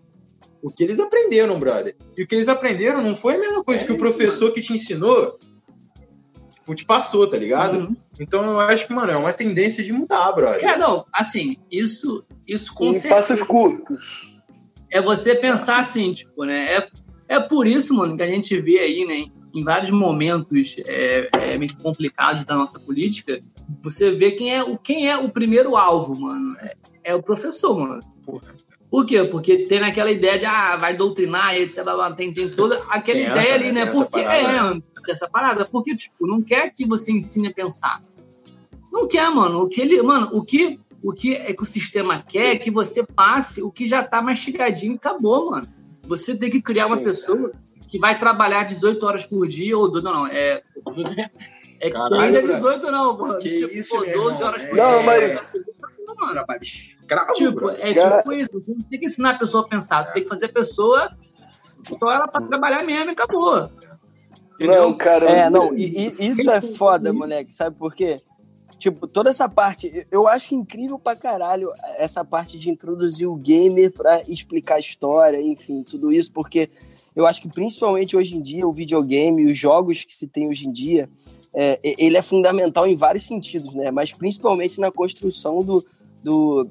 o 0.63 0.71
que 0.71 0.83
eles 0.83 0.99
aprenderam, 0.99 1.59
brother. 1.59 1.97
E 2.17 2.23
o 2.23 2.27
que 2.27 2.35
eles 2.35 2.49
aprenderam 2.49 3.03
não 3.03 3.17
foi 3.17 3.37
a 3.37 3.39
mesma 3.39 3.63
coisa 3.63 3.83
É 3.83 3.87
que 3.87 3.93
o 3.93 3.97
isso, 3.97 4.03
professor 4.03 4.53
que 4.53 4.61
te 4.61 4.73
ensinou 4.73 5.39
tipo, 6.69 6.75
te 6.75 6.85
passou, 6.85 7.29
tá 7.29 7.37
ligado? 7.37 7.79
Uhum. 7.79 7.97
Então 8.21 8.45
eu 8.45 8.61
acho 8.61 8.87
que, 8.87 8.93
mano, 8.93 9.13
é 9.13 9.17
uma 9.17 9.33
tendência 9.33 9.83
de 9.83 9.93
mudar, 9.93 10.31
brother. 10.33 10.61
Cara, 10.61 10.79
não, 10.79 11.05
assim, 11.13 11.57
isso, 11.71 12.25
isso 12.47 12.75
com 12.75 12.93
certeza. 12.93 13.15
passos 13.15 13.43
curtos. 13.43 14.37
é 14.91 15.01
você 15.01 15.35
pensar 15.35 15.79
assim, 15.79 16.13
tipo, 16.13 16.45
né? 16.45 16.77
É, 16.77 16.89
é 17.29 17.41
por 17.41 17.67
isso, 17.67 17.95
mano, 17.95 18.17
que 18.17 18.23
a 18.23 18.31
gente 18.31 18.59
vê 18.61 18.79
aí, 18.79 19.05
né, 19.05 19.31
em 19.55 19.63
vários 19.63 19.91
momentos 19.91 20.77
é, 20.87 21.29
é, 21.33 21.59
meio 21.59 21.75
complicados 21.77 22.45
da 22.45 22.55
nossa 22.55 22.79
política, 22.79 23.39
você 23.83 24.11
vê 24.11 24.33
quem 24.33 24.55
é 24.55 24.63
o, 24.63 24.77
quem 24.77 25.09
é 25.09 25.17
o 25.17 25.29
primeiro 25.29 25.77
alvo, 25.77 26.19
mano. 26.21 26.57
É, 26.61 26.75
é 27.05 27.15
o 27.15 27.23
professor, 27.23 27.79
mano. 27.79 28.01
Porra. 28.25 28.55
Por 28.91 29.05
quê? 29.05 29.23
Porque 29.25 29.67
tem 29.67 29.79
aquela 29.81 30.11
ideia 30.11 30.39
de, 30.39 30.47
ah, 30.47 30.77
vai 30.77 30.97
doutrinar, 30.97 31.55
etc. 31.55 31.85
Tem, 32.17 32.33
tem 32.33 32.49
toda 32.49 32.79
aquela 32.89 33.19
Tem 33.19 33.27
ideia 33.27 33.41
essa, 33.41 33.55
ali, 33.55 33.65
né? 33.67 33.73
né? 33.73 33.83
Essa 33.83 33.93
Porque 33.93 34.23
parada, 34.23 34.77
é 34.77 35.07
dessa 35.07 35.29
parada. 35.29 35.65
Porque, 35.67 35.97
tipo, 35.97 36.27
não 36.27 36.41
quer 36.41 36.73
que 36.75 36.87
você 36.87 37.13
ensine 37.13 37.49
a 37.49 37.53
pensar. 37.53 38.03
Não 38.91 39.07
quer, 39.07 39.31
mano. 39.31 39.63
O 39.63 39.69
que 39.69 39.81
ele. 39.81 40.01
Mano, 40.01 40.31
o 40.33 40.43
que, 40.43 40.81
o 41.05 41.13
que 41.13 41.35
é 41.35 41.53
que 41.53 41.63
o 41.63 41.67
sistema 41.67 42.23
quer 42.23 42.55
é 42.55 42.59
que 42.59 42.71
você 42.71 43.05
passe 43.05 43.63
o 43.63 43.71
que 43.71 43.85
já 43.85 44.03
tá 44.03 44.23
mastigadinho 44.23 44.95
e 44.95 44.97
acabou, 44.97 45.51
mano. 45.51 45.67
Você 46.05 46.35
tem 46.35 46.49
que 46.49 46.63
criar 46.63 46.87
uma 46.87 46.97
Sim, 46.97 47.05
pessoa 47.05 47.53
que 47.89 47.99
vai 47.99 48.19
trabalhar 48.19 48.65
18 48.65 49.05
horas 49.05 49.27
por 49.27 49.47
dia, 49.47 49.77
ou 49.77 49.91
não, 50.01 50.15
não, 50.15 50.27
é. 50.27 50.63
É 51.81 51.87
que 51.89 51.93
Caralho, 51.97 52.21
ainda 52.21 52.39
é 52.39 52.43
bro. 52.43 52.55
18, 52.55 52.91
não, 52.91 53.17
mano. 53.19 53.39
Que 53.39 53.51
tipo, 53.61 53.75
isso, 53.75 53.91
pô, 53.97 54.01
meu 54.05 54.13
12 54.23 54.35
irmão, 54.37 54.49
horas 54.49 54.63
é- 54.63 54.67
por 54.67 54.77
Não, 54.77 54.91
dia. 54.99 55.03
mas- 55.07 55.53
Mano, 56.19 56.33
Trabalho 56.33 56.63
escravo, 56.63 57.33
Tipo, 57.35 57.53
bro. 57.53 57.69
é 57.71 57.95
Cara- 57.95 58.19
tipo 58.19 58.33
isso. 58.33 58.51
Você 58.55 58.71
não 58.73 58.81
tem 58.81 58.99
que 58.99 59.07
ensinar 59.07 59.31
a 59.35 59.39
pessoa 59.39 59.65
a 59.65 59.69
pensar. 59.69 60.05
Tu 60.05 60.13
tem 60.15 60.23
que 60.23 60.29
fazer 60.29 60.47
a 60.47 60.53
pessoa 60.53 61.11
só 61.99 62.13
ela 62.13 62.27
pra 62.27 62.41
trabalhar 62.41 62.83
mesmo 62.83 63.11
e 63.11 63.13
acabou. 63.13 63.69
Entendeu? 64.55 64.83
Não, 64.83 64.95
cara. 64.97 65.31
É, 65.31 65.51
não, 65.51 65.73
e, 65.77 65.85
e 65.87 66.07
isso 66.09 66.51
é 66.51 66.61
foda, 66.61 67.13
moleque, 67.13 67.53
sabe 67.53 67.77
por 67.77 67.95
quê? 67.95 68.17
Tipo, 68.79 69.07
toda 69.07 69.29
essa 69.31 69.49
parte, 69.49 70.07
eu 70.11 70.27
acho 70.27 70.55
incrível 70.55 70.99
pra 70.99 71.15
caralho 71.15 71.71
essa 71.99 72.25
parte 72.25 72.59
de 72.59 72.71
introduzir 72.71 73.29
o 73.29 73.35
gamer 73.37 73.93
pra 73.93 74.23
explicar 74.27 74.77
a 74.77 74.81
história, 74.81 75.41
enfim, 75.41 75.83
tudo 75.83 76.11
isso, 76.13 76.33
porque 76.33 76.71
eu 77.15 77.27
acho 77.27 77.43
que 77.43 77.49
principalmente 77.49 78.17
hoje 78.17 78.37
em 78.37 78.41
dia 78.43 78.67
o 78.67 78.73
videogame, 78.73 79.45
os 79.45 79.57
jogos 79.59 80.05
que 80.05 80.15
se 80.17 80.27
tem 80.27 80.49
hoje 80.49 80.67
em 80.69 80.73
dia, 80.73 81.09
é, 81.61 81.81
ele 81.83 82.17
é 82.17 82.23
fundamental 82.23 82.87
em 82.87 82.95
vários 82.95 83.25
sentidos, 83.25 83.75
né? 83.75 83.91
Mas 83.91 84.13
principalmente 84.13 84.81
na 84.81 84.93
construção 84.93 85.61
do, 85.65 85.85
do 86.23 86.69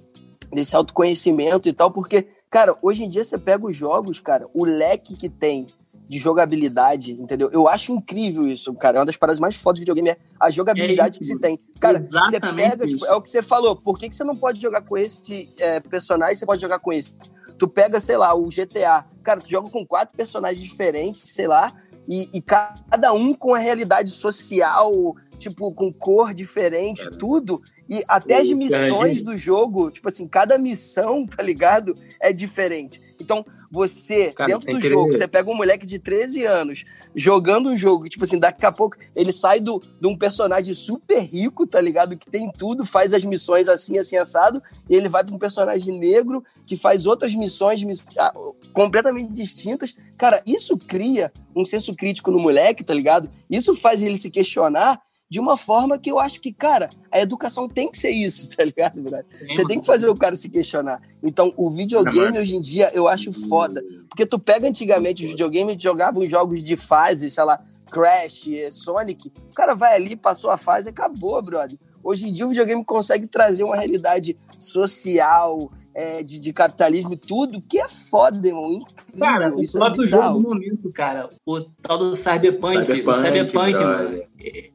desse 0.49 0.77
autoconhecimento 0.77 1.67
e 1.67 1.73
tal, 1.73 1.91
porque, 1.91 2.25
cara, 2.49 2.73
hoje 2.81 3.03
em 3.03 3.09
dia 3.09 3.21
você 3.21 3.37
pega 3.37 3.65
os 3.65 3.75
jogos, 3.75 4.21
cara, 4.21 4.47
o 4.53 4.63
leque 4.63 5.17
que 5.17 5.27
tem 5.27 5.67
de 6.07 6.17
jogabilidade, 6.17 7.11
entendeu? 7.11 7.49
Eu 7.51 7.67
acho 7.67 7.91
incrível 7.91 8.47
isso, 8.47 8.73
cara. 8.75 8.95
É 8.95 8.99
uma 9.01 9.05
das 9.05 9.17
paradas 9.17 9.41
mais 9.41 9.57
fodas 9.57 9.79
do 9.79 9.81
videogame 9.81 10.11
é 10.11 10.17
a 10.39 10.49
jogabilidade 10.49 11.17
É 11.17 11.19
que 11.19 11.25
se 11.25 11.37
tem. 11.37 11.59
Cara, 11.81 11.99
você 11.99 12.37
Exatamente 12.37 12.69
pega, 12.69 12.87
tipo, 12.87 13.05
é 13.05 13.13
o 13.13 13.21
que 13.21 13.29
você 13.29 13.41
falou, 13.41 13.75
por 13.75 13.99
que, 13.99 14.07
que 14.07 14.15
você 14.15 14.23
não 14.23 14.37
pode 14.37 14.61
jogar 14.61 14.81
com 14.83 14.97
esse 14.97 15.49
é, 15.59 15.81
personagem 15.81 16.35
você 16.35 16.45
pode 16.45 16.61
jogar 16.61 16.79
com 16.79 16.93
esse? 16.93 17.13
Tu 17.57 17.67
pega, 17.67 17.99
sei 17.99 18.15
lá, 18.15 18.33
o 18.33 18.45
GTA. 18.45 19.03
Cara, 19.21 19.41
tu 19.41 19.49
joga 19.49 19.69
com 19.69 19.85
quatro 19.85 20.15
personagens 20.15 20.63
diferentes, 20.63 21.23
sei 21.23 21.47
lá, 21.47 21.73
e, 22.07 22.29
e 22.33 22.41
cada 22.41 23.13
um 23.13 23.33
com 23.33 23.53
a 23.53 23.59
realidade 23.59 24.11
social, 24.11 25.15
tipo, 25.37 25.71
com 25.73 25.91
cor 25.91 26.33
diferente, 26.33 27.07
tudo. 27.17 27.61
E 27.89 28.03
até 28.07 28.37
as 28.37 28.47
missões 28.49 29.21
do 29.21 29.37
jogo, 29.37 29.89
tipo 29.91 30.07
assim, 30.09 30.27
cada 30.27 30.57
missão, 30.57 31.25
tá 31.27 31.41
ligado? 31.41 31.95
É 32.21 32.33
diferente. 32.33 32.99
Então, 33.19 33.45
você, 33.71 34.31
Cara, 34.33 34.47
dentro 34.51 34.67
do 34.73 34.79
jogo, 34.89 35.11
você 35.17 35.27
pega 35.27 35.49
um 35.49 35.55
moleque 35.55 35.85
de 35.85 35.97
13 35.99 36.45
anos 36.45 36.83
jogando 37.15 37.69
um 37.69 37.77
jogo, 37.77 38.07
tipo 38.07 38.23
assim, 38.23 38.37
daqui 38.37 38.65
a 38.65 38.71
pouco 38.71 38.95
ele 39.15 39.31
sai 39.31 39.59
do, 39.59 39.81
de 39.99 40.07
um 40.07 40.15
personagem 40.15 40.73
super 40.73 41.19
rico, 41.21 41.65
tá 41.65 41.81
ligado? 41.81 42.15
Que 42.15 42.29
tem 42.29 42.49
tudo, 42.51 42.85
faz 42.85 43.13
as 43.13 43.25
missões 43.25 43.67
assim, 43.67 43.97
assim, 43.97 44.17
assado, 44.17 44.61
e 44.89 44.95
ele 44.95 45.09
vai 45.09 45.23
pra 45.23 45.33
um 45.33 45.39
personagem 45.39 45.97
negro 45.97 46.43
que 46.65 46.77
faz 46.77 47.05
outras 47.05 47.33
missões 47.33 47.83
miss- 47.83 48.03
ah, 48.19 48.33
completamente 48.71 49.33
distintas. 49.33 49.95
Cara, 50.17 50.41
isso 50.45 50.77
cria 50.77 51.31
um 51.55 51.65
senso 51.65 51.93
crítico 51.95 52.29
no 52.31 52.39
moleque, 52.39 52.83
tá 52.83 52.93
ligado? 52.93 53.29
Isso 53.49 53.75
faz 53.75 54.03
ele 54.03 54.17
se 54.17 54.29
questionar 54.29 55.01
de 55.29 55.39
uma 55.39 55.57
forma 55.57 55.97
que 55.97 56.09
eu 56.09 56.19
acho 56.19 56.39
que, 56.39 56.53
cara, 56.53 56.89
a 57.11 57.19
educação 57.19 57.67
tem 57.67 57.91
que 57.91 57.99
ser 57.99 58.11
isso, 58.11 58.49
tá 58.55 58.63
ligado, 58.63 59.01
brother? 59.01 59.25
Você 59.47 59.65
tem 59.65 59.79
que 59.79 59.85
fazer 59.85 60.07
o 60.07 60.15
cara 60.15 60.35
se 60.35 60.49
questionar. 60.49 61.01
Então, 61.21 61.53
o 61.57 61.69
videogame 61.69 62.39
hoje 62.39 62.55
em 62.55 62.61
dia 62.61 62.89
eu 62.93 63.07
acho 63.07 63.31
foda. 63.47 63.83
Porque 64.09 64.25
tu 64.25 64.39
pega 64.39 64.67
antigamente 64.67 65.23
os 65.23 65.31
videogames, 65.31 65.81
jogavam 65.81 66.25
jogos 66.27 66.63
de 66.63 66.75
fase, 66.75 67.29
sei 67.29 67.43
lá, 67.43 67.61
Crash, 67.91 68.49
Sonic. 68.71 69.31
O 69.49 69.53
cara 69.53 69.73
vai 69.73 69.95
ali, 69.95 70.15
passou 70.15 70.49
a 70.49 70.57
fase, 70.57 70.89
acabou, 70.89 71.41
brother. 71.41 71.77
Hoje 72.03 72.27
em 72.27 72.31
dia 72.31 72.45
o 72.45 72.49
videogame 72.49 72.83
consegue 72.83 73.27
trazer 73.27 73.63
uma 73.63 73.75
realidade 73.75 74.35
social, 74.57 75.71
eh, 75.93 76.23
de, 76.23 76.39
de 76.39 76.53
capitalismo 76.53 77.13
e 77.13 77.17
tudo, 77.17 77.61
que 77.61 77.79
é 77.79 77.87
foda, 77.87 78.47
irmão. 78.47 78.71
Incrível, 78.71 79.19
Cara, 79.19 79.55
o 79.55 79.61
isso 79.61 79.77
é 79.77 79.79
próprio 79.79 80.07
jogo 80.07 80.39
do 80.39 80.49
momento, 80.49 80.91
cara, 80.91 81.29
o 81.45 81.61
tal 81.61 81.97
do 81.97 82.15
Cyberpunk, 82.15 82.85
Cyberpunk, 82.85 83.21
Cyberpunk, 83.21 83.73
mano, 83.73 84.21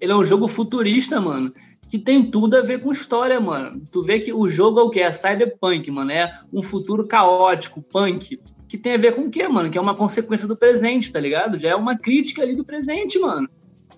ele 0.00 0.12
é 0.12 0.14
um 0.14 0.24
jogo 0.24 0.46
futurista, 0.48 1.20
mano, 1.20 1.52
que 1.88 1.98
tem 1.98 2.24
tudo 2.24 2.56
a 2.56 2.62
ver 2.62 2.82
com 2.82 2.90
história, 2.90 3.38
mano. 3.38 3.82
Tu 3.90 4.02
vê 4.02 4.18
que 4.18 4.32
o 4.32 4.48
jogo 4.48 4.80
é 4.80 4.82
o 4.82 4.90
quê? 4.90 5.00
É 5.00 5.11
Cyberpunk, 5.11 5.90
mano, 5.90 6.11
é 6.11 6.40
um 6.52 6.62
futuro 6.62 7.06
caótico, 7.06 7.82
punk, 7.82 8.40
que 8.66 8.78
tem 8.78 8.94
a 8.94 8.98
ver 8.98 9.14
com 9.14 9.22
o 9.22 9.30
quê, 9.30 9.46
mano? 9.46 9.70
Que 9.70 9.76
é 9.76 9.80
uma 9.80 9.94
consequência 9.94 10.48
do 10.48 10.56
presente, 10.56 11.12
tá 11.12 11.20
ligado? 11.20 11.58
Já 11.58 11.68
é 11.68 11.74
uma 11.74 11.98
crítica 11.98 12.40
ali 12.40 12.56
do 12.56 12.64
presente, 12.64 13.18
mano. 13.18 13.46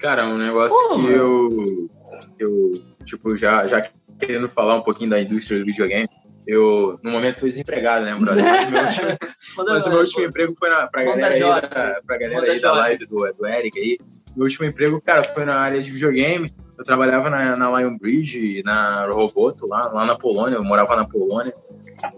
Cara, 0.00 0.26
um 0.26 0.37
negócio 0.37 0.76
Pô, 0.76 0.96
que 0.96 1.02
mano. 1.02 1.16
eu, 1.16 1.88
eu, 2.40 2.72
tipo, 3.04 3.36
já, 3.36 3.66
já 3.66 3.82
querendo 4.18 4.48
falar 4.48 4.76
um 4.76 4.82
pouquinho 4.82 5.10
da 5.10 5.20
indústria 5.20 5.60
do 5.60 5.66
videogame, 5.66 6.08
eu, 6.46 6.98
no 7.02 7.10
momento, 7.10 7.40
tô 7.40 7.46
desempregado, 7.46 8.04
né, 8.04 8.14
brother? 8.14 8.44
Mas 8.44 8.70
meu 8.70 8.82
último, 8.84 9.18
mas 9.56 9.86
o 9.86 9.90
meu 9.90 9.98
último 10.00 10.24
emprego 10.24 10.54
foi 10.58 10.68
na, 10.68 10.86
pra 10.86 11.04
galera 11.04 11.34
aí, 11.34 11.40
da, 11.40 12.00
pra 12.06 12.18
galera 12.18 12.52
aí 12.52 12.60
da 12.60 12.72
live 12.72 13.06
do, 13.06 13.32
do 13.32 13.46
Eric 13.46 13.78
aí. 13.78 13.98
Meu 14.36 14.44
último 14.44 14.66
emprego, 14.66 15.00
cara, 15.00 15.24
foi 15.24 15.44
na 15.44 15.56
área 15.56 15.82
de 15.82 15.90
videogame. 15.90 16.50
Eu 16.76 16.84
trabalhava 16.84 17.30
na, 17.30 17.56
na 17.56 17.78
Lion 17.78 17.96
Bridge, 17.96 18.62
na 18.64 19.06
Roboto, 19.06 19.66
lá, 19.66 19.86
lá 19.88 20.04
na 20.04 20.16
Polônia. 20.16 20.56
Eu 20.56 20.64
morava 20.64 20.96
na 20.96 21.06
Polônia. 21.06 21.54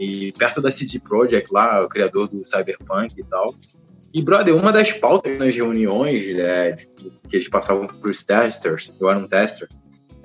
E 0.00 0.32
perto 0.32 0.62
da 0.62 0.70
CD 0.70 0.98
Projekt 0.98 1.52
lá, 1.52 1.82
o 1.82 1.88
criador 1.88 2.26
do 2.26 2.44
Cyberpunk 2.44 3.14
e 3.18 3.24
tal. 3.24 3.54
E, 4.14 4.22
brother, 4.22 4.56
uma 4.56 4.72
das 4.72 4.92
pautas 4.92 5.36
nas 5.38 5.54
reuniões 5.54 6.34
né, 6.34 6.72
que 7.28 7.36
eles 7.36 7.48
passavam 7.48 7.86
pros 7.86 8.24
testers, 8.24 8.90
eu 8.98 9.10
era 9.10 9.18
um 9.18 9.28
tester, 9.28 9.68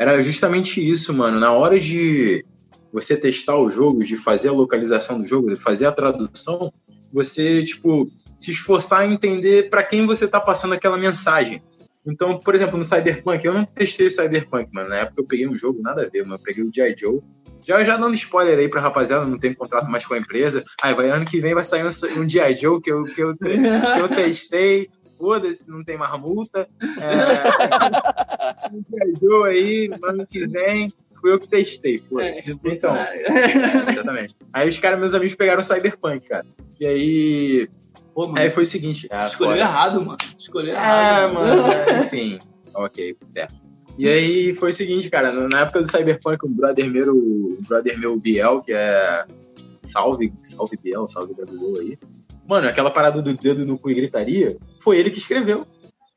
era 0.01 0.19
justamente 0.19 0.81
isso, 0.81 1.13
mano. 1.13 1.39
Na 1.39 1.51
hora 1.51 1.79
de 1.79 2.43
você 2.91 3.15
testar 3.15 3.55
o 3.57 3.69
jogo, 3.69 4.03
de 4.03 4.17
fazer 4.17 4.49
a 4.49 4.51
localização 4.51 5.21
do 5.21 5.27
jogo, 5.27 5.51
de 5.51 5.55
fazer 5.55 5.85
a 5.85 5.91
tradução, 5.91 6.73
você, 7.13 7.63
tipo, 7.63 8.07
se 8.35 8.49
esforçar 8.49 9.07
em 9.07 9.13
entender 9.13 9.69
para 9.69 9.83
quem 9.83 10.07
você 10.07 10.27
tá 10.27 10.39
passando 10.39 10.73
aquela 10.73 10.97
mensagem. 10.97 11.61
Então, 12.03 12.39
por 12.39 12.55
exemplo, 12.55 12.79
no 12.79 12.83
Cyberpunk, 12.83 13.45
eu 13.45 13.53
não 13.53 13.63
testei 13.63 14.07
o 14.07 14.11
Cyberpunk, 14.11 14.73
mano. 14.73 14.89
Na 14.89 14.97
época 14.97 15.21
eu 15.21 15.25
peguei 15.25 15.47
um 15.47 15.55
jogo, 15.55 15.83
nada 15.83 16.03
a 16.03 16.09
ver, 16.09 16.23
mano. 16.23 16.33
Eu 16.33 16.39
peguei 16.39 16.63
o 16.63 16.73
G.I. 16.73 16.95
Joe. 16.97 17.21
Já, 17.61 17.83
já 17.83 17.95
dando 17.95 18.15
spoiler 18.15 18.57
aí 18.57 18.67
pra 18.67 18.81
rapaziada, 18.81 19.29
não 19.29 19.37
tenho 19.37 19.55
contrato 19.55 19.87
mais 19.87 20.03
com 20.03 20.15
a 20.15 20.17
empresa. 20.17 20.63
Aí 20.81 20.95
vai 20.95 21.11
ano 21.11 21.25
que 21.25 21.39
vem 21.39 21.53
vai 21.53 21.63
sair 21.63 21.85
um, 21.85 22.21
um 22.21 22.27
G.I. 22.27 22.55
Joe 22.55 22.81
que 22.81 22.91
eu, 22.91 23.03
que, 23.03 23.21
eu, 23.21 23.37
que 23.37 23.45
eu 23.45 24.09
testei. 24.09 24.89
Foda-se, 25.21 25.69
não 25.69 25.83
tem 25.83 25.97
mais 25.97 26.19
multa. 26.19 26.67
É, 26.99 27.43
viajou 28.89 29.43
aí, 29.43 29.87
no 29.87 30.05
ano 30.07 30.25
que 30.25 30.47
vem, 30.47 30.91
fui 31.19 31.31
eu 31.31 31.39
que 31.39 31.47
testei, 31.47 31.99
foda-se. 31.99 32.39
É, 32.39 32.43
então, 32.65 32.95
é, 32.95 33.91
exatamente. 33.91 34.35
Aí 34.51 34.67
os 34.67 34.77
caras, 34.79 34.99
meus 34.99 35.13
amigos, 35.13 35.35
pegaram 35.35 35.61
o 35.61 35.63
Cyberpunk, 35.63 36.27
cara. 36.27 36.45
E 36.79 36.85
aí. 36.85 37.69
Pô, 38.13 38.27
mano, 38.27 38.39
Aí 38.39 38.49
foi 38.49 38.63
o 38.63 38.65
seguinte. 38.65 39.07
ah, 39.11 39.27
escolheu 39.27 39.51
foda. 39.53 39.61
errado, 39.61 40.03
mano. 40.03 40.17
Escolheu 40.37 40.75
É, 40.75 40.77
errado. 40.77 41.33
mano, 41.35 41.63
é, 41.71 41.99
enfim. 41.99 42.39
Ok, 42.73 43.15
certo. 43.29 43.55
E 43.97 44.07
aí 44.09 44.53
foi 44.55 44.71
o 44.71 44.73
seguinte, 44.73 45.09
cara, 45.09 45.31
na 45.47 45.59
época 45.61 45.81
do 45.81 45.89
Cyberpunk, 45.91 46.45
um 46.45 46.53
brother 46.53 46.89
meu, 46.89 47.13
o 47.15 47.59
brother 47.67 47.99
meu, 47.99 48.17
Biel, 48.17 48.61
que 48.61 48.73
é. 48.73 49.25
Salve, 49.83 50.31
salve 50.41 50.77
Biel, 50.81 51.05
salve 51.07 51.33
Gabigol 51.33 51.79
aí. 51.79 51.97
Mano, 52.51 52.67
aquela 52.67 52.91
parada 52.91 53.21
do 53.21 53.33
dedo 53.33 53.65
no 53.65 53.79
cu 53.79 53.89
e 53.89 53.93
gritaria, 53.93 54.57
foi 54.81 54.97
ele 54.97 55.09
que 55.09 55.19
escreveu. 55.19 55.65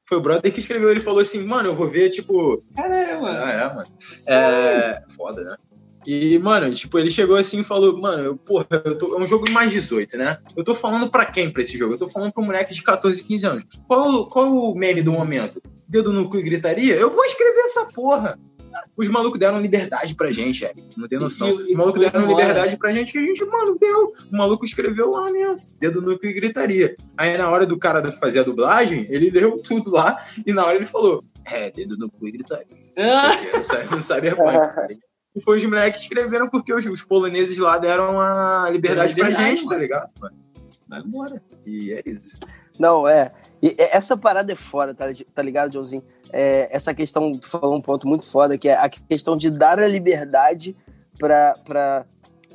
Foi 0.04 0.18
o 0.18 0.20
brother 0.20 0.52
que 0.52 0.58
escreveu. 0.58 0.90
Ele 0.90 0.98
falou 0.98 1.20
assim, 1.20 1.44
mano, 1.44 1.68
eu 1.68 1.76
vou 1.76 1.88
ver, 1.88 2.10
tipo. 2.10 2.58
Caralho, 2.74 3.22
mano. 3.22 3.38
Ah, 3.38 3.50
é, 3.52 3.68
mano. 3.68 3.84
É. 4.26 5.02
Foda, 5.16 5.44
né? 5.44 5.56
E, 6.04 6.36
mano, 6.40 6.74
tipo, 6.74 6.98
ele 6.98 7.08
chegou 7.08 7.36
assim 7.36 7.60
e 7.60 7.64
falou, 7.64 7.96
mano, 8.00 8.24
eu, 8.24 8.36
porra, 8.36 8.66
eu 8.84 8.98
tô, 8.98 9.16
é 9.16 9.22
um 9.22 9.26
jogo 9.28 9.48
mais 9.52 9.70
18, 9.70 10.16
né? 10.16 10.36
Eu 10.56 10.64
tô 10.64 10.74
falando 10.74 11.08
pra 11.08 11.24
quem 11.24 11.52
pra 11.52 11.62
esse 11.62 11.78
jogo? 11.78 11.94
Eu 11.94 11.98
tô 11.98 12.08
falando 12.08 12.32
pra 12.32 12.42
um 12.42 12.46
moleque 12.46 12.74
de 12.74 12.82
14, 12.82 13.22
15 13.22 13.46
anos. 13.46 13.64
Qual, 13.86 14.28
qual 14.28 14.52
o 14.52 14.74
meme 14.74 15.02
do 15.02 15.12
momento? 15.12 15.62
Dedo 15.88 16.12
no 16.12 16.28
cu 16.28 16.38
e 16.38 16.42
gritaria? 16.42 16.96
Eu 16.96 17.10
vou 17.10 17.24
escrever 17.24 17.60
essa 17.66 17.84
porra. 17.84 18.36
Os 18.96 19.08
malucos 19.08 19.38
deram 19.38 19.60
liberdade 19.60 20.14
pra 20.14 20.30
gente, 20.32 20.64
Eric. 20.64 20.82
Não 20.96 21.08
tem 21.08 21.18
noção. 21.18 21.48
E- 21.48 21.68
e- 21.68 21.70
Os 21.72 21.76
malucos 21.76 22.00
deram 22.00 22.22
embora. 22.24 22.38
liberdade 22.40 22.76
pra 22.76 22.92
gente 22.92 23.14
e 23.14 23.18
a 23.18 23.22
gente, 23.22 23.44
mano, 23.44 23.76
deu. 23.78 24.12
O 24.32 24.36
maluco 24.36 24.64
escreveu 24.64 25.10
lá 25.10 25.30
mesmo. 25.30 25.76
Dedo 25.80 26.00
no 26.02 26.18
cu 26.18 26.26
e 26.26 26.32
gritaria. 26.32 26.94
Aí 27.16 27.36
na 27.36 27.50
hora 27.50 27.66
do 27.66 27.78
cara 27.78 28.10
fazer 28.12 28.40
a 28.40 28.42
dublagem, 28.42 29.06
ele 29.10 29.30
deu 29.30 29.60
tudo 29.62 29.90
lá 29.90 30.24
e 30.46 30.52
na 30.52 30.64
hora 30.64 30.76
ele 30.76 30.86
falou: 30.86 31.22
É, 31.44 31.70
dedo 31.70 31.96
no 31.98 32.10
cu 32.10 32.28
e 32.28 32.32
gritaria. 32.32 32.66
Não 33.54 33.64
sabe, 33.64 33.90
não 33.90 34.02
sabe 34.02 34.28
a 34.28 34.36
cara. 34.36 34.88
E 35.36 35.42
foi 35.42 35.56
os 35.56 35.64
moleques 35.64 35.98
que 35.98 36.06
escreveram 36.06 36.48
porque 36.48 36.72
os, 36.72 36.86
os 36.86 37.02
poloneses 37.02 37.58
lá 37.58 37.76
deram 37.76 38.20
a 38.20 38.68
liberdade, 38.70 39.14
liberdade, 39.14 39.34
pra 39.36 39.48
gente, 39.48 39.62
tá 39.64 39.66
mano. 39.70 39.80
ligado? 39.80 40.10
mano? 40.20 40.36
vai 40.88 41.00
embora. 41.00 41.42
E 41.66 41.92
é 41.92 42.02
isso. 42.06 42.38
Não, 42.78 43.08
é. 43.08 43.32
E 43.64 43.74
essa 43.78 44.14
parada 44.14 44.52
é 44.52 44.54
foda, 44.54 44.92
tá, 44.92 45.06
tá 45.34 45.40
ligado, 45.40 45.72
Joãozinho? 45.72 46.02
É, 46.30 46.68
essa 46.70 46.92
questão, 46.92 47.32
tu 47.32 47.48
falou 47.48 47.74
um 47.74 47.80
ponto 47.80 48.06
muito 48.06 48.26
foda, 48.26 48.58
que 48.58 48.68
é 48.68 48.76
a 48.76 48.90
questão 48.90 49.38
de 49.38 49.48
dar 49.48 49.78
a 49.80 49.88
liberdade 49.88 50.76
pra. 51.18 51.56
pra 51.64 52.04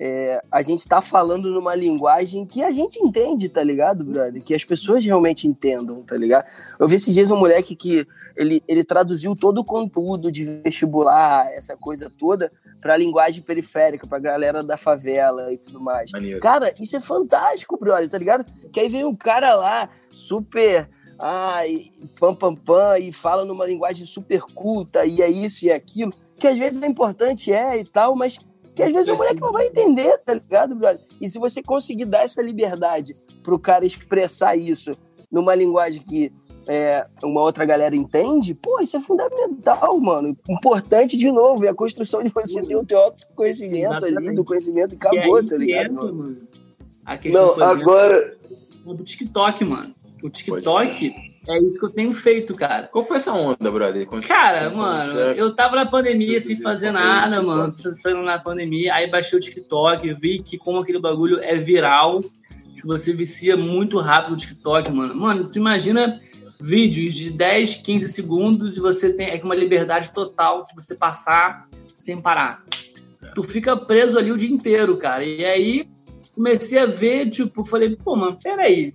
é, 0.01 0.39
a 0.51 0.61
gente 0.61 0.87
tá 0.87 1.01
falando 1.01 1.49
numa 1.49 1.73
linguagem 1.73 2.45
que 2.45 2.63
a 2.63 2.69
gente 2.69 2.99
entende, 2.99 3.49
tá 3.49 3.63
ligado, 3.63 4.05
brother? 4.05 4.41
Que 4.41 4.53
as 4.53 4.63
pessoas 4.63 5.03
realmente 5.03 5.47
entendam, 5.47 6.03
tá 6.03 6.15
ligado? 6.15 6.45
Eu 6.79 6.87
vi 6.87 6.95
esses 6.95 7.13
dias 7.13 7.31
um 7.31 7.35
moleque 7.35 7.75
que 7.75 8.07
ele, 8.37 8.63
ele 8.67 8.83
traduziu 8.83 9.35
todo 9.35 9.59
o 9.59 9.65
conteúdo 9.65 10.31
de 10.31 10.45
vestibular, 10.63 11.51
essa 11.51 11.75
coisa 11.75 12.09
toda, 12.09 12.49
pra 12.79 12.95
linguagem 12.95 13.41
periférica, 13.41 14.07
pra 14.07 14.19
galera 14.19 14.63
da 14.63 14.77
favela 14.77 15.51
e 15.51 15.57
tudo 15.57 15.81
mais. 15.81 16.11
Maneiro. 16.11 16.39
Cara, 16.39 16.73
isso 16.79 16.95
é 16.95 17.01
fantástico, 17.01 17.77
brother, 17.77 18.07
tá 18.07 18.17
ligado? 18.17 18.45
Que 18.71 18.79
aí 18.79 18.87
vem 18.87 19.03
um 19.03 19.15
cara 19.15 19.55
lá, 19.55 19.89
super. 20.09 20.87
Ai, 21.19 21.91
pam, 22.19 22.33
pam, 22.33 22.55
pam, 22.55 22.97
e 22.97 23.11
fala 23.11 23.43
numa 23.43 23.65
linguagem 23.65 24.05
super 24.05 24.41
culta, 24.41 25.05
e 25.05 25.21
é 25.21 25.29
isso 25.29 25.65
e 25.65 25.69
é 25.69 25.75
aquilo, 25.75 26.13
que 26.37 26.47
às 26.47 26.57
vezes 26.57 26.81
é 26.81 26.87
importante, 26.87 27.51
é 27.51 27.77
e 27.77 27.83
tal, 27.83 28.15
mas 28.15 28.37
que 28.73 28.83
às 28.83 28.93
vezes 28.93 29.09
o 29.09 29.15
moleque 29.15 29.41
não 29.41 29.51
vai 29.51 29.67
entender, 29.67 30.17
tá 30.19 30.33
ligado, 30.33 30.73
brother? 30.75 31.01
E 31.19 31.29
se 31.29 31.37
você 31.37 31.61
conseguir 31.61 32.05
dar 32.05 32.23
essa 32.23 32.41
liberdade 32.41 33.13
pro 33.43 33.59
cara 33.59 33.85
expressar 33.85 34.55
isso 34.55 34.91
numa 35.29 35.53
linguagem 35.53 36.01
que 36.01 36.31
é, 36.67 37.05
uma 37.23 37.41
outra 37.41 37.65
galera 37.65 37.95
entende, 37.95 38.53
pô, 38.53 38.79
isso 38.79 38.95
é 38.95 39.01
fundamental, 39.01 39.99
mano. 39.99 40.37
Importante 40.47 41.17
de 41.17 41.31
novo, 41.31 41.65
é 41.65 41.69
a 41.69 41.73
construção 41.73 42.23
de 42.23 42.29
você 42.29 42.61
ter 42.61 42.75
o 42.75 42.85
teu 42.85 42.99
autoconhecimento 42.99 44.05
ali, 44.05 44.33
do 44.33 44.45
conhecimento 44.45 44.93
e 44.93 44.95
E 44.95 44.97
acabou, 44.97 45.35
aí 45.37 45.45
tá 45.45 45.57
ligado? 45.57 45.91
entra, 45.91 46.11
mano, 46.13 46.35
a 47.03 47.17
questão, 47.17 47.57
Não, 47.57 47.65
agora. 47.65 48.37
do 48.85 49.03
TikTok, 49.03 49.65
mano. 49.65 49.93
O 50.23 50.29
TikTok 50.29 51.13
é 51.47 51.59
isso 51.59 51.79
que 51.79 51.85
eu 51.85 51.89
tenho 51.89 52.11
feito, 52.13 52.53
cara. 52.53 52.83
Qual 52.87 53.05
foi 53.05 53.17
essa 53.17 53.31
onda, 53.31 53.71
brother? 53.71 54.05
Quando- 54.05 54.27
Cara, 54.27 54.69
mano, 54.69 55.11
você- 55.11 55.41
eu 55.41 55.55
tava 55.55 55.75
na 55.75 55.85
pandemia 55.85 56.39
sem 56.39 56.55
fazer 56.57 56.91
nada, 56.91 57.41
no 57.41 57.47
mano. 57.47 57.75
Saindo 58.01 58.21
na 58.23 58.37
pandemia, 58.39 58.93
aí 58.95 59.09
baixei 59.09 59.37
o 59.37 59.41
TikTok, 59.41 60.13
vi 60.15 60.43
que 60.43 60.57
como 60.57 60.79
aquele 60.79 60.99
bagulho 60.99 61.39
é 61.41 61.55
viral, 61.57 62.19
que 62.75 62.85
você 62.85 63.13
vicia 63.13 63.55
muito 63.57 63.97
rápido 63.99 64.33
o 64.33 64.37
TikTok, 64.37 64.91
mano. 64.91 65.15
Mano, 65.15 65.49
tu 65.49 65.57
imagina 65.57 66.17
vídeos 66.61 67.15
de 67.15 67.29
10, 67.29 67.75
15 67.75 68.09
segundos 68.09 68.75
e 68.75 68.79
você 68.81 69.13
tem 69.13 69.29
é 69.29 69.41
uma 69.43 69.55
liberdade 69.55 70.11
total 70.11 70.65
de 70.65 70.75
você 70.75 70.93
passar 70.95 71.67
sem 71.87 72.19
parar. 72.19 72.63
Tu 73.33 73.43
fica 73.43 73.77
preso 73.77 74.17
ali 74.17 74.31
o 74.31 74.37
dia 74.37 74.49
inteiro, 74.49 74.97
cara. 74.97 75.23
E 75.23 75.45
aí 75.45 75.87
comecei 76.35 76.77
a 76.79 76.85
ver, 76.85 77.29
tipo, 77.29 77.63
falei, 77.63 77.95
pô, 77.95 78.15
mano, 78.15 78.37
peraí. 78.41 78.91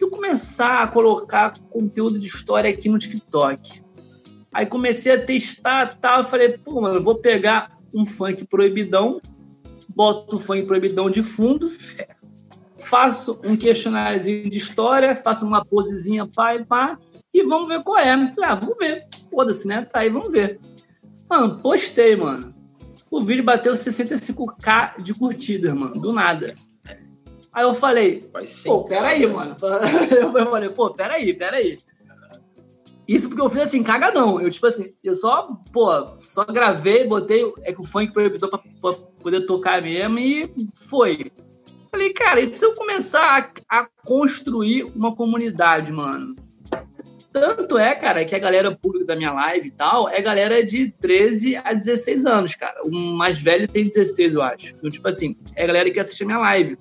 Se 0.00 0.06
eu 0.06 0.10
começar 0.10 0.82
a 0.82 0.88
colocar 0.88 1.52
conteúdo 1.68 2.18
de 2.18 2.26
história 2.26 2.70
aqui 2.70 2.88
no 2.88 2.98
TikTok, 2.98 3.82
Aí 4.50 4.64
comecei 4.64 5.12
a 5.12 5.22
testar 5.22 5.94
tal. 5.94 6.24
Falei, 6.24 6.56
pô, 6.56 6.80
mano, 6.80 6.96
eu 6.96 7.04
vou 7.04 7.16
pegar 7.16 7.76
um 7.94 8.06
funk 8.06 8.46
proibidão, 8.46 9.20
boto 9.94 10.36
o 10.36 10.38
funk 10.38 10.62
proibidão 10.62 11.10
de 11.10 11.22
fundo, 11.22 11.70
faço 12.78 13.38
um 13.44 13.54
questionáriozinho 13.54 14.48
de 14.48 14.56
história, 14.56 15.14
faço 15.14 15.44
uma 15.44 15.62
posezinha 15.62 16.26
pá 16.26 16.54
e 16.54 16.64
pá, 16.64 16.98
e 17.34 17.42
vamos 17.42 17.68
ver 17.68 17.82
qual 17.82 17.98
é. 17.98 18.14
Falei, 18.14 18.50
ah, 18.50 18.54
vamos 18.54 18.78
ver. 18.78 19.06
Foda-se, 19.30 19.68
né? 19.68 19.82
Tá 19.82 20.00
aí, 20.00 20.08
vamos 20.08 20.32
ver. 20.32 20.58
Mano, 21.28 21.58
postei, 21.58 22.16
mano. 22.16 22.54
O 23.10 23.20
vídeo 23.20 23.44
bateu 23.44 23.74
65k 23.74 25.02
de 25.02 25.12
curtidas, 25.12 25.74
mano, 25.74 26.00
do 26.00 26.10
nada. 26.10 26.54
Aí 27.52 27.64
eu 27.64 27.74
falei, 27.74 28.28
sim. 28.46 28.68
Pô, 28.68 28.84
peraí, 28.84 29.26
mano. 29.26 29.56
Eu 30.10 30.32
falei, 30.32 30.68
pô, 30.68 30.90
peraí, 30.90 31.34
peraí. 31.34 31.78
Isso 33.08 33.28
porque 33.28 33.42
eu 33.42 33.50
fiz 33.50 33.62
assim, 33.62 33.82
cagadão. 33.82 34.40
Eu, 34.40 34.48
tipo 34.48 34.68
assim, 34.68 34.94
eu 35.02 35.16
só, 35.16 35.48
pô, 35.72 35.90
só 36.20 36.44
gravei, 36.44 37.08
botei 37.08 37.42
é 37.62 37.72
que 37.72 37.80
o 37.80 37.84
funk 37.84 38.12
proibidor 38.12 38.48
pra, 38.48 38.60
pra 38.80 38.92
poder 39.20 39.40
tocar 39.46 39.82
mesmo 39.82 40.16
e 40.16 40.48
foi. 40.86 41.32
Falei, 41.90 42.12
cara, 42.12 42.40
e 42.40 42.46
se 42.46 42.64
eu 42.64 42.72
começar 42.72 43.52
a, 43.68 43.80
a 43.80 43.86
construir 44.04 44.84
uma 44.94 45.16
comunidade, 45.16 45.90
mano? 45.90 46.36
Tanto 47.32 47.78
é, 47.78 47.96
cara, 47.96 48.24
que 48.24 48.34
a 48.34 48.38
galera 48.38 48.76
pública 48.76 49.06
da 49.06 49.16
minha 49.16 49.32
live 49.32 49.66
e 49.66 49.72
tal 49.72 50.08
é 50.08 50.22
galera 50.22 50.64
de 50.64 50.92
13 50.92 51.56
a 51.56 51.72
16 51.72 52.26
anos, 52.26 52.54
cara. 52.54 52.80
O 52.84 52.90
mais 52.92 53.40
velho 53.40 53.66
tem 53.66 53.82
16, 53.82 54.34
eu 54.34 54.42
acho. 54.42 54.72
Então, 54.76 54.88
tipo 54.88 55.08
assim, 55.08 55.36
é 55.56 55.64
a 55.64 55.66
galera 55.66 55.90
que 55.90 55.98
assiste 55.98 56.22
a 56.22 56.26
minha 56.26 56.38
live. 56.38 56.78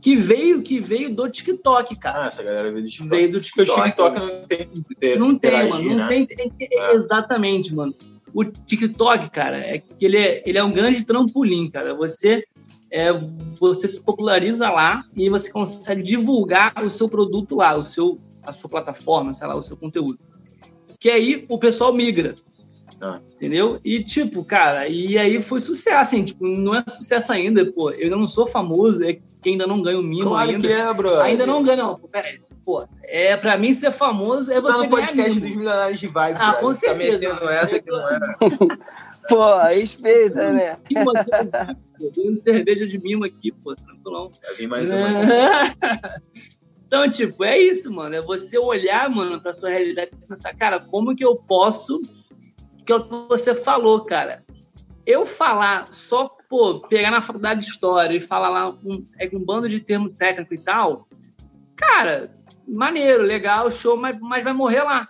Que 0.00 0.16
veio, 0.16 0.62
que 0.62 0.80
veio 0.80 1.14
do 1.14 1.28
TikTok, 1.28 1.98
cara. 1.98 2.24
Ah, 2.24 2.26
essa 2.28 2.42
galera 2.42 2.70
veio 2.72 2.84
do 2.84 2.90
TikTok. 2.90 3.10
Veio 3.10 3.32
do 3.32 3.40
Porque 3.40 3.62
o 3.62 3.64
TikTok. 3.64 3.84
TikTok 3.90 4.20
não 4.20 4.46
tem. 4.46 5.18
Não 5.18 5.38
tem, 5.38 5.68
mano. 5.68 5.88
Não 5.90 5.96
né? 5.96 6.08
tem, 6.08 6.26
tem 6.26 6.50
que- 6.50 6.68
É. 6.74 6.94
Exatamente, 6.94 7.74
mano. 7.74 7.94
O 8.32 8.44
TikTok, 8.44 9.28
cara, 9.30 9.58
é 9.58 9.78
que 9.78 10.04
ele 10.04 10.16
é, 10.16 10.42
ele 10.46 10.56
é 10.56 10.64
um 10.64 10.72
grande 10.72 11.04
trampolim, 11.04 11.68
cara. 11.68 11.94
Você, 11.94 12.44
é, 12.90 13.12
você 13.58 13.88
se 13.88 14.00
populariza 14.00 14.70
lá 14.70 15.00
e 15.14 15.28
você 15.28 15.50
consegue 15.50 16.02
divulgar 16.02 16.72
o 16.82 16.90
seu 16.90 17.08
produto 17.08 17.56
lá, 17.56 17.76
o 17.76 17.84
seu, 17.84 18.18
a 18.42 18.52
sua 18.52 18.70
plataforma, 18.70 19.34
sei 19.34 19.48
lá, 19.48 19.56
o 19.56 19.62
seu 19.62 19.76
conteúdo. 19.76 20.18
Que 20.98 21.10
aí 21.10 21.44
o 21.48 21.58
pessoal 21.58 21.92
migra. 21.92 22.34
Ah. 23.00 23.18
Entendeu? 23.34 23.80
E, 23.84 24.02
tipo, 24.02 24.44
cara, 24.44 24.86
e 24.86 25.16
aí 25.16 25.40
foi 25.40 25.60
sucesso, 25.60 25.96
assim, 25.96 26.22
tipo, 26.24 26.46
não 26.46 26.74
é 26.74 26.84
sucesso 26.86 27.32
ainda, 27.32 27.64
pô. 27.72 27.90
Eu 27.90 28.04
ainda 28.04 28.16
não 28.16 28.26
sou 28.26 28.46
famoso, 28.46 29.02
é 29.02 29.14
que 29.14 29.48
ainda 29.48 29.66
não 29.66 29.80
ganho 29.80 30.02
mimo 30.02 30.28
Claro 30.30 30.50
ainda. 30.50 30.66
que 30.68 30.72
é, 30.72 30.92
bro. 30.94 31.18
Ainda 31.20 31.46
não 31.46 31.62
ganho, 31.62 31.78
não. 31.78 31.96
Pô, 31.98 32.08
peraí. 32.08 32.40
Pô, 32.62 32.86
é, 33.04 33.36
pra 33.38 33.56
mim 33.56 33.72
ser 33.72 33.90
famoso 33.90 34.52
é 34.52 34.56
Tá 34.56 34.60
você 34.60 34.86
no 34.86 34.90
ganhar 34.94 35.06
podcast 35.08 35.40
dos 35.40 35.48
milionários 35.50 35.98
de 35.98 36.06
vibe, 36.08 36.36
Ah, 36.38 36.54
com 36.60 36.68
Tá 36.68 36.74
certeza, 36.74 37.12
metendo 37.12 37.34
mano. 37.36 37.48
essa 37.50 37.80
que 37.80 37.90
não 37.90 38.08
é. 38.08 38.18
Pô, 39.28 39.58
respeita, 39.68 40.50
né? 40.52 40.76
Pô, 41.02 41.12
bebendo 41.98 42.36
cerveja 42.38 42.86
de 42.86 42.98
mimo 43.00 43.24
aqui, 43.24 43.50
pô, 43.50 43.74
tranquilão. 43.74 44.30
Já 44.42 44.52
vi 44.58 44.66
mais 44.66 44.90
uma. 44.90 45.00
então, 46.86 47.08
tipo, 47.10 47.44
é 47.44 47.58
isso, 47.58 47.90
mano. 47.92 48.14
É 48.14 48.20
você 48.20 48.58
olhar, 48.58 49.08
mano, 49.08 49.40
pra 49.40 49.52
sua 49.52 49.70
realidade 49.70 50.10
e 50.12 50.28
pensar, 50.28 50.54
cara, 50.54 50.80
como 50.80 51.14
que 51.16 51.24
eu 51.24 51.36
posso. 51.48 51.98
Que 52.84 52.92
é 52.92 52.96
o 52.96 53.02
que 53.02 53.28
você 53.28 53.54
falou, 53.54 54.04
cara. 54.04 54.44
Eu 55.06 55.24
falar 55.24 55.88
só, 55.88 56.30
pô, 56.48 56.80
pegar 56.80 57.10
na 57.10 57.22
faculdade 57.22 57.64
de 57.64 57.70
história 57.70 58.16
e 58.16 58.20
falar 58.20 58.48
lá 58.48 58.70
um, 58.84 59.02
é 59.18 59.28
um 59.34 59.44
bando 59.44 59.68
de 59.68 59.80
termo 59.80 60.10
técnico 60.10 60.54
e 60.54 60.58
tal, 60.58 61.08
cara, 61.76 62.30
maneiro, 62.68 63.22
legal, 63.22 63.70
show, 63.70 63.96
mas, 63.96 64.18
mas 64.20 64.44
vai 64.44 64.52
morrer 64.52 64.82
lá. 64.82 65.08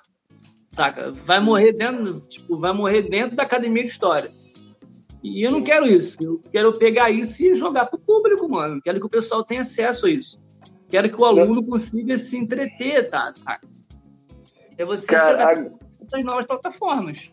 Saca? 0.69 1.11
Vai 1.11 1.41
morrer 1.41 1.73
dentro, 1.73 2.21
tipo, 2.21 2.57
vai 2.57 2.73
morrer 2.73 3.03
dentro 3.03 3.37
da 3.37 3.43
academia 3.43 3.85
de 3.85 3.91
história. 3.91 4.31
E 5.23 5.45
eu 5.45 5.51
não 5.51 5.59
Sim. 5.59 5.65
quero 5.65 5.87
isso. 5.87 6.17
Eu 6.21 6.41
quero 6.51 6.79
pegar 6.79 7.11
isso 7.11 7.43
e 7.43 7.55
jogar 7.55 7.87
pro 7.87 7.99
público, 7.99 8.49
mano. 8.49 8.81
Quero 8.81 9.01
que 9.01 9.07
o 9.07 9.11
pessoal 9.11 9.45
tenha 9.45 9.61
acesso 9.61 10.07
a 10.07 10.11
isso. 10.11 10.39
Quero 10.89 11.11
que 11.11 11.21
o 11.21 11.25
aluno 11.25 11.63
consiga 11.65 12.17
se 12.17 12.37
entreter, 12.37 13.09
tá? 13.11 13.33
É 14.79 14.85
você 14.85 15.07
Cara, 15.07 15.71
a... 16.13 16.23
novas 16.23 16.47
plataformas. 16.47 17.31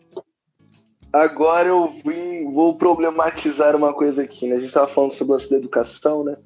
Agora 1.12 1.68
eu 1.68 1.88
vim, 1.88 2.50
vou 2.50 2.76
problematizar 2.76 3.74
uma 3.74 3.94
coisa 3.94 4.22
aqui, 4.22 4.46
né? 4.46 4.56
A 4.56 4.58
gente 4.58 4.68
estava 4.68 4.86
falando 4.86 5.12
sobre 5.12 5.32
o 5.32 5.36
lance 5.36 5.50
da 5.50 5.56
educação, 5.56 6.22
né? 6.22 6.36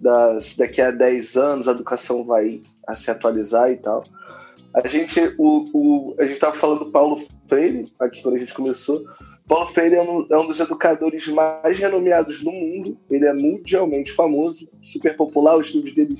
Das, 0.00 0.56
daqui 0.56 0.80
a 0.80 0.90
10 0.90 1.36
anos 1.36 1.68
a 1.68 1.72
educação 1.72 2.24
vai 2.24 2.60
a 2.86 2.96
se 2.96 3.10
atualizar 3.10 3.70
e 3.70 3.76
tal. 3.76 4.02
A 4.74 4.86
gente 4.86 5.34
o, 5.38 5.64
o 5.72 6.14
a 6.18 6.22
gente 6.22 6.34
estava 6.34 6.54
falando 6.54 6.80
do 6.80 6.90
Paulo 6.90 7.20
Freire 7.48 7.86
aqui 8.00 8.22
quando 8.22 8.36
a 8.36 8.38
gente 8.38 8.54
começou. 8.54 9.04
Paulo 9.46 9.66
Freire 9.66 9.94
é 9.94 10.02
um, 10.02 10.26
é 10.30 10.36
um, 10.36 10.46
dos 10.46 10.60
educadores 10.60 11.26
mais 11.28 11.78
renomeados 11.78 12.42
do 12.42 12.52
mundo. 12.52 12.98
Ele 13.08 13.24
é 13.24 13.32
mundialmente 13.32 14.12
famoso, 14.12 14.68
super 14.82 15.16
popular. 15.16 15.56
Os 15.56 15.66
estudos 15.66 15.94
dele 15.94 16.16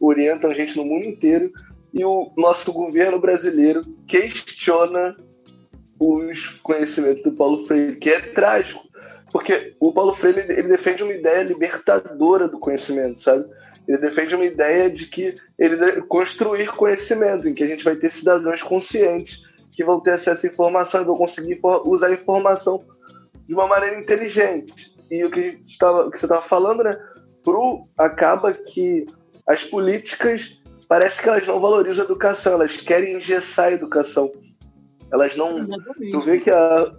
orientam 0.00 0.50
a 0.50 0.54
gente 0.54 0.76
no 0.76 0.84
mundo 0.84 1.06
inteiro. 1.06 1.50
E 1.94 2.04
o 2.04 2.30
nosso 2.36 2.72
governo 2.72 3.18
brasileiro 3.18 3.80
questiona 4.06 5.16
os 5.98 6.48
conhecimentos 6.62 7.22
do 7.22 7.32
Paulo 7.32 7.66
Freire, 7.66 7.96
que 7.96 8.10
é 8.10 8.20
trágico, 8.20 8.86
porque 9.32 9.74
o 9.80 9.92
Paulo 9.92 10.14
Freire 10.14 10.40
ele 10.40 10.68
defende 10.68 11.02
uma 11.02 11.12
ideia 11.12 11.42
libertadora 11.42 12.48
do 12.48 12.58
conhecimento, 12.58 13.20
sabe? 13.20 13.44
Ele 13.86 13.98
defende 13.98 14.34
uma 14.34 14.44
ideia 14.44 14.90
de 14.90 15.06
que 15.06 15.34
ele 15.58 16.02
construir 16.02 16.72
conhecimento, 16.72 17.48
em 17.48 17.54
que 17.54 17.62
a 17.62 17.66
gente 17.66 17.84
vai 17.84 17.96
ter 17.96 18.10
cidadãos 18.10 18.62
conscientes 18.62 19.42
que 19.70 19.84
vão 19.84 20.00
ter 20.00 20.12
acesso 20.12 20.46
à 20.46 20.50
informação 20.50 21.02
e 21.02 21.04
vão 21.04 21.16
conseguir 21.16 21.60
usar 21.84 22.08
a 22.08 22.12
informação 22.12 22.82
de 23.46 23.54
uma 23.54 23.66
maneira 23.66 23.98
inteligente. 23.98 24.94
E 25.10 25.22
o 25.24 25.30
que, 25.30 25.60
tava, 25.78 26.10
que 26.10 26.18
você 26.18 26.24
estava 26.24 26.42
falando, 26.42 26.82
né? 26.82 26.98
Pro, 27.44 27.82
acaba 27.96 28.52
que 28.52 29.06
as 29.46 29.62
políticas 29.62 30.60
parece 30.88 31.22
que 31.22 31.28
elas 31.28 31.46
não 31.46 31.60
valorizam 31.60 32.02
a 32.02 32.06
educação, 32.06 32.54
elas 32.54 32.76
querem 32.76 33.16
engessar 33.16 33.66
a 33.66 33.72
educação. 33.72 34.32
Elas 35.12 35.36
não. 35.36 35.58
Exatamente. 35.58 36.10
Tu 36.10 36.20
vê 36.20 36.38
que 36.38 36.50
a, 36.50 36.92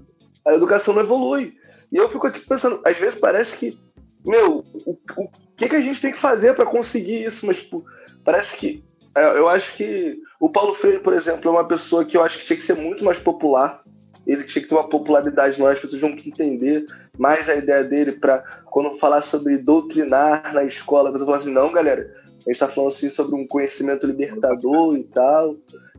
a 0.46 0.54
educação 0.54 0.94
não 0.94 1.02
evolui. 1.02 1.54
E 1.92 1.98
eu 1.98 2.10
fico 2.10 2.30
tipo, 2.30 2.48
pensando, 2.48 2.82
às 2.84 2.98
vezes 2.98 3.20
parece 3.20 3.58
que, 3.58 3.78
meu, 4.26 4.64
o, 4.86 4.92
o 4.92 5.30
que, 5.56 5.70
que 5.70 5.76
a 5.76 5.82
gente 5.82 6.02
tem 6.02 6.12
que 6.12 6.18
fazer 6.18 6.54
para 6.54 6.66
conseguir 6.66 7.24
isso? 7.24 7.46
Mas, 7.46 7.58
tipo, 7.58 7.86
parece 8.24 8.58
que. 8.58 8.84
É, 9.16 9.26
eu 9.38 9.48
acho 9.48 9.76
que 9.76 10.20
o 10.40 10.50
Paulo 10.50 10.74
Freire, 10.74 11.00
por 11.00 11.14
exemplo, 11.14 11.50
é 11.50 11.52
uma 11.52 11.68
pessoa 11.68 12.06
que 12.06 12.16
eu 12.16 12.24
acho 12.24 12.40
que 12.40 12.46
tinha 12.46 12.58
que 12.58 12.64
ser 12.64 12.76
muito 12.76 13.04
mais 13.04 13.18
popular. 13.18 13.82
Ele 14.26 14.44
tinha 14.44 14.62
que 14.62 14.68
ter 14.68 14.76
uma 14.76 14.90
popularidade 14.90 15.58
maior, 15.58 15.72
as 15.72 15.80
pessoas 15.80 16.02
vão 16.02 16.12
entender 16.12 16.86
mais 17.18 17.50
a 17.50 17.56
ideia 17.56 17.84
dele 17.84 18.12
para 18.12 18.40
quando 18.66 18.98
falar 18.98 19.22
sobre 19.22 19.58
doutrinar 19.58 20.54
na 20.54 20.66
escola, 20.66 21.10
a 21.10 21.12
pessoa 21.14 21.28
falar 21.28 21.38
assim, 21.38 21.54
não, 21.54 21.72
galera, 21.72 22.14
a 22.26 22.40
gente 22.40 22.50
está 22.50 22.68
falando 22.68 22.92
assim 22.92 23.10
sobre 23.10 23.36
um 23.36 23.48
conhecimento 23.48 24.06
libertador 24.06 24.98
e 24.98 25.06
tal, 25.06 25.56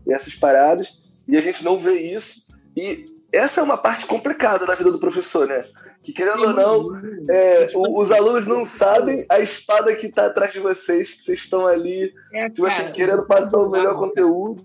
e 0.07 0.13
essas 0.13 0.35
paradas 0.35 1.01
e 1.29 1.37
a 1.37 1.41
gente 1.41 1.63
não 1.63 1.79
vê 1.79 2.01
isso. 2.01 2.43
E 2.75 3.05
essa 3.31 3.61
é 3.61 3.65
uma 3.65 3.77
parte 3.77 4.07
complicada 4.07 4.67
da 4.67 4.75
vida 4.75 4.91
do 4.91 4.99
professor, 4.99 5.47
né? 5.47 5.63
Que 6.03 6.13
querendo 6.13 6.43
ou 6.43 6.53
não, 6.55 6.87
é, 7.29 7.69
os 7.75 8.11
alunos 8.11 8.47
não 8.47 8.65
sabem 8.65 9.27
a 9.29 9.39
espada 9.41 9.95
que 9.95 10.07
está 10.07 10.27
atrás 10.27 10.53
de 10.53 10.61
vocês, 10.61 11.13
que 11.13 11.23
vocês 11.23 11.41
estão 11.41 11.67
ali, 11.67 12.15
é, 12.33 12.49
tipo 12.49 12.65
assim, 12.65 12.91
querendo 12.93 13.27
passar 13.27 13.59
o 13.59 13.71
melhor 13.71 13.99
conteúdo. 13.99 14.65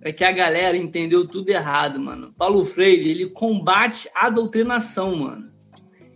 É 0.00 0.12
que 0.12 0.24
a 0.24 0.32
galera 0.32 0.76
entendeu 0.76 1.26
tudo 1.26 1.48
errado, 1.48 1.98
mano. 1.98 2.32
Paulo 2.36 2.64
Freire, 2.64 3.10
ele 3.10 3.30
combate 3.30 4.08
a 4.14 4.30
doutrinação, 4.30 5.16
mano. 5.16 5.50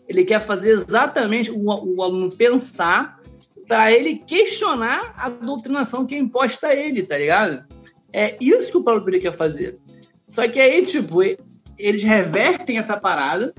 Ele 0.09 0.25
quer 0.25 0.41
fazer 0.41 0.71
exatamente 0.71 1.51
o, 1.51 1.65
o 1.65 2.03
aluno 2.03 2.31
pensar 2.31 3.21
para 3.67 3.91
ele 3.91 4.17
questionar 4.17 5.15
a 5.17 5.29
doutrinação 5.29 6.07
que 6.07 6.15
é 6.15 6.19
imposta 6.19 6.69
a 6.69 6.75
ele, 6.75 7.03
tá 7.03 7.19
ligado? 7.19 7.66
É 8.17 8.35
isso 8.41 8.73
que 8.73 8.79
o 8.79 8.83
Paulo 8.83 9.03
Freire 9.03 9.21
quer 9.21 9.35
fazer. 9.35 9.79
Só 10.27 10.49
que 10.49 10.59
aí, 10.59 10.87
tipo, 10.87 11.21
eles 11.77 12.03
revertem 12.03 12.79
essa 12.79 12.97
parada 12.97 13.53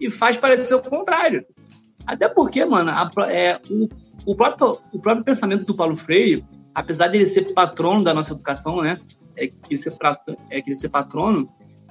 e 0.00 0.08
faz 0.08 0.36
parecer 0.36 0.72
o 0.76 0.80
contrário. 0.80 1.44
Até 2.06 2.28
porque, 2.28 2.64
mano, 2.64 2.88
a, 2.88 3.10
é, 3.28 3.60
o, 3.68 3.88
o, 4.24 4.36
próprio, 4.36 4.78
o 4.92 5.00
próprio 5.00 5.24
pensamento 5.24 5.64
do 5.64 5.74
Paulo 5.74 5.96
Freire, 5.96 6.44
apesar 6.72 7.08
de 7.08 7.16
ele 7.18 7.26
ser 7.26 7.52
patrono 7.52 8.04
da 8.04 8.14
nossa 8.14 8.32
educação, 8.32 8.80
né? 8.80 8.96
É 9.34 9.48
que 9.48 9.56
ele 9.70 9.78
ser, 9.80 9.92
é 10.50 10.60
que 10.60 10.70
ele 10.70 10.78
ser 10.78 10.88
patrono, 10.88 11.48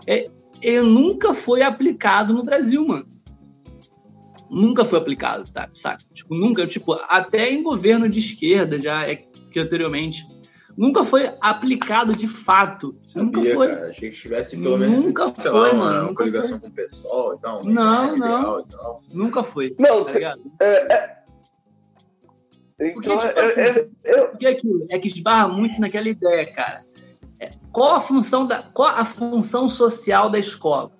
é, 0.07 0.29
ele 0.61 0.83
nunca 0.83 1.33
foi 1.33 1.63
aplicado 1.63 2.33
no 2.33 2.43
Brasil, 2.43 2.87
mano. 2.87 3.05
Nunca 4.49 4.85
foi 4.85 4.99
aplicado, 4.99 5.51
tá? 5.51 5.69
Sabe? 5.73 6.01
Tipo, 6.13 6.33
nunca, 6.33 6.65
tipo, 6.65 6.93
até 7.09 7.51
em 7.51 7.61
governo 7.61 8.07
de 8.07 8.19
esquerda, 8.19 8.81
já 8.81 9.05
é 9.05 9.15
que 9.15 9.59
anteriormente 9.59 10.25
nunca 10.77 11.05
foi 11.05 11.31
aplicado 11.41 12.15
de 12.15 12.27
fato. 12.27 12.95
Sabia, 13.07 13.23
nunca 13.23 13.55
foi. 13.55 13.67
Cara. 13.69 13.89
Achei 13.89 14.09
que 14.09 14.15
tivesse 14.17 14.57
pelo 14.57 14.77
menos 14.77 15.05
nunca 15.05 15.29
foi, 15.29 15.51
lá, 15.51 15.73
mano. 15.73 16.07
Uma 16.07 16.15
coligação 16.15 16.59
com 16.59 16.67
o 16.67 16.71
pessoal 16.71 17.35
e 17.35 17.39
tal. 17.39 17.65
Não, 17.65 18.15
não. 18.15 18.65
Nunca 19.13 19.43
foi. 19.43 19.75
Não, 19.79 20.05
tá 20.05 20.19
é, 20.61 20.93
é... 20.93 21.15
Então, 22.77 22.93
porque, 22.93 23.09
tipo, 23.09 23.39
é, 23.39 23.67
é, 23.67 23.89
é, 24.03 24.25
porque 24.25 24.47
aquilo 24.47 24.85
é 24.89 24.99
que 24.99 25.07
esbarra 25.07 25.47
muito 25.47 25.79
naquela 25.79 26.09
ideia, 26.09 26.45
cara. 26.51 26.83
É, 27.39 27.49
qual 27.71 27.95
a 27.95 28.01
função 28.01 28.45
da 28.45 28.61
qual 28.61 28.89
a 28.89 29.05
função 29.05 29.67
social 29.67 30.29
da 30.29 30.37
escola? 30.37 30.91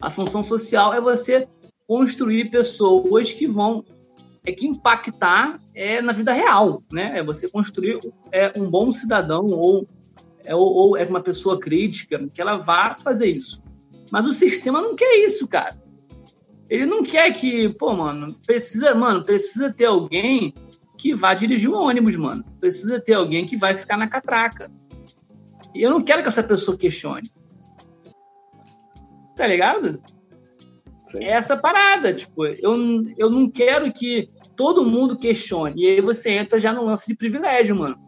A 0.00 0.10
função 0.10 0.42
social 0.42 0.92
é 0.92 1.00
você 1.00 1.48
construir 1.86 2.50
pessoas 2.50 3.32
que 3.32 3.46
vão 3.46 3.84
é 4.46 4.52
que 4.52 4.66
impactar 4.66 5.60
é 5.74 6.00
na 6.00 6.12
vida 6.12 6.32
real, 6.32 6.80
né? 6.92 7.18
É 7.18 7.22
você 7.22 7.48
construir 7.48 7.98
é, 8.30 8.52
um 8.56 8.70
bom 8.70 8.92
cidadão 8.92 9.44
ou 9.46 9.86
é, 10.44 10.54
ou, 10.54 10.72
ou 10.72 10.96
é 10.96 11.04
uma 11.04 11.20
pessoa 11.20 11.58
crítica 11.58 12.24
que 12.32 12.40
ela 12.40 12.56
vá 12.56 12.96
fazer 12.96 13.26
isso. 13.26 13.60
Mas 14.10 14.24
o 14.24 14.32
sistema 14.32 14.80
não 14.80 14.94
quer 14.94 15.26
isso, 15.26 15.46
cara. 15.48 15.76
Ele 16.70 16.86
não 16.86 17.02
quer 17.02 17.32
que, 17.32 17.68
pô, 17.70 17.94
mano, 17.94 18.34
precisa, 18.46 18.94
mano, 18.94 19.24
precisa 19.24 19.72
ter 19.72 19.86
alguém 19.86 20.54
que 20.96 21.14
vá 21.14 21.34
dirigir 21.34 21.68
um 21.68 21.76
ônibus, 21.76 22.16
mano. 22.16 22.44
Precisa 22.60 23.00
ter 23.00 23.14
alguém 23.14 23.44
que 23.44 23.56
vai 23.56 23.74
ficar 23.74 23.96
na 23.96 24.06
catraca. 24.06 24.70
E 25.74 25.82
eu 25.82 25.90
não 25.90 26.00
quero 26.00 26.22
que 26.22 26.28
essa 26.28 26.42
pessoa 26.42 26.76
questione. 26.76 27.28
Tá 29.36 29.46
ligado? 29.46 30.00
Sim. 31.08 31.24
É 31.24 31.30
essa 31.30 31.56
parada, 31.56 32.14
tipo, 32.14 32.46
eu, 32.46 32.76
eu 33.16 33.30
não 33.30 33.50
quero 33.50 33.92
que 33.92 34.28
todo 34.56 34.84
mundo 34.84 35.18
questione. 35.18 35.82
E 35.82 35.86
aí 35.86 36.00
você 36.00 36.30
entra 36.30 36.58
já 36.58 36.72
no 36.72 36.84
lance 36.84 37.06
de 37.06 37.14
privilégio, 37.14 37.76
mano. 37.78 37.98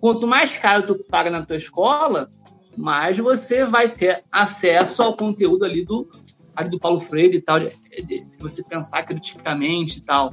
Quanto 0.00 0.26
mais 0.26 0.56
caro 0.56 0.86
tu 0.86 1.04
paga 1.04 1.30
na 1.30 1.44
tua 1.44 1.56
escola, 1.56 2.28
mais 2.76 3.18
você 3.18 3.64
vai 3.64 3.92
ter 3.92 4.22
acesso 4.30 5.02
ao 5.02 5.16
conteúdo 5.16 5.64
ali 5.64 5.84
do, 5.84 6.08
ali 6.54 6.70
do 6.70 6.78
Paulo 6.78 7.00
Freire 7.00 7.36
e 7.36 7.40
tal, 7.40 7.58
de, 7.58 7.70
de 8.06 8.24
você 8.38 8.62
pensar 8.62 9.02
criticamente 9.02 9.98
e 9.98 10.02
tal. 10.02 10.32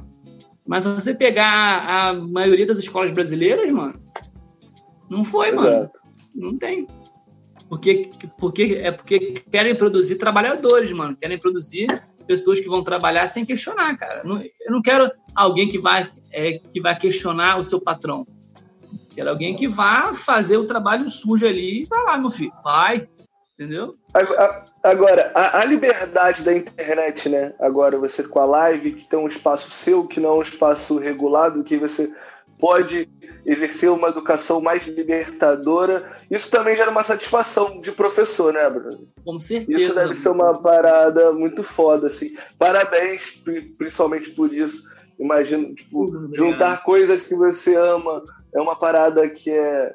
Mas 0.66 0.84
você 0.84 1.12
pegar 1.12 2.08
a 2.08 2.12
maioria 2.14 2.66
das 2.66 2.78
escolas 2.78 3.10
brasileiras, 3.10 3.70
mano, 3.72 4.00
não 5.10 5.24
foi, 5.24 5.50
Exato. 5.50 5.62
mano. 5.64 5.90
Não 6.34 6.58
tem. 6.58 6.86
Porque, 7.68 8.10
porque, 8.38 8.62
é 8.82 8.92
porque 8.92 9.42
querem 9.50 9.74
produzir 9.74 10.16
trabalhadores, 10.16 10.90
mano. 10.92 11.16
Querem 11.16 11.38
produzir 11.38 11.86
pessoas 12.26 12.60
que 12.60 12.68
vão 12.68 12.82
trabalhar 12.82 13.26
sem 13.28 13.44
questionar, 13.44 13.96
cara. 13.96 14.22
Eu 14.24 14.72
não 14.72 14.82
quero 14.82 15.10
alguém 15.34 15.68
que 15.68 15.78
vai, 15.78 16.10
é, 16.32 16.58
que 16.58 16.80
vai 16.80 16.96
questionar 16.98 17.58
o 17.58 17.64
seu 17.64 17.80
patrão. 17.80 18.26
Quero 19.14 19.30
alguém 19.30 19.56
que 19.56 19.66
vá 19.66 20.12
fazer 20.14 20.58
o 20.58 20.66
trabalho 20.66 21.10
sujo 21.10 21.46
ali 21.46 21.82
e 21.82 21.86
vai 21.86 22.02
lá, 22.04 22.18
meu 22.18 22.30
filho. 22.30 22.52
Vai, 22.62 23.08
entendeu? 23.54 23.94
Agora, 24.82 25.32
a, 25.34 25.60
a, 25.60 25.64
liberdade 25.64 26.42
da 26.42 26.54
internet, 26.54 27.28
né? 27.28 27.54
Agora, 27.58 27.98
você 27.98 28.22
com 28.22 28.38
a 28.38 28.44
live, 28.44 28.92
que 28.92 29.08
tem 29.08 29.18
um 29.18 29.26
espaço 29.26 29.70
seu, 29.70 30.06
que 30.06 30.20
não 30.20 30.30
é 30.30 30.34
um 30.34 30.42
espaço 30.42 30.98
regulado, 30.98 31.64
que 31.64 31.78
você 31.78 32.12
pode 32.58 33.08
exercer 33.46 33.90
uma 33.90 34.08
educação 34.08 34.60
mais 34.60 34.86
libertadora. 34.86 36.10
Isso 36.30 36.50
também 36.50 36.74
gera 36.74 36.90
uma 36.90 37.04
satisfação 37.04 37.80
de 37.80 37.92
professor, 37.92 38.52
né, 38.52 38.68
Bruno? 38.68 39.08
Com 39.24 39.38
certeza. 39.38 39.80
Isso 39.80 39.94
deve 39.94 40.14
ser 40.14 40.30
uma 40.30 40.60
parada 40.60 41.32
muito 41.32 41.62
foda, 41.62 42.08
assim. 42.08 42.36
Parabéns, 42.58 43.40
principalmente 43.78 44.30
por 44.30 44.52
isso. 44.52 44.82
Imagino, 45.18 45.74
tipo, 45.74 46.30
juntar 46.34 46.82
coisas 46.82 47.26
que 47.26 47.34
você 47.34 47.76
ama 47.76 48.22
é 48.52 48.60
uma 48.60 48.76
parada 48.76 49.28
que 49.30 49.50
é 49.50 49.94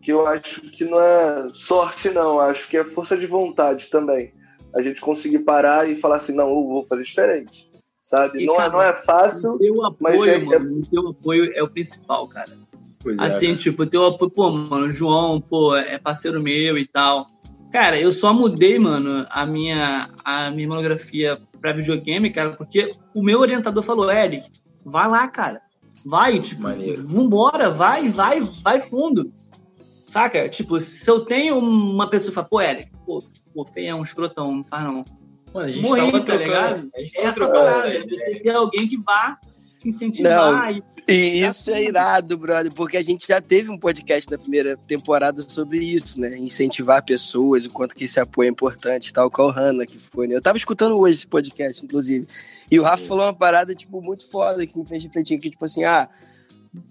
que 0.00 0.12
eu 0.12 0.24
acho 0.26 0.62
que 0.62 0.84
não 0.84 1.00
é 1.00 1.48
sorte, 1.52 2.08
não. 2.08 2.38
Acho 2.38 2.68
que 2.68 2.76
é 2.76 2.84
força 2.84 3.16
de 3.16 3.26
vontade 3.26 3.90
também. 3.90 4.32
A 4.74 4.80
gente 4.80 5.00
conseguir 5.00 5.40
parar 5.40 5.90
e 5.90 5.96
falar 5.96 6.16
assim, 6.16 6.32
não, 6.32 6.48
eu 6.48 6.66
vou 6.66 6.84
fazer 6.84 7.02
diferente 7.02 7.68
sabe? 8.08 8.42
E, 8.42 8.46
não, 8.46 8.54
é, 8.54 8.56
cara, 8.56 8.68
é, 8.68 8.72
não 8.72 8.82
é 8.82 8.92
fácil, 8.94 9.54
apoio, 9.54 9.96
mas 10.00 10.26
é, 10.26 10.38
mano, 10.38 10.54
é... 10.54 10.72
o 10.72 10.82
teu 10.82 11.08
apoio 11.08 11.52
é 11.54 11.62
o 11.62 11.68
principal, 11.68 12.26
cara. 12.26 12.56
Pois 13.02 13.18
é, 13.18 13.24
assim, 13.24 13.52
é, 13.52 13.56
tipo, 13.56 13.82
o 13.82 13.86
teu 13.86 14.04
apoio, 14.06 14.30
pô, 14.30 14.50
mano, 14.50 14.86
o 14.86 14.92
João, 14.92 15.40
pô, 15.40 15.76
é 15.76 15.98
parceiro 15.98 16.42
meu 16.42 16.76
e 16.76 16.86
tal. 16.86 17.26
Cara, 17.72 18.00
eu 18.00 18.12
só 18.12 18.32
mudei, 18.32 18.78
mano, 18.78 19.26
a 19.30 19.44
minha, 19.46 20.08
a 20.24 20.50
minha 20.50 20.68
monografia 20.68 21.38
pra 21.60 21.72
videogame, 21.72 22.30
cara, 22.30 22.52
porque 22.56 22.90
o 23.14 23.22
meu 23.22 23.40
orientador 23.40 23.82
falou, 23.82 24.10
Eric, 24.10 24.44
vai 24.84 25.08
lá, 25.08 25.28
cara. 25.28 25.60
Vai, 26.04 26.40
tipo, 26.40 26.62
Maneiro. 26.62 27.06
vambora, 27.06 27.70
vai, 27.70 28.08
vai, 28.08 28.40
vai 28.62 28.80
fundo. 28.80 29.30
Saca? 30.02 30.48
Tipo, 30.48 30.80
se 30.80 31.08
eu 31.10 31.20
tenho 31.20 31.58
uma 31.58 32.08
pessoa 32.08 32.30
que 32.30 32.34
fala, 32.36 32.48
pô, 32.48 32.60
Eric, 32.60 32.88
pô, 33.04 33.22
pô, 33.54 33.64
feio 33.66 33.90
é 33.90 33.94
um 33.94 34.02
escrotão, 34.02 34.56
não 34.56 34.64
faz 34.64 34.84
não. 34.84 35.04
Mano, 35.52 35.66
a 35.66 35.70
gente 35.70 35.82
Morri, 35.82 36.00
tava 36.00 36.12
tá 36.20 36.24
trocando- 36.24 36.44
ligado? 36.44 36.90
A 36.94 37.00
gente 37.00 37.10
É 37.10 37.16
tava 37.16 37.28
essa 37.28 37.34
trocando 37.34 37.64
parada. 37.64 37.88
essa 37.88 37.98
Você 38.08 38.14
ideia. 38.14 38.42
tem 38.42 38.52
alguém 38.52 38.88
que 38.88 38.96
vá 38.98 39.38
se 39.78 39.88
incentivar. 39.88 40.72
e- 40.72 40.82
E 41.08 41.40
isso 41.46 41.70
é 41.70 41.82
irado, 41.84 42.36
brother, 42.36 42.72
porque 42.74 42.96
a 42.96 43.02
gente 43.02 43.26
já 43.28 43.40
teve 43.40 43.70
um 43.70 43.78
podcast 43.78 44.30
na 44.30 44.36
primeira 44.36 44.76
temporada 44.76 45.42
sobre 45.48 45.78
isso, 45.78 46.20
né? 46.20 46.36
Incentivar 46.36 47.04
pessoas, 47.04 47.64
o 47.64 47.70
quanto 47.70 47.94
que 47.94 48.04
esse 48.04 48.18
apoio 48.20 48.48
é 48.48 48.50
importante, 48.50 49.12
tal 49.12 49.30
qual 49.30 49.48
o 49.48 49.50
Hanna 49.50 49.86
que 49.86 49.98
foi, 49.98 50.26
né? 50.26 50.34
Eu 50.34 50.42
tava 50.42 50.58
escutando 50.58 50.98
hoje 50.98 51.14
esse 51.14 51.26
podcast, 51.26 51.84
inclusive. 51.84 52.26
E 52.70 52.78
o 52.78 52.82
Rafa 52.82 53.06
falou 53.06 53.24
uma 53.24 53.34
parada, 53.34 53.74
tipo, 53.74 54.02
muito 54.02 54.28
foda 54.28 54.66
que 54.66 54.78
me 54.78 54.84
fez 54.84 55.02
refletir, 55.02 55.38
que, 55.38 55.50
tipo 55.50 55.64
assim, 55.64 55.84
ah, 55.84 56.08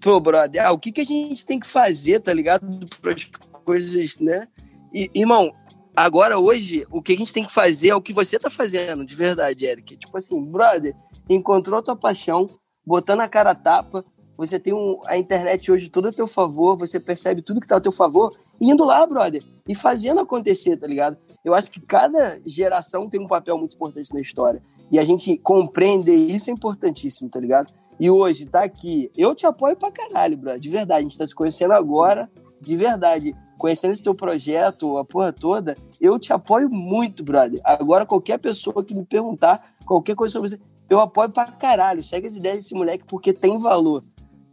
pô, 0.00 0.18
brother, 0.18 0.66
ah, 0.66 0.72
o 0.72 0.78
que 0.78 0.90
que 0.90 1.00
a 1.00 1.04
gente 1.04 1.46
tem 1.46 1.60
que 1.60 1.66
fazer, 1.66 2.20
tá 2.20 2.32
ligado? 2.32 2.66
Para 3.00 3.12
as 3.12 3.24
coisas, 3.64 4.18
né? 4.18 4.48
E, 4.92 5.10
irmão, 5.14 5.52
agora, 5.94 6.38
hoje, 6.38 6.84
o 6.90 7.00
que 7.02 7.12
a 7.12 7.16
gente 7.16 7.32
tem 7.32 7.44
que 7.44 7.52
fazer 7.52 7.90
é 7.90 7.94
o 7.94 8.02
que 8.02 8.12
você 8.12 8.38
tá 8.38 8.50
fazendo, 8.50 9.04
de 9.04 9.14
verdade, 9.14 9.66
Eric. 9.66 9.96
Tipo 9.96 10.16
assim, 10.16 10.40
brother, 10.42 10.94
encontrou 11.28 11.78
a 11.78 11.82
tua 11.82 11.94
paixão, 11.94 12.48
botando 12.88 13.20
a 13.20 13.28
cara 13.28 13.50
a 13.50 13.54
tapa, 13.54 14.02
você 14.34 14.58
tem 14.58 14.72
um- 14.72 14.98
a 15.04 15.18
internet 15.18 15.70
hoje 15.70 15.90
toda 15.90 16.08
a 16.08 16.12
teu 16.12 16.26
favor, 16.26 16.74
você 16.76 16.98
percebe 16.98 17.42
tudo 17.42 17.60
que 17.60 17.66
tá 17.66 17.76
a 17.76 17.80
teu 17.80 17.92
favor, 17.92 18.32
indo 18.58 18.82
lá, 18.82 19.06
brother, 19.06 19.44
e 19.68 19.74
fazendo 19.74 20.20
acontecer, 20.20 20.76
tá 20.78 20.86
ligado? 20.86 21.18
Eu 21.44 21.54
acho 21.54 21.70
que 21.70 21.80
cada 21.80 22.38
geração 22.46 23.08
tem 23.08 23.20
um 23.20 23.26
papel 23.26 23.58
muito 23.58 23.74
importante 23.74 24.12
na 24.14 24.20
história. 24.20 24.62
E 24.90 24.98
a 24.98 25.04
gente 25.04 25.36
compreender 25.36 26.14
isso 26.16 26.48
é 26.48 26.52
importantíssimo, 26.52 27.28
tá 27.28 27.38
ligado? 27.38 27.72
E 28.00 28.08
hoje, 28.10 28.46
tá 28.46 28.62
aqui. 28.62 29.10
Eu 29.16 29.34
te 29.34 29.44
apoio 29.44 29.76
pra 29.76 29.90
caralho, 29.90 30.36
brother. 30.38 30.60
De 30.60 30.70
verdade. 30.70 31.00
A 31.00 31.02
gente 31.02 31.18
tá 31.18 31.26
se 31.26 31.34
conhecendo 31.34 31.72
agora. 31.74 32.30
De 32.60 32.76
verdade. 32.76 33.34
Conhecendo 33.58 33.92
esse 33.92 34.02
teu 34.02 34.14
projeto, 34.14 34.98
a 34.98 35.04
porra 35.04 35.32
toda. 35.32 35.76
Eu 36.00 36.18
te 36.18 36.32
apoio 36.32 36.70
muito, 36.70 37.24
brother. 37.24 37.60
Agora, 37.64 38.06
qualquer 38.06 38.38
pessoa 38.38 38.84
que 38.84 38.94
me 38.94 39.04
perguntar 39.04 39.74
qualquer 39.84 40.14
coisa 40.14 40.32
sobre 40.32 40.50
você, 40.50 40.60
eu 40.88 41.00
apoio 41.00 41.30
pra 41.30 41.46
caralho. 41.46 42.02
Segue 42.02 42.26
as 42.26 42.36
ideias 42.36 42.58
desse 42.58 42.74
moleque 42.74 43.04
porque 43.04 43.32
tem 43.32 43.58
valor. 43.58 44.02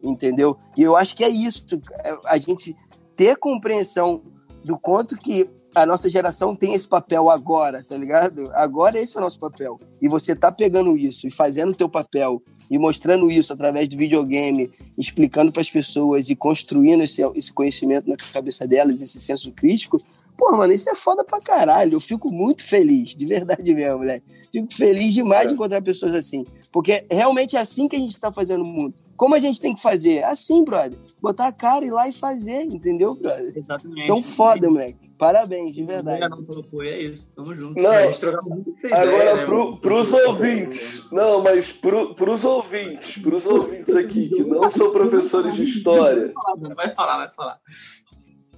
Entendeu? 0.02 0.58
E 0.76 0.82
eu 0.82 0.96
acho 0.96 1.16
que 1.16 1.24
é 1.24 1.30
isso. 1.30 1.66
é 2.04 2.18
A 2.26 2.38
gente 2.38 2.76
ter 3.16 3.38
compreensão 3.38 4.22
do 4.66 4.80
quanto 4.80 5.16
que 5.16 5.48
a 5.76 5.86
nossa 5.86 6.10
geração 6.10 6.56
tem 6.56 6.74
esse 6.74 6.88
papel 6.88 7.30
agora, 7.30 7.86
tá 7.88 7.96
ligado? 7.96 8.50
Agora 8.54 9.00
esse 9.00 9.16
é 9.16 9.20
o 9.20 9.24
nosso 9.24 9.40
papel. 9.40 9.80
E 10.02 10.08
você 10.08 10.36
tá 10.36 10.52
pegando 10.52 10.98
isso 10.98 11.28
e 11.28 11.32
fazendo 11.32 11.72
o 11.72 11.76
teu 11.76 11.88
papel 11.88 12.42
e 12.70 12.78
mostrando 12.80 13.30
isso 13.30 13.54
através 13.54 13.88
do 13.88 13.96
videogame, 13.96 14.72
explicando 14.98 15.52
para 15.52 15.62
as 15.62 15.70
pessoas 15.70 16.32
e 16.32 16.36
construindo 16.36 17.04
esse, 17.04 17.22
esse 17.36 17.54
conhecimento 17.54 18.10
na 18.10 18.16
cabeça 18.34 18.68
delas, 18.68 19.04
esse 19.04 19.20
senso 19.20 19.52
crítico. 19.52 20.02
Pô, 20.36 20.52
mano, 20.52 20.74
isso 20.74 20.90
é 20.90 20.96
foda 20.96 21.24
pra 21.24 21.40
caralho. 21.40 21.94
Eu 21.94 22.00
fico 22.00 22.34
muito 22.34 22.64
feliz, 22.64 23.16
de 23.16 23.26
verdade 23.28 23.72
mesmo, 23.72 24.00
moleque. 24.00 24.26
Fico 24.52 24.74
feliz 24.74 25.14
demais 25.14 25.50
de 25.50 25.54
encontrar 25.54 25.82
pessoas 25.84 26.16
assim. 26.16 26.44
Porque 26.72 27.06
realmente 27.12 27.56
é 27.56 27.60
assim 27.60 27.88
que 27.88 27.96
a 27.96 28.00
gente 28.00 28.20
tá 28.20 28.32
fazendo 28.32 28.64
o 28.64 28.68
mundo. 28.68 28.96
Como 29.18 29.34
a 29.36 29.40
gente 29.40 29.62
tem 29.62 29.74
que 29.74 29.82
fazer? 29.82 30.24
Assim, 30.24 30.64
brother. 30.64 30.98
Botar 31.22 31.48
a 31.48 31.52
cara 31.52 31.86
e 31.86 31.88
ir 31.88 31.92
lá 31.92 32.08
e 32.08 32.12
fazer, 32.12 32.64
entendeu, 32.64 33.16
brother? 33.16 33.54
Exatamente. 33.56 34.02
Então 34.04 34.22
foda, 34.22 34.70
moleque. 34.70 35.10
Parabéns, 35.18 35.74
de 35.74 35.84
verdade. 35.84 36.20
Pelo 36.46 36.60
apoio, 36.60 36.90
é 36.90 37.02
isso. 37.02 37.32
Tamo 37.34 37.56
junto. 37.56 37.82
Não, 37.82 37.90
A 37.90 38.04
gente 38.08 38.20
trocava 38.20 38.48
muito 38.50 38.70
ideia, 38.86 39.02
Agora, 39.02 39.36
né, 39.38 39.46
pro, 39.46 39.78
pros 39.78 40.12
ouvintes. 40.14 41.04
Não, 41.12 41.42
mas 41.42 41.72
pro, 41.72 42.14
pros 42.14 42.44
ouvintes, 42.44 43.18
pros 43.22 43.48
ouvintes 43.48 43.96
aqui, 43.96 44.28
que 44.30 44.44
não 44.44 44.70
são 44.70 44.92
professores 44.92 45.56
de 45.56 45.64
história 45.64 46.34
Vai 46.76 46.94
falar, 46.94 47.18
vai 47.18 47.30
falar. 47.30 47.60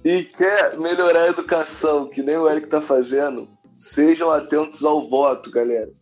e 0.04 0.24
quer 0.24 0.76
melhorar 0.78 1.22
a 1.22 1.28
educação, 1.28 2.08
que 2.08 2.22
nem 2.22 2.36
o 2.36 2.48
Eric 2.48 2.66
tá 2.68 2.80
fazendo, 2.80 3.48
sejam 3.76 4.30
atentos 4.30 4.84
ao 4.84 5.08
voto, 5.08 5.50
galera. 5.52 5.92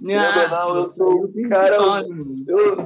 Ou 0.00 0.08
não, 0.50 0.76
eu 0.78 0.86
sou 0.88 1.26
um 1.32 1.48
cara- 1.48 1.76
eu- 1.76 2.76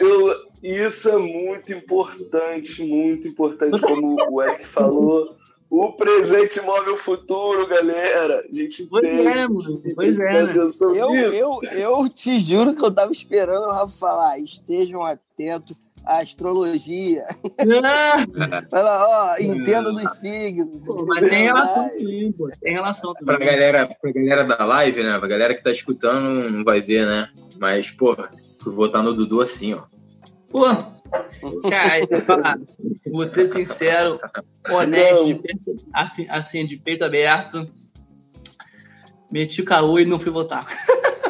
Eu, 0.00 0.34
isso 0.62 1.08
é 1.08 1.16
muito 1.18 1.72
importante, 1.72 2.82
muito 2.84 3.26
importante, 3.28 3.80
como 3.80 4.16
o 4.30 4.42
Eric 4.42 4.66
falou. 4.66 5.36
O 5.70 5.92
presente 5.92 6.62
move 6.62 6.88
o 6.90 6.96
futuro, 6.96 7.66
galera. 7.66 8.42
A 8.50 8.54
gente 8.54 8.86
Pois 8.86 9.04
tem 9.04 9.26
é, 9.26 9.46
mano. 9.46 9.82
Pois 9.94 10.18
é, 10.18 10.42
né? 10.44 10.54
Eu, 10.96 11.14
eu, 11.14 11.60
eu 11.74 12.08
te 12.08 12.40
juro 12.40 12.74
que 12.74 12.82
eu 12.82 12.90
tava 12.90 13.12
esperando 13.12 13.64
o 13.66 13.70
Rafa 13.72 13.92
falar. 13.98 14.38
Estejam 14.38 15.04
atentos 15.04 15.76
à 16.06 16.20
astrologia. 16.20 17.22
Ah, 17.84 18.14
Fala, 18.70 19.34
ó, 19.34 19.42
entenda 19.42 19.92
dos 19.92 20.16
signos. 20.16 20.86
pô, 20.86 21.04
mas 21.04 21.28
tem 21.28 21.42
relação 21.44 21.88
também, 21.90 22.32
pô. 22.32 22.50
Tem 22.62 22.72
relação 22.72 23.12
Pra 23.12 23.34
também. 23.34 23.48
galera, 23.48 23.94
pra 24.00 24.10
galera 24.10 24.44
da 24.44 24.64
live, 24.64 25.02
né? 25.02 25.18
Pra 25.18 25.28
galera 25.28 25.54
que 25.54 25.62
tá 25.62 25.70
escutando 25.70 26.48
não 26.50 26.64
vai 26.64 26.80
ver, 26.80 27.04
né? 27.06 27.28
Mas, 27.60 27.90
porra, 27.90 28.30
fui 28.62 28.72
votar 28.72 29.02
no 29.02 29.12
Dudu 29.12 29.42
assim, 29.42 29.74
ó. 29.74 29.82
Pô, 30.50 30.62
cara, 31.68 32.60
vou 33.10 33.26
ser 33.26 33.48
sincero, 33.48 34.18
honesto, 34.70 35.24
de 35.26 35.34
peito, 35.34 35.76
assim, 35.92 36.26
assim, 36.28 36.66
de 36.66 36.76
peito 36.76 37.04
aberto. 37.04 37.68
Meti 39.30 39.60
o 39.60 39.64
caô 39.64 39.98
e 39.98 40.06
não 40.06 40.18
fui 40.18 40.32
votar. 40.32 40.66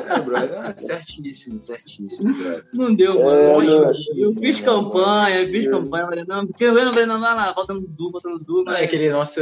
É, 0.09 0.21
brother, 0.21 0.75
certíssimo, 0.79 1.61
certíssimo. 1.61 2.33
Não 2.73 2.95
deu, 2.95 3.29
É, 3.29 3.65
não. 3.65 3.93
Eu 4.17 4.35
fiz 4.35 4.61
campanha, 4.61 5.43
eu 5.43 5.49
fiz 5.49 5.67
campanha, 5.67 6.05
falei, 6.05 6.25
não, 6.27 6.47
porque 6.47 6.65
eu 6.65 6.73
não 6.73 6.93
falei, 6.93 7.07
não, 7.07 7.21
não, 7.21 7.37
não, 7.37 7.55
volta 7.55 7.75
no 7.75 7.81
Dudu, 7.81 8.13
volta 8.13 8.29
no 8.31 8.39
Dudu, 8.39 8.65
Não, 8.65 8.73
é 8.73 8.85
aquele 8.85 9.11
nosso, 9.11 9.41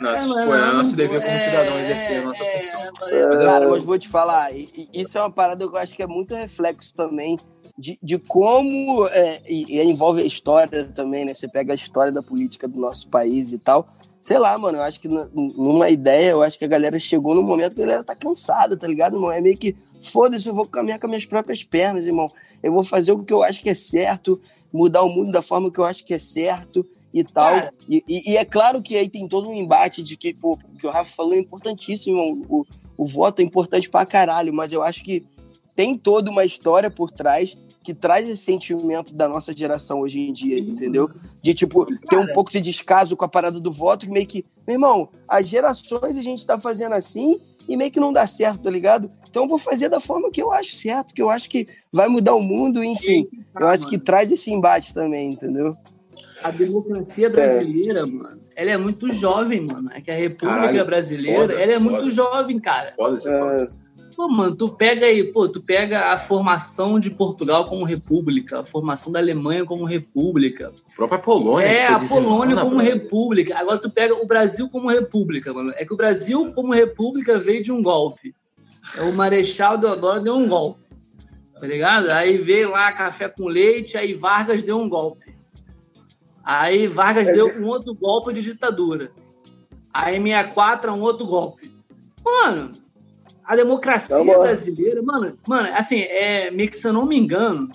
nosso, 0.00 0.28
pô, 0.28 0.38
é 0.38 0.46
não, 0.46 0.76
nosso 0.76 0.96
dever 0.96 1.20
como 1.20 1.32
é, 1.32 1.38
cidadão 1.38 1.78
exercer 1.78 2.22
a 2.22 2.24
nossa 2.24 2.42
é, 2.42 2.60
função. 2.60 3.08
é, 3.08 3.44
Cara, 3.44 3.68
mas 3.68 3.82
vou 3.82 3.98
te 3.98 4.08
falar, 4.08 4.50
isso 4.92 5.18
é 5.18 5.20
uma 5.20 5.30
parada 5.30 5.68
que 5.68 5.74
eu 5.74 5.78
acho 5.78 5.94
que 5.94 6.02
é 6.02 6.06
muito 6.06 6.34
reflexo 6.34 6.94
também 6.94 7.36
de, 7.78 7.98
de 8.02 8.18
como, 8.18 9.06
é, 9.08 9.40
e, 9.48 9.76
e 9.78 9.82
envolve 9.82 10.22
a 10.22 10.24
história 10.24 10.84
também, 10.84 11.24
né? 11.24 11.34
Você 11.34 11.48
pega 11.48 11.72
a 11.72 11.76
história 11.76 12.12
da 12.12 12.22
política 12.22 12.68
do 12.68 12.80
nosso 12.80 13.08
país 13.08 13.52
e 13.52 13.58
tal. 13.58 13.86
Sei 14.20 14.38
lá, 14.38 14.56
mano, 14.56 14.78
eu 14.78 14.82
acho 14.82 15.00
que 15.00 15.08
numa 15.08 15.90
ideia, 15.90 16.30
eu 16.30 16.42
acho 16.42 16.58
que 16.58 16.64
a 16.64 16.68
galera 16.68 16.98
chegou 17.00 17.34
num 17.34 17.42
momento 17.42 17.74
que 17.74 17.82
a 17.82 17.84
galera 17.86 18.04
tá 18.04 18.14
cansada, 18.14 18.76
tá 18.76 18.86
ligado, 18.86 19.16
irmão? 19.16 19.32
É 19.32 19.40
meio 19.40 19.56
que, 19.56 19.74
foda-se, 20.00 20.48
eu 20.48 20.54
vou 20.54 20.64
caminhar 20.66 21.00
com 21.00 21.06
as 21.06 21.10
minhas 21.10 21.24
próprias 21.26 21.64
pernas, 21.64 22.06
irmão. 22.06 22.28
Eu 22.62 22.72
vou 22.72 22.84
fazer 22.84 23.10
o 23.12 23.24
que 23.24 23.32
eu 23.32 23.42
acho 23.42 23.60
que 23.60 23.68
é 23.70 23.74
certo, 23.74 24.40
mudar 24.72 25.02
o 25.02 25.08
mundo 25.08 25.32
da 25.32 25.42
forma 25.42 25.70
que 25.72 25.78
eu 25.80 25.84
acho 25.84 26.04
que 26.04 26.14
é 26.14 26.18
certo 26.20 26.86
e 27.12 27.24
tal. 27.24 27.52
E, 27.88 28.04
e- 28.08 28.32
e 28.32 28.36
é 28.36 28.44
claro 28.44 28.80
que 28.80 28.96
aí 28.96 29.08
tem 29.08 29.26
todo 29.26 29.48
um 29.50 29.54
embate 29.54 30.02
de 30.04 30.16
que, 30.16 30.32
pô, 30.32 30.52
o 30.52 30.78
que 30.78 30.86
o 30.86 30.90
Rafa 30.90 31.10
falou 31.16 31.34
é 31.34 31.38
importantíssimo, 31.38 32.16
irmão. 32.16 32.42
O, 32.48 32.64
o 32.96 33.04
voto 33.04 33.40
é 33.40 33.42
importante 33.42 33.90
pra 33.90 34.06
caralho, 34.06 34.54
mas 34.54 34.72
eu 34.72 34.82
acho 34.84 35.02
que 35.02 35.24
tem 35.74 35.96
toda 35.96 36.30
uma 36.30 36.44
história 36.44 36.90
por 36.90 37.10
trás 37.10 37.56
que 37.82 37.92
traz 37.92 38.28
esse 38.28 38.44
sentimento 38.44 39.12
da 39.14 39.28
nossa 39.28 39.52
geração 39.52 40.00
hoje 40.00 40.20
em 40.20 40.32
dia, 40.32 40.58
entendeu? 40.58 41.10
De, 41.42 41.52
tipo, 41.52 41.84
ter 42.06 42.16
um 42.16 42.32
pouco 42.32 42.50
de 42.50 42.60
descaso 42.60 43.16
com 43.16 43.24
a 43.24 43.28
parada 43.28 43.58
do 43.58 43.72
voto, 43.72 44.06
que 44.06 44.12
meio 44.12 44.26
que, 44.26 44.44
meu 44.66 44.74
irmão, 44.74 45.08
as 45.28 45.48
gerações 45.48 46.16
a 46.16 46.22
gente 46.22 46.46
tá 46.46 46.58
fazendo 46.58 46.92
assim 46.92 47.40
e 47.68 47.76
meio 47.76 47.90
que 47.90 48.00
não 48.00 48.12
dá 48.12 48.26
certo, 48.26 48.62
tá 48.62 48.70
ligado? 48.70 49.08
Então 49.28 49.44
eu 49.44 49.48
vou 49.48 49.58
fazer 49.58 49.88
da 49.88 49.98
forma 49.98 50.30
que 50.30 50.42
eu 50.42 50.52
acho 50.52 50.76
certo, 50.76 51.14
que 51.14 51.22
eu 51.22 51.30
acho 51.30 51.48
que 51.48 51.66
vai 51.92 52.06
mudar 52.06 52.34
o 52.34 52.42
mundo, 52.42 52.84
enfim. 52.84 53.26
Eu 53.58 53.66
acho 53.66 53.88
que 53.88 53.98
traz 53.98 54.30
esse 54.30 54.52
embate 54.52 54.94
também, 54.94 55.30
entendeu? 55.30 55.76
A 56.42 56.50
democracia 56.50 57.30
brasileira, 57.30 58.04
mano, 58.06 58.40
ela 58.56 58.70
é 58.72 58.76
muito 58.76 59.10
jovem, 59.12 59.60
mano. 59.60 59.90
É 59.92 60.00
que 60.00 60.10
a 60.10 60.16
República 60.16 60.56
Caralho, 60.56 60.84
Brasileira, 60.84 61.40
foda, 61.40 61.52
ela 61.54 61.72
é 61.72 61.78
muito 61.78 61.98
foda. 61.98 62.10
jovem, 62.10 62.58
cara. 62.58 62.92
Foda 62.96 63.16
se 63.16 63.28
É, 63.28 63.64
Pô, 64.14 64.28
mano, 64.28 64.54
tu 64.54 64.68
pega 64.68 65.06
aí, 65.06 65.24
pô, 65.32 65.48
tu 65.48 65.60
pega 65.60 66.12
a 66.12 66.18
formação 66.18 67.00
de 67.00 67.10
Portugal 67.10 67.64
como 67.66 67.84
república, 67.84 68.60
a 68.60 68.64
formação 68.64 69.10
da 69.10 69.18
Alemanha 69.18 69.64
como 69.64 69.84
república, 69.84 70.72
A 70.92 70.94
própria 70.96 71.18
Polônia. 71.18 71.66
é, 71.66 71.86
a 71.86 71.98
Polônia 71.98 72.56
como 72.56 72.76
brother. 72.76 72.92
república. 72.94 73.58
Agora 73.58 73.78
tu 73.78 73.90
pega 73.90 74.14
o 74.14 74.26
Brasil 74.26 74.68
como 74.68 74.88
república, 74.90 75.52
mano. 75.52 75.72
É 75.76 75.84
que 75.84 75.94
o 75.94 75.96
Brasil 75.96 76.52
como 76.54 76.72
república 76.74 77.38
veio 77.38 77.62
de 77.62 77.72
um 77.72 77.82
golpe. 77.82 78.34
É 78.96 79.02
o 79.02 79.12
Marechal 79.12 79.78
Deodoro 79.78 80.20
deu 80.20 80.34
um 80.34 80.46
golpe, 80.48 80.80
tá 81.58 81.66
ligado? 81.66 82.10
Aí 82.10 82.36
veio 82.36 82.70
lá 82.70 82.92
café 82.92 83.28
com 83.28 83.46
leite, 83.46 83.96
aí 83.96 84.12
Vargas 84.12 84.62
deu 84.62 84.78
um 84.78 84.88
golpe. 84.88 85.32
Aí 86.44 86.86
Vargas 86.86 87.28
deu 87.28 87.46
um 87.46 87.66
outro 87.68 87.94
golpe 87.94 88.34
de 88.34 88.42
ditadura. 88.42 89.10
Aí 89.94 90.20
64 90.20 90.90
é 90.90 90.94
um 90.94 91.00
outro 91.00 91.26
golpe. 91.26 91.72
Mano, 92.24 92.72
a 93.52 93.56
democracia 93.56 94.16
Tá 94.16 94.24
brasileira, 94.24 95.02
mano, 95.02 95.36
mano, 95.46 95.68
assim, 95.74 96.00
é, 96.00 96.50
meio 96.50 96.70
que 96.70 96.76
se 96.76 96.86
eu 96.86 96.92
não 96.92 97.04
me 97.04 97.18
engano, 97.18 97.70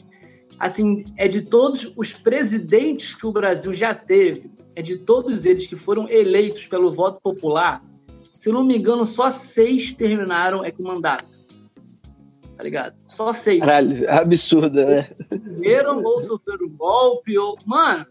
assim, 0.58 1.06
é 1.16 1.28
de 1.28 1.44
todos 1.44 1.94
os 1.96 2.14
presidentes 2.14 3.14
que 3.14 3.28
o 3.28 3.32
Brasil 3.32 3.72
já 3.76 3.94
teve, 3.94 4.50
é 4.76 4.82
de 4.82 4.98
todos 4.98 5.46
eles 5.46 5.68
que 5.68 5.76
foram 5.76 6.10
eleitos 6.10 6.66
pelo 6.66 6.92
voto 6.92 7.22
popular, 7.22 7.80
se 8.32 8.50
eu 8.50 8.54
não 8.54 8.64
me 8.64 8.76
engano, 8.76 9.06
só 9.06 9.30
seis 9.30 9.94
terminaram 9.94 10.66
é 10.66 10.72
com 10.72 10.82
mandato. 10.82 11.28
tá 12.58 12.64
ligado? 12.64 12.96
Só 13.08 13.30
aceita. 13.30 13.68
Caralho, 13.68 14.12
absurdo, 14.12 14.84
né? 14.84 15.12
Viram 15.60 16.02
ou 16.02 16.22
sofreram 16.22 16.70
golpe, 16.70 17.38
ou. 17.38 17.56
Mano. 17.68 18.04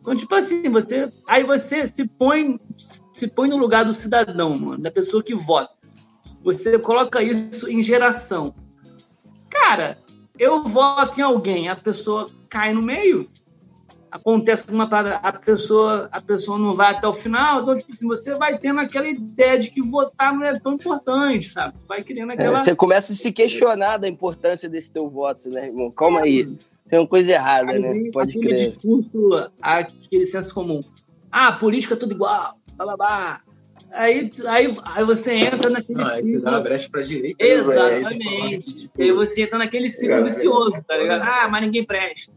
Então, 0.00 0.16
tipo 0.16 0.34
assim, 0.34 0.68
você. 0.70 1.08
Aí 1.28 1.44
você 1.44 1.86
se 1.86 2.04
põe, 2.04 2.58
se 3.12 3.28
põe 3.28 3.48
no 3.48 3.56
lugar 3.56 3.84
do 3.84 3.94
cidadão, 3.94 4.58
mano, 4.58 4.82
da 4.82 4.90
pessoa 4.90 5.22
que 5.22 5.36
vota. 5.36 5.73
Você 6.44 6.78
coloca 6.78 7.22
isso 7.22 7.68
em 7.68 7.82
geração. 7.82 8.54
Cara, 9.50 9.96
eu 10.38 10.62
voto 10.62 11.18
em 11.18 11.22
alguém, 11.22 11.68
a 11.68 11.76
pessoa 11.76 12.26
cai 12.48 12.72
no 12.74 12.82
meio, 12.82 13.28
acontece 14.10 14.70
uma 14.70 14.88
parada, 14.88 15.16
a 15.16 15.32
pessoa, 15.32 16.08
a 16.12 16.20
pessoa 16.20 16.58
não 16.58 16.72
vai 16.72 16.92
até 16.94 17.06
o 17.08 17.12
final, 17.12 17.62
então, 17.62 17.76
tipo 17.76 17.92
assim, 17.92 18.06
você 18.06 18.34
vai 18.34 18.58
tendo 18.58 18.78
aquela 18.80 19.08
ideia 19.08 19.58
de 19.58 19.70
que 19.70 19.80
votar 19.82 20.32
não 20.32 20.46
é 20.46 20.58
tão 20.58 20.74
importante, 20.74 21.48
sabe? 21.50 21.74
Vai 21.88 22.02
criando 22.02 22.30
É, 22.30 22.34
aquela. 22.34 22.58
você 22.58 22.74
começa 22.76 23.12
a 23.12 23.16
se 23.16 23.32
questionar 23.32 23.96
da 23.96 24.08
importância 24.08 24.68
desse 24.68 24.92
teu 24.92 25.08
voto, 25.08 25.48
né, 25.50 25.66
irmão? 25.66 25.90
Calma 25.90 26.20
aí. 26.20 26.46
Tem 26.88 26.98
uma 26.98 27.08
coisa 27.08 27.32
errada, 27.32 27.72
Aí 27.72 27.78
né? 27.78 28.02
Pode 28.12 28.30
aquele 28.30 28.48
crer. 28.48 28.70
discurso, 28.72 29.50
aquele 29.60 30.26
senso 30.26 30.52
comum. 30.54 30.80
Ah, 31.32 31.52
política 31.56 31.94
é 31.94 31.96
tudo 31.96 32.14
igual, 32.14 32.52
blá, 32.76 32.84
blá, 32.86 32.96
blá. 32.96 33.40
Aí, 33.94 34.30
aí, 34.46 34.76
aí 34.84 35.04
você 35.04 35.32
entra 35.34 35.70
naquele 35.70 36.02
aí 36.02 36.06
você 36.22 36.40
dá 36.40 36.50
uma 36.50 36.50
ciclo. 36.50 36.62
brecha 36.62 36.88
pra 36.90 37.02
direita. 37.02 37.44
Exatamente. 37.44 38.74
Tipo, 38.74 39.00
E 39.00 39.02
aí 39.04 39.12
você 39.12 39.42
entra 39.42 39.58
naquele 39.58 39.88
ciclo 39.90 40.08
Cara, 40.16 40.24
vicioso, 40.24 40.84
tá 40.86 40.96
ligado? 40.96 41.22
Ah, 41.22 41.48
mas 41.50 41.62
ninguém 41.64 41.84
presta. 41.84 42.32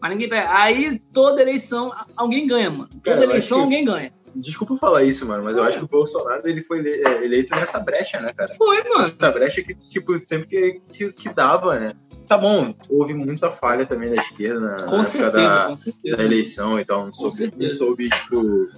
Mas 0.00 0.10
ninguém 0.12 0.28
presta. 0.28 0.50
Aí 0.54 0.98
toda 1.12 1.40
eleição, 1.42 1.92
alguém 2.16 2.46
ganha, 2.46 2.70
mano. 2.70 2.88
Toda 2.88 3.02
Cara, 3.02 3.24
eleição 3.24 3.58
que- 3.58 3.64
alguém 3.64 3.84
ganha. 3.84 4.12
Desculpa 4.32 4.76
falar 4.76 5.02
isso, 5.02 5.26
mano, 5.26 5.42
mas 5.42 5.56
eu 5.56 5.64
acho 5.64 5.78
que 5.78 5.84
o 5.84 5.88
Bolsonaro 5.88 6.42
ele 6.44 6.60
foi 6.62 6.78
é, 6.88 7.24
eleito 7.24 7.52
nessa 7.56 7.80
brecha, 7.80 8.20
né, 8.20 8.30
cara? 8.32 8.54
Foi, 8.54 8.80
mano. 8.88 9.00
Essa 9.18 9.32
brecha 9.32 9.60
que, 9.60 9.74
tipo, 9.74 10.22
sempre 10.22 10.46
que, 10.46 10.80
que, 10.92 11.12
que 11.12 11.34
dava, 11.34 11.74
né? 11.80 11.94
Tá 12.28 12.38
bom, 12.38 12.72
houve 12.88 13.12
muita 13.12 13.50
falha 13.50 13.84
também 13.84 14.08
da 14.14 14.22
esquerda 14.22 14.60
na, 14.60 14.76
Com 14.84 15.00
época 15.00 15.04
certeza, 15.06 15.32
da, 15.32 15.64
com 15.64 15.70
da 15.72 15.76
certeza. 15.76 16.22
eleição 16.22 16.78
e 16.78 16.84
tal. 16.84 17.06
Não 17.06 17.12
soube, 17.12 17.52
não 17.58 17.70
soube 17.70 18.08
tipo, 18.08 18.68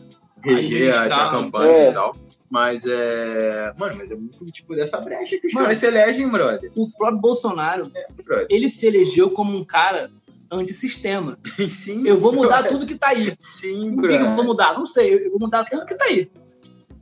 reger 0.43 0.93
a, 0.95 0.97
a 0.97 1.03
Administrar. 1.03 1.31
campanha 1.31 1.73
É. 1.73 1.91
e 1.91 1.95
tal. 1.95 2.17
Mas 2.51 2.85
é. 2.87 3.73
Mano, 3.79 3.95
mas 3.97 4.11
é 4.11 4.15
muito 4.15 4.45
tipo 4.47 4.75
dessa 4.75 5.01
brecha 5.01 5.39
que 5.39 5.47
os 5.47 5.53
Mano. 5.55 5.67
caras 5.67 5.79
se 5.79 5.87
elegem, 5.87 6.29
brother. 6.29 6.71
O 6.77 6.91
próprio 6.91 7.21
Bolsonaro, 7.21 7.91
brother. 8.25 8.47
ele 8.51 8.69
se 8.69 8.87
elegeu 8.87 9.31
como 9.31 9.57
um 9.57 9.65
cara 9.65 10.11
antissistema. 10.51 11.39
Sim, 11.71 12.07
Eu 12.07 12.19
vou 12.19 12.33
mudar 12.33 12.59
brother. 12.63 12.73
tudo 12.73 12.87
que 12.87 12.95
tá 12.95 13.09
aí. 13.09 13.35
Sim, 13.39 13.95
Por 13.95 14.09
que, 14.09 14.19
que 14.19 14.23
eu 14.25 14.35
vou 14.37 14.45
mudar? 14.45 14.75
Não 14.75 14.85
sei, 14.87 15.15
eu 15.27 15.31
vou 15.31 15.41
mudar 15.41 15.65
tudo 15.65 15.87
que 15.87 15.95
tá 15.95 16.05
aí. 16.05 16.31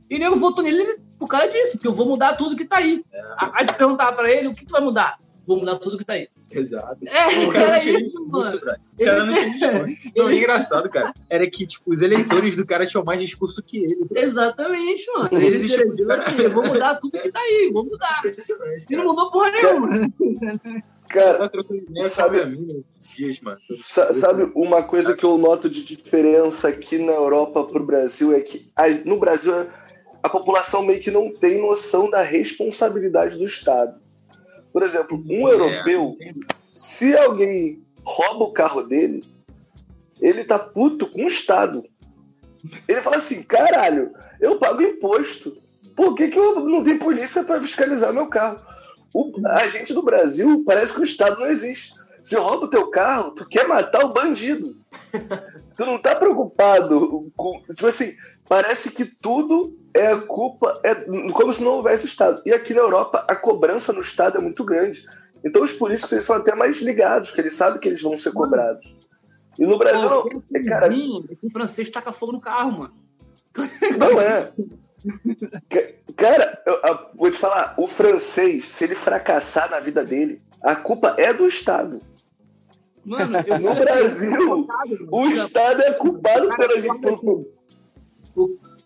E 0.09 0.17
nego 0.19 0.35
votou 0.37 0.63
nele 0.63 0.97
por 1.19 1.27
causa 1.27 1.47
disso, 1.49 1.73
porque 1.73 1.87
eu 1.87 1.93
vou 1.93 2.05
mudar 2.05 2.35
tudo 2.35 2.55
que 2.55 2.65
tá 2.65 2.77
aí. 2.77 3.03
Aí 3.53 3.65
te 3.65 3.73
perguntar 3.73 4.11
pra 4.13 4.29
ele, 4.31 4.47
o 4.47 4.53
que 4.53 4.65
tu 4.65 4.71
vai 4.71 4.81
mudar? 4.81 5.17
Vou 5.45 5.57
mudar 5.57 5.77
tudo 5.79 5.97
que 5.97 6.05
tá 6.05 6.13
aí. 6.13 6.27
Exato. 6.51 6.97
É, 7.07 7.45
O 7.47 7.51
cara 7.51 7.79
tinha 7.79 7.99
isso, 7.99 8.09
discurso, 8.21 8.61
mano. 8.63 8.77
O 8.99 9.03
cara 9.03 9.25
não 9.25 9.33
tinha 9.33 9.49
discurso. 9.49 10.11
Não, 10.15 10.25
o 10.27 10.31
engraçado, 10.31 10.89
cara, 10.89 11.13
era 11.29 11.49
que, 11.49 11.65
tipo, 11.65 11.91
os 11.91 12.01
eleitores 12.01 12.55
do 12.55 12.65
cara 12.65 12.85
tinham 12.85 13.03
mais 13.03 13.19
discurso 13.21 13.61
que 13.63 13.77
ele. 13.83 13.97
Exatamente, 14.15 15.05
mano. 15.13 15.29
Ele 15.31 15.59
se 15.59 15.73
elegeu 15.73 16.11
assim, 16.11 16.41
eu 16.41 16.51
vou 16.51 16.63
mudar 16.65 16.95
tudo 16.99 17.19
que 17.19 17.31
tá 17.31 17.39
aí, 17.39 17.69
vou 17.73 17.83
mudar. 17.85 18.21
E 18.89 18.95
não 18.95 19.05
mudou 19.05 19.31
porra 19.31 19.51
nenhuma. 19.51 19.89
Cara, 21.09 21.49
Tá 21.49 22.09
Sabe-. 22.09 22.57
Sa- 23.77 24.13
Sabe 24.13 24.51
uma 24.55 24.83
coisa 24.83 25.15
que 25.15 25.23
eu 25.25 25.37
noto 25.37 25.69
de 25.69 25.83
diferença 25.83 26.69
aqui 26.69 26.97
na 26.97 27.11
Europa 27.13 27.63
pro 27.65 27.83
Brasil 27.85 28.33
é 28.33 28.39
que 28.41 28.71
no 29.05 29.17
Brasil 29.19 29.53
a 30.23 30.29
população 30.29 30.83
meio 30.85 30.99
que 31.01 31.11
não 31.11 31.33
tem 31.33 31.59
noção 31.59 32.09
da 32.09 32.21
responsabilidade 32.21 33.37
do 33.37 33.45
Estado. 33.45 33.99
Por 34.71 34.83
exemplo, 34.83 35.21
um 35.29 35.47
É. 35.47 35.53
europeu, 35.53 36.17
se 36.69 37.15
alguém 37.15 37.83
rouba 38.03 38.45
o 38.45 38.53
carro 38.53 38.83
dele, 38.83 39.23
ele 40.21 40.43
tá 40.43 40.57
puto 40.57 41.07
com 41.07 41.25
o 41.25 41.27
Estado. 41.27 41.83
Ele 42.87 43.01
fala 43.01 43.17
assim: 43.17 43.43
caralho, 43.43 44.13
eu 44.39 44.57
pago 44.59 44.81
imposto. 44.81 45.57
Por 45.95 46.15
que, 46.15 46.29
que 46.29 46.39
eu 46.39 46.61
não 46.61 46.83
tenho 46.83 46.99
polícia 46.99 47.43
para 47.43 47.59
fiscalizar 47.61 48.13
meu 48.13 48.27
carro? 48.27 48.57
O, 49.13 49.31
a 49.45 49.67
gente 49.67 49.93
do 49.93 50.01
Brasil 50.01 50.63
parece 50.65 50.93
que 50.93 51.01
o 51.01 51.03
Estado 51.03 51.39
não 51.39 51.47
existe. 51.47 51.93
Se 52.23 52.35
rouba 52.35 52.65
o 52.65 52.69
teu 52.69 52.89
carro, 52.89 53.31
tu 53.31 53.45
quer 53.47 53.67
matar 53.67 54.05
o 54.05 54.13
bandido. 54.13 54.77
tu 55.75 55.85
não 55.85 55.97
tá 55.97 56.15
preocupado 56.15 57.31
com. 57.35 57.59
Tipo 57.61 57.87
assim, 57.87 58.13
parece 58.47 58.91
que 58.91 59.05
tudo 59.05 59.75
é 59.93 60.07
a 60.07 60.17
culpa, 60.17 60.79
é 60.83 60.95
como 61.31 61.51
se 61.53 61.63
não 61.63 61.71
houvesse 61.73 62.05
Estado. 62.05 62.41
E 62.45 62.53
aqui 62.53 62.73
na 62.73 62.81
Europa, 62.81 63.25
a 63.27 63.35
cobrança 63.35 63.91
no 63.93 64.01
Estado 64.01 64.37
é 64.37 64.41
muito 64.41 64.63
grande. 64.63 65.05
Então 65.43 65.63
os 65.63 65.73
políticos 65.73 66.11
eles 66.11 66.25
são 66.25 66.35
até 66.35 66.53
mais 66.55 66.77
ligados, 66.81 67.29
porque 67.29 67.41
eles 67.41 67.55
sabem 67.55 67.79
que 67.79 67.87
eles 67.89 68.01
vão 68.01 68.15
ser 68.17 68.31
cobrados. 68.31 68.95
E 69.59 69.65
no 69.65 69.77
Brasil 69.77 70.09
não. 70.09 70.25
É, 70.55 70.63
cara, 70.63 70.89
O 71.43 71.49
francês 71.51 71.89
taca 71.89 72.11
fogo 72.11 72.31
no 72.33 72.39
carro, 72.41 72.71
mano. 72.71 72.93
não 73.97 74.19
é. 74.21 74.51
Ca- 75.69 76.01
Cara, 76.15 76.61
eu, 76.65 76.73
eu 76.83 76.99
vou 77.15 77.31
te 77.31 77.37
falar, 77.37 77.73
o 77.77 77.87
francês, 77.87 78.67
se 78.67 78.83
ele 78.83 78.93
fracassar 78.95 79.71
na 79.71 79.79
vida 79.79 80.03
dele, 80.05 80.39
a 80.61 80.75
culpa 80.75 81.15
é 81.17 81.33
do 81.33 81.47
Estado. 81.47 81.99
Mano, 83.03 83.37
eu 83.47 83.57
No 83.59 83.71
assim, 83.71 83.79
Brasil, 83.79 84.47
mano. 84.49 84.67
O 85.11 85.25
Estado 85.27 85.81
é 85.81 85.91
culpado 85.93 86.55
pela 86.55 86.79
gente. 86.79 86.99
por- 87.21 87.45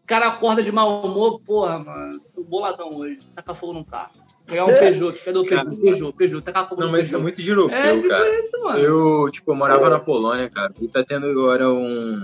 O 0.05 0.07
cara 0.07 0.27
acorda 0.27 0.61
de 0.61 0.71
mau 0.71 1.01
humor, 1.03 1.41
porra, 1.43 1.79
mano. 1.79 2.21
Tô 2.35 2.43
boladão 2.43 2.95
hoje. 2.95 3.17
Taca 3.35 3.55
fogo 3.55 3.73
no 3.73 3.83
carro. 3.83 4.11
Pegar 4.45 4.65
um 4.65 4.69
É. 4.69 4.79
Peugeot. 4.79 5.17
Cadê 5.25 5.39
o 5.39 5.43
Peugeot? 5.43 5.75
Peugeot, 5.81 6.13
Peugeot. 6.15 6.41
Taca 6.43 6.65
fogo 6.67 6.81
Não, 6.81 6.87
no 6.87 6.91
mas 6.93 7.07
isso 7.07 7.15
é 7.15 7.17
Peugeot. 7.17 7.23
muito 7.23 7.41
de 7.41 7.49
europeu, 7.49 7.75
É, 7.75 7.95
tipo 7.95 8.07
cara. 8.07 8.39
isso, 8.39 8.61
mano. 8.63 8.79
Eu, 8.79 9.31
tipo, 9.31 9.51
eu 9.51 9.55
morava 9.55 9.89
na 9.89 9.99
Polônia, 9.99 10.47
cara, 10.47 10.71
e 10.79 10.87
tá 10.87 11.03
tendo 11.03 11.25
agora 11.25 11.67
um. 11.73 12.21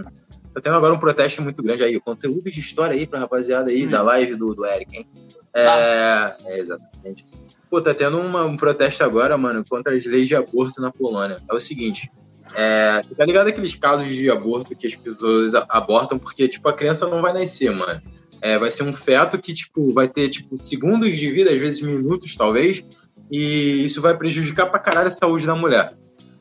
Tá 0.54 0.62
tendo 0.62 0.76
agora 0.76 0.94
um 0.94 1.00
protesto 1.00 1.42
muito 1.42 1.64
grande 1.64 1.82
aí. 1.84 2.00
Conteúdo 2.00 2.52
de 2.52 2.60
história 2.60 2.94
aí 2.94 3.08
pra 3.08 3.20
rapaziada 3.22 3.72
aí, 3.72 3.88
Hum. 3.88 3.90
da 3.90 4.04
live 4.04 4.36
do, 4.36 4.54
do 4.54 4.64
Eric, 4.64 4.98
hein? 4.98 5.08
É, 5.52 6.36
é, 6.46 6.60
exatamente. 6.60 7.26
Pô, 7.68 7.82
tá 7.82 7.96
tendo 7.96 8.20
uma- 8.20 8.44
um 8.46 8.56
protesto 8.58 9.04
agora, 9.04 9.36
mano, 9.40 9.64
contra 9.68 9.96
as 9.96 10.06
leis 10.06 10.28
de 10.28 10.36
aborto 10.36 10.80
na 10.82 10.92
Polônia. 10.92 11.38
É 11.50 11.54
o 11.56 11.60
seguinte. 11.60 12.12
É, 12.56 13.02
tá 13.16 13.26
ligado 13.26 13.48
aqueles 13.48 13.76
casos 13.76 14.08
de 14.08 14.30
aborto 14.30 14.76
que 14.76 14.88
as 14.88 14.96
pessoas 14.96 15.54
abortam 15.70 16.18
porque, 16.18 16.48
tipo, 16.48 16.68
a 16.68 16.74
criança 16.74 17.08
não 17.08 17.22
vai 17.22 17.34
nascer, 17.34 17.72
mano. 17.72 18.02
É, 18.42 18.58
vai 18.58 18.72
ser 18.72 18.84
um 18.84 18.94
feto 18.94 19.38
que, 19.38 19.54
tipo, 19.54 19.94
vai 19.94 20.08
ter, 20.08 20.30
tipo, 20.30 20.58
segundos 20.58 21.16
de 21.16 21.30
vida, 21.30 21.52
às 21.52 21.60
vezes 21.60 21.82
minutos, 21.82 22.36
talvez, 22.36 22.84
e 23.32 23.86
isso 23.86 24.02
vai 24.02 24.18
prejudicar 24.18 24.66
pra 24.66 24.80
caralho 24.80 25.08
a 25.08 25.12
saúde 25.12 25.46
da 25.46 25.56
mulher. 25.56 25.94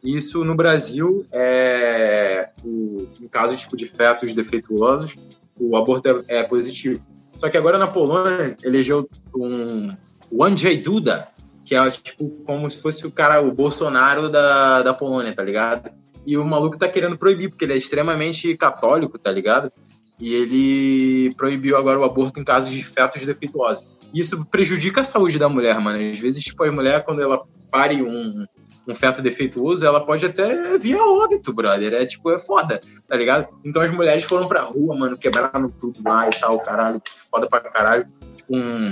Isso 0.03 0.43
no 0.45 0.55
Brasil 0.55 1.25
é 1.31 2.49
o, 2.65 3.07
caso 3.31 3.55
tipo 3.55 3.77
de 3.77 3.87
fetos 3.87 4.33
defeituosos, 4.33 5.15
o 5.59 5.77
aborto 5.77 6.25
é, 6.29 6.39
é 6.39 6.43
positivo. 6.43 7.05
Só 7.37 7.49
que 7.49 7.57
agora 7.57 7.79
na 7.79 7.87
Polônia 7.87 8.57
elegeu 8.65 9.09
um 9.35 9.95
o 10.31 10.45
Andrzej 10.45 10.81
Duda, 10.81 11.29
que 11.65 11.75
é 11.75 11.91
tipo 11.91 12.31
como 12.45 12.71
se 12.71 12.81
fosse 12.81 13.07
o 13.07 13.11
cara 13.11 13.43
o 13.43 13.53
Bolsonaro 13.53 14.29
da, 14.29 14.83
da 14.83 14.95
Polônia, 14.95 15.35
tá 15.35 15.43
ligado? 15.43 15.91
E 16.27 16.37
o 16.37 16.45
maluco 16.45 16.79
tá 16.79 16.89
querendo 16.89 17.16
proibir 17.16 17.49
porque 17.49 17.64
ele 17.64 17.75
é 17.75 17.77
extremamente 17.77 18.57
católico, 18.57 19.18
tá 19.18 19.31
ligado? 19.31 19.73
E 20.21 20.35
ele 20.35 21.35
proibiu 21.35 21.77
agora 21.77 21.99
o 21.99 22.05
aborto 22.05 22.39
em 22.39 22.45
casos 22.45 22.71
de 22.71 22.85
fetos 22.85 23.25
defeituosos. 23.25 24.01
Isso 24.12 24.45
prejudica 24.47 25.01
a 25.01 25.05
saúde 25.05 25.39
da 25.39 25.49
mulher, 25.49 25.79
mano. 25.81 25.99
Às 25.99 26.18
vezes, 26.18 26.45
tipo, 26.45 26.62
a 26.64 26.73
mulher, 26.73 27.05
quando 27.05 27.23
ela 27.23 27.41
pare 27.71 28.03
um, 28.03 28.45
um 28.87 28.95
feto 28.95 29.23
defeituoso, 29.23 29.87
ela 29.87 30.05
pode 30.05 30.27
até 30.27 30.77
vir 30.79 30.97
a 30.99 31.05
óbito, 31.05 31.53
brother. 31.53 31.95
É 31.95 32.05
tipo, 32.05 32.31
é 32.31 32.39
foda, 32.39 32.81
tá 33.09 33.16
ligado? 33.16 33.49
Então 33.64 33.81
as 33.81 33.91
mulheres 33.91 34.25
foram 34.25 34.47
pra 34.47 34.62
rua, 34.62 34.97
mano, 34.97 35.16
quebraram 35.16 35.71
tudo 35.71 35.97
lá 36.05 36.29
e 36.29 36.41
tal, 36.41 36.59
caralho, 36.61 37.01
foda 37.31 37.47
pra 37.47 37.61
caralho. 37.61 38.07
Um, 38.49 38.91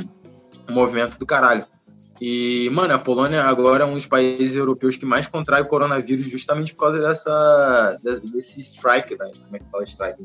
um 0.69 0.75
movimento 0.75 1.19
do 1.19 1.27
caralho. 1.27 1.65
E, 2.21 2.69
mano, 2.73 2.93
a 2.95 2.99
Polônia 2.99 3.45
agora 3.45 3.85
é 3.85 3.87
um 3.87 3.95
dos 3.95 4.07
países 4.07 4.57
europeus 4.57 4.97
que 4.97 5.07
mais 5.07 5.29
contrai 5.29 5.63
o 5.63 5.67
coronavírus 5.67 6.29
justamente 6.29 6.75
por 6.75 6.81
causa 6.87 7.01
dessa. 7.01 7.99
desse 8.33 8.61
strike, 8.61 9.17
né? 9.19 9.31
Como 9.45 9.57
é 9.57 9.59
que 9.61 9.65
fala 9.71 9.85
strike? 9.85 10.25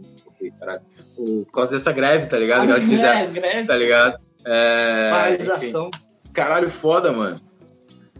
Caralho. 0.60 0.82
Por 1.16 1.46
causa 1.54 1.72
dessa 1.72 1.91
greve, 1.91 2.26
tá 2.28 2.38
ligado? 2.38 2.66
Que 2.66 2.72
elas 2.72 2.84
fizeram, 2.89 3.20
É, 3.20 3.28
greve, 3.28 3.68
tá 3.68 3.76
ligado? 3.78 4.20
É, 4.46 5.10
paralisação. 5.12 5.89
enfim. 5.94 6.32
Caralho, 6.34 6.70
foda, 6.70 7.12
mano. 7.12 7.36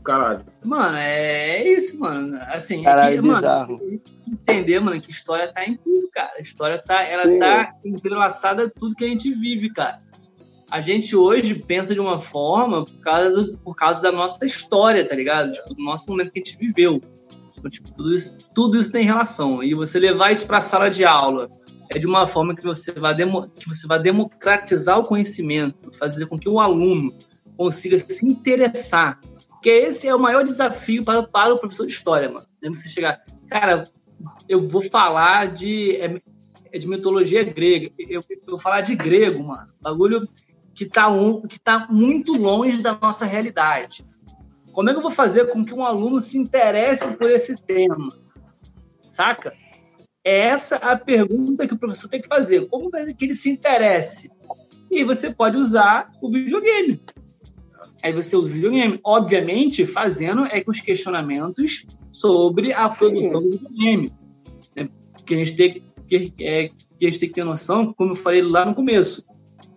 Caralho. 0.04 0.46
Mano, 0.64 0.98
é 0.98 1.64
isso, 1.68 1.98
mano. 1.98 2.38
Assim, 2.50 2.82
é 2.82 2.84
Caralho, 2.84 3.16
que, 3.16 3.22
mano, 3.22 3.34
bizarro. 3.36 3.82
entender, 4.28 4.80
mano, 4.82 5.02
que 5.02 5.10
história 5.10 5.52
tá 5.52 5.66
em 5.66 5.78
tudo, 5.78 6.10
cara. 6.12 6.34
A 6.38 6.42
história 6.42 6.78
tá, 6.78 7.02
ela 7.04 7.24
Sim. 7.24 7.40
tá 7.40 7.70
entrelaçada 7.86 8.66
a 8.66 8.70
tudo 8.70 8.96
que 8.96 9.04
a 9.04 9.08
gente 9.08 9.34
vive, 9.34 9.70
cara. 9.74 9.98
A 10.74 10.82
gente 10.82 11.16
hoje 11.16 11.54
pensa 11.54 11.94
de 11.94 12.00
uma 12.00 12.18
forma 12.18 12.84
por 12.84 13.00
causa, 13.00 13.30
do- 13.30 13.58
por 13.60 13.76
causa 13.76 14.02
da 14.02 14.12
nossa 14.12 14.44
história, 14.44 15.08
tá 15.08 15.14
ligado? 15.14 15.54
Tipo, 15.54 15.76
do 15.76 15.84
nosso 15.84 16.10
momento 16.10 16.32
que 16.32 16.40
a 16.40 16.44
gente 16.44 16.58
viveu. 16.58 17.00
Então, 17.56 17.70
tipo, 17.70 17.94
tudo 17.94 18.16
isso, 18.16 18.36
tudo 18.56 18.80
isso 18.80 18.90
tem 18.90 19.06
relação. 19.06 19.62
E 19.64 19.76
você 19.76 20.00
levar 20.00 20.32
isso 20.32 20.48
pra 20.48 20.62
sala 20.62 20.90
de 20.90 21.06
aula 21.06 21.48
é 21.92 22.00
de 22.00 22.08
uma 22.08 22.26
forma 22.26 22.56
que 22.56 22.64
você 22.64 22.92
vai, 22.92 23.14
demo, 23.14 23.48
que 23.52 23.70
você 23.70 23.86
vai 23.86 24.02
democratizar 24.02 24.98
o 24.98 25.04
conhecimento, 25.04 25.96
fazer 25.96 26.26
com 26.26 26.40
que 26.40 26.50
o 26.50 26.60
aluno 26.60 27.14
consiga 27.56 28.00
se 28.00 28.26
interessar 28.26 29.22
Porque 29.48 29.70
esse 29.70 30.08
é 30.08 30.16
o 30.16 30.20
maior 30.20 30.44
desafio 30.44 31.04
para, 31.04 31.22
para 31.22 31.54
o 31.54 31.60
professor 31.60 31.86
de 31.86 31.94
história, 31.94 32.32
mano. 32.32 32.48
É 32.64 32.68
você 32.68 32.90
chegar, 32.90 33.22
cara, 33.48 33.84
eu 34.50 34.58
vou 34.68 34.90
falar 34.90 35.52
de, 35.52 35.98
é, 35.98 36.20
é 36.72 36.80
de 36.80 36.88
mitologia 36.88 37.44
grega, 37.44 37.92
eu, 38.00 38.24
eu, 38.28 38.40
vou 38.48 38.58
falar 38.58 38.82
de 38.82 38.96
grego, 38.96 39.44
mano. 39.44 39.68
Bagulho 39.80 40.28
que 40.74 40.84
está 40.86 41.10
um, 41.10 41.42
que 41.42 41.60
tá 41.60 41.88
muito 41.90 42.34
longe 42.34 42.82
da 42.82 42.98
nossa 43.00 43.26
realidade. 43.26 44.06
Como 44.72 44.90
é 44.90 44.94
que 44.94 44.98
eu 44.98 45.04
vou 45.04 45.12
fazer 45.12 45.52
com 45.52 45.64
que 45.64 45.74
um 45.74 45.86
aluno 45.86 46.20
se 46.20 46.38
interesse 46.38 47.16
por 47.16 47.30
esse 47.30 47.56
tema? 47.56 48.12
Saca? 49.10 49.54
É 50.24 50.48
essa 50.48 50.78
a 50.78 50.98
pergunta 50.98 51.68
que 51.68 51.74
o 51.74 51.78
professor 51.78 52.08
tem 52.08 52.22
que 52.22 52.28
fazer. 52.28 52.68
Como 52.68 52.90
que 52.90 53.26
ele 53.26 53.36
se 53.36 53.50
interesse? 53.50 54.32
E 54.90 55.04
você 55.04 55.32
pode 55.32 55.58
usar 55.58 56.12
o 56.22 56.32
videogame. 56.32 57.00
Aí 58.02 58.12
você 58.14 58.36
usa 58.36 58.50
o 58.50 58.54
videogame, 58.54 59.00
obviamente, 59.04 59.86
fazendo 59.86 60.46
é 60.46 60.62
que 60.62 60.70
os 60.70 60.82
questionamentos 60.82 61.86
sobre 62.12 62.74
a 62.74 62.90
produção 62.90 63.42
do 63.42 63.52
videogame. 63.52 64.12
Né? 64.76 64.90
Que 65.26 65.36
a 65.36 65.38
gente 65.38 65.56
tem 65.56 65.84
que, 66.08 66.34
é, 66.40 66.68
que 66.68 67.06
a 67.06 67.10
gente 67.10 67.20
tem 67.20 67.30
que 67.30 67.36
ter 67.36 67.44
noção, 67.44 67.94
como 67.94 68.12
eu 68.12 68.16
falei 68.16 68.42
lá 68.42 68.66
no 68.66 68.76
começo, 68.76 69.26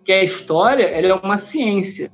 que 0.07 0.13
a 0.13 0.23
história 0.23 0.85
ela 0.85 1.07
é 1.07 1.13
uma 1.13 1.37
ciência. 1.37 2.09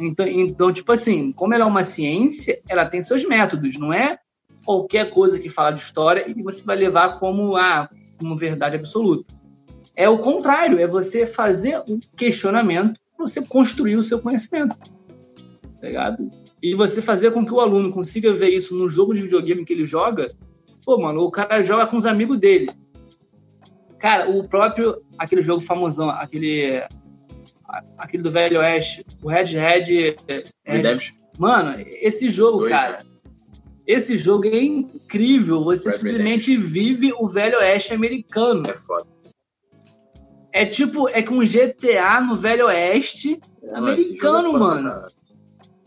Então, 0.00 0.26
então, 0.26 0.72
tipo 0.72 0.90
assim, 0.90 1.30
como 1.30 1.52
ela 1.52 1.64
é 1.64 1.66
uma 1.66 1.84
ciência, 1.84 2.58
ela 2.66 2.86
tem 2.86 3.02
seus 3.02 3.22
métodos, 3.28 3.78
não 3.78 3.92
é 3.92 4.18
qualquer 4.64 5.10
coisa 5.10 5.38
que 5.38 5.50
fala 5.50 5.72
de 5.72 5.82
história 5.82 6.24
e 6.26 6.42
você 6.42 6.64
vai 6.64 6.74
levar 6.74 7.18
como, 7.18 7.54
ah, 7.54 7.86
como 8.18 8.34
verdade 8.34 8.76
absoluta. 8.76 9.34
É 9.94 10.08
o 10.08 10.20
contrário, 10.20 10.80
é 10.80 10.86
você 10.86 11.26
fazer 11.26 11.82
um 11.86 12.00
questionamento, 12.16 12.98
você 13.18 13.42
construir 13.42 13.96
o 13.96 14.02
seu 14.02 14.18
conhecimento. 14.18 14.74
Tá 15.78 15.86
ligado? 15.86 16.26
E 16.62 16.74
você 16.74 17.02
fazer 17.02 17.30
com 17.30 17.44
que 17.44 17.52
o 17.52 17.60
aluno 17.60 17.92
consiga 17.92 18.32
ver 18.32 18.48
isso 18.48 18.74
no 18.74 18.88
jogo 18.88 19.12
de 19.12 19.20
videogame 19.20 19.66
que 19.66 19.74
ele 19.74 19.84
joga. 19.84 20.28
Pô, 20.82 20.96
mano, 20.96 21.20
o 21.20 21.30
cara 21.30 21.60
joga 21.60 21.86
com 21.86 21.98
os 21.98 22.06
amigos 22.06 22.40
dele. 22.40 22.70
Cara, 23.98 24.30
o 24.30 24.48
próprio, 24.48 24.96
aquele 25.18 25.42
jogo 25.42 25.60
famosão, 25.60 26.08
aquele 26.08 26.82
aquele 27.98 28.22
do 28.22 28.30
Velho 28.30 28.60
Oeste, 28.60 29.04
o 29.22 29.28
Red 29.28 29.44
Red. 29.44 30.14
Redemption. 30.64 31.14
Mano, 31.38 31.76
esse 31.78 32.30
jogo, 32.30 32.60
Dois, 32.60 32.72
cara. 32.72 33.04
Esse 33.86 34.16
jogo 34.16 34.46
é 34.46 34.62
incrível. 34.62 35.64
Você 35.64 35.90
Red 35.90 35.96
simplesmente 35.96 36.50
Redemption. 36.52 36.72
vive 36.72 37.12
o 37.18 37.28
Velho 37.28 37.58
Oeste 37.58 37.92
americano. 37.92 38.68
É 38.68 38.74
foda. 38.74 39.06
É 40.52 40.64
tipo, 40.64 41.08
é 41.08 41.22
com 41.22 41.40
GTA 41.40 42.20
no 42.20 42.36
Velho 42.36 42.66
Oeste 42.66 43.40
é, 43.62 43.74
americano, 43.74 44.48
é 44.48 44.52
foda, 44.52 44.58
mano. 44.58 44.90
Cara. 44.90 45.06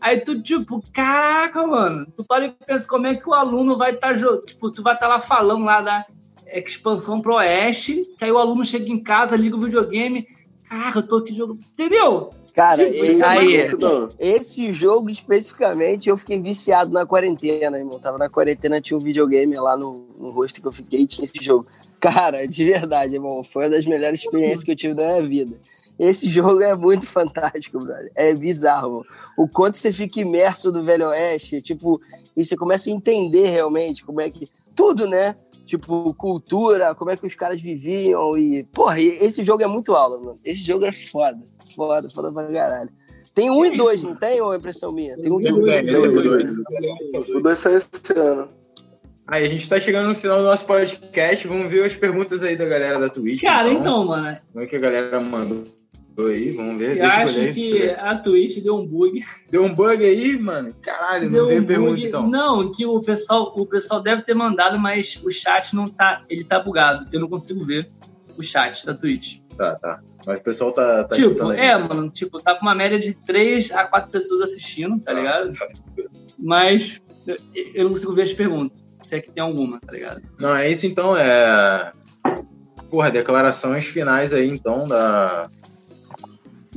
Aí 0.00 0.20
tu, 0.20 0.40
tipo, 0.40 0.80
caraca, 0.92 1.66
mano, 1.66 2.06
tu 2.14 2.24
para 2.24 2.46
e 2.46 2.52
pensa 2.52 2.86
como 2.86 3.06
é 3.06 3.16
que 3.16 3.28
o 3.28 3.34
aluno 3.34 3.76
vai 3.76 3.94
estar 3.94 4.16
tá, 4.16 4.38
tipo, 4.46 4.70
tu 4.70 4.82
vai 4.82 4.94
estar 4.94 5.08
tá 5.08 5.14
lá 5.14 5.20
falando 5.20 5.64
lá 5.64 5.80
da 5.80 6.06
expansão 6.46 7.20
pro 7.20 7.34
oeste, 7.34 8.02
que 8.16 8.24
aí 8.24 8.30
o 8.30 8.38
aluno 8.38 8.64
chega 8.64 8.88
em 8.88 9.02
casa, 9.02 9.36
liga 9.36 9.56
o 9.56 9.60
videogame, 9.60 10.24
caraca, 10.68 10.98
eu 10.98 11.02
tô 11.06 11.16
aqui 11.16 11.34
jogando. 11.34 11.58
Entendeu? 11.72 12.30
Cara, 12.54 12.90
tipo, 12.90 13.24
aí, 13.24 13.66
esse 14.18 14.72
jogo 14.72 15.08
especificamente 15.08 16.08
eu 16.08 16.16
fiquei 16.16 16.40
viciado 16.40 16.90
na 16.90 17.06
quarentena, 17.06 17.78
irmão. 17.78 18.00
Tava 18.00 18.18
na 18.18 18.28
quarentena, 18.28 18.80
tinha 18.80 18.96
um 18.96 19.00
videogame 19.00 19.54
lá 19.56 19.76
no, 19.76 20.08
no 20.18 20.30
rosto 20.30 20.60
que 20.60 20.66
eu 20.66 20.72
fiquei 20.72 21.06
tinha 21.06 21.24
esse 21.24 21.40
jogo. 21.40 21.66
Cara, 22.00 22.46
de 22.46 22.64
verdade, 22.64 23.14
irmão, 23.14 23.44
foi 23.44 23.64
uma 23.64 23.70
das 23.70 23.84
melhores 23.84 24.20
experiências 24.20 24.64
que 24.64 24.72
eu 24.72 24.76
tive 24.76 24.94
da 24.94 25.04
minha 25.06 25.28
vida. 25.28 25.56
Esse 25.98 26.30
jogo 26.30 26.62
é 26.62 26.74
muito 26.76 27.06
fantástico, 27.06 27.78
brother. 27.80 28.10
É 28.14 28.32
bizarro. 28.32 28.90
Mano. 28.90 29.06
O 29.36 29.48
quanto 29.48 29.78
você 29.78 29.92
fica 29.92 30.20
imerso 30.20 30.70
do 30.70 30.84
Velho 30.84 31.08
Oeste, 31.08 31.60
tipo, 31.60 32.00
e 32.36 32.44
você 32.44 32.56
começa 32.56 32.88
a 32.88 32.92
entender 32.92 33.48
realmente 33.48 34.04
como 34.04 34.20
é 34.20 34.30
que. 34.30 34.46
Tudo, 34.76 35.08
né? 35.08 35.34
Tipo, 35.68 36.14
cultura, 36.14 36.94
como 36.94 37.10
é 37.10 37.16
que 37.16 37.26
os 37.26 37.34
caras 37.34 37.60
viviam 37.60 38.36
e... 38.38 38.64
Porra, 38.64 38.98
esse 39.00 39.44
jogo 39.44 39.62
é 39.62 39.66
muito 39.66 39.94
aula, 39.94 40.18
mano. 40.18 40.34
Esse 40.42 40.62
jogo 40.64 40.86
é 40.86 40.92
foda, 40.92 41.38
foda, 41.76 42.08
foda 42.08 42.32
pra 42.32 42.46
caralho. 42.46 42.90
Tem 43.34 43.50
um 43.50 43.64
e 43.64 43.76
dois, 43.76 44.02
não 44.02 44.16
tem 44.16 44.40
ou 44.40 44.54
é 44.54 44.56
impressão 44.56 44.90
minha? 44.90 45.16
Tem 45.18 45.30
um 45.30 45.40
e 45.40 45.44
dois. 46.22 46.48
O 47.28 47.40
dois 47.40 47.58
saiu 47.58 47.76
esse 47.76 48.18
ano. 48.18 48.48
Aí, 49.26 49.44
a 49.44 49.48
gente 49.48 49.68
tá 49.68 49.78
chegando 49.78 50.08
no 50.08 50.14
final 50.14 50.38
do 50.38 50.46
nosso 50.46 50.64
podcast. 50.64 51.46
Vamos 51.46 51.70
ver 51.70 51.84
as 51.84 51.94
perguntas 51.94 52.42
aí 52.42 52.56
da 52.56 52.64
galera 52.64 52.98
da 52.98 53.10
Twitch. 53.10 53.42
Cara, 53.42 53.68
então, 53.68 54.02
então 54.02 54.06
mano. 54.06 54.38
Como 54.50 54.64
é 54.64 54.66
que 54.66 54.74
a 54.74 54.80
galera 54.80 55.20
mandou? 55.20 55.64
Aí, 56.26 56.50
vamos 56.50 56.78
ver. 56.78 56.98
Eu 56.98 57.06
acho 57.06 57.52
que 57.52 57.90
a 57.90 58.16
Twitch 58.16 58.62
deu 58.62 58.76
um 58.76 58.86
bug. 58.86 59.24
Deu 59.50 59.64
um 59.64 59.74
bug 59.74 60.04
aí, 60.04 60.38
mano? 60.38 60.72
Caralho, 60.82 61.30
deu 61.30 61.42
não 61.42 61.48
veio 61.48 61.62
um 61.62 61.66
pergunta 61.66 62.00
então. 62.00 62.28
Não, 62.28 62.72
que 62.72 62.84
o 62.84 63.00
pessoal, 63.00 63.54
o 63.56 63.66
pessoal 63.66 64.02
deve 64.02 64.22
ter 64.22 64.34
mandado, 64.34 64.78
mas 64.78 65.20
o 65.24 65.30
chat 65.30 65.74
não 65.74 65.86
tá. 65.86 66.20
Ele 66.28 66.44
tá 66.44 66.58
bugado. 66.58 67.06
Eu 67.12 67.20
não 67.20 67.28
consigo 67.28 67.64
ver 67.64 67.86
o 68.36 68.42
chat 68.42 68.84
da 68.84 68.94
Twitch. 68.94 69.38
Tá, 69.56 69.74
tá. 69.74 70.00
Mas 70.26 70.40
o 70.40 70.42
pessoal 70.42 70.72
tá, 70.72 71.04
tá 71.04 71.16
Tipo, 71.16 71.50
é, 71.52 71.76
mano, 71.76 72.08
tipo, 72.08 72.38
tá 72.38 72.54
com 72.54 72.62
uma 72.62 72.74
média 72.74 72.98
de 72.98 73.12
3 73.12 73.72
a 73.72 73.84
4 73.84 74.10
pessoas 74.10 74.48
assistindo, 74.48 75.00
tá 75.00 75.10
ah, 75.10 75.14
ligado? 75.14 75.52
Tá. 75.52 75.66
Mas 76.38 77.00
eu 77.74 77.84
não 77.84 77.90
consigo 77.90 78.12
ver 78.12 78.22
as 78.22 78.32
perguntas. 78.32 78.78
Se 79.02 79.16
é 79.16 79.20
que 79.20 79.32
tem 79.32 79.42
alguma, 79.42 79.80
tá 79.80 79.92
ligado? 79.92 80.22
Não, 80.38 80.54
é 80.54 80.70
isso 80.70 80.86
então, 80.86 81.16
é. 81.16 81.92
Porra, 82.90 83.10
declarações 83.10 83.84
finais 83.84 84.32
aí 84.32 84.48
então 84.48 84.88
da, 84.88 85.46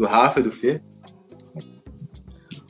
do 0.02 0.08
Rafa 0.08 0.40
e 0.40 0.44
do 0.44 0.52
Fê? 0.52 0.82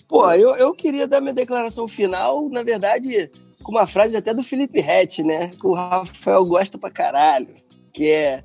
Pô, 0.07 0.29
eu, 0.33 0.53
eu 0.55 0.73
queria 0.73 1.07
dar 1.07 1.21
minha 1.21 1.33
declaração 1.33 1.87
final, 1.87 2.49
na 2.49 2.61
verdade, 2.61 3.31
com 3.63 3.71
uma 3.71 3.87
frase 3.87 4.17
até 4.17 4.33
do 4.33 4.43
Felipe 4.43 4.81
Rett, 4.81 5.23
né? 5.23 5.47
Que 5.47 5.65
o 5.65 5.73
Rafael 5.73 6.43
gosta 6.43 6.77
pra 6.77 6.91
caralho. 6.91 7.47
Que 7.93 8.09
é. 8.09 8.43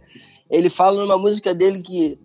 Ele 0.48 0.70
fala 0.70 1.02
numa 1.02 1.18
música 1.18 1.52
dele 1.52 1.80
que 1.80 2.16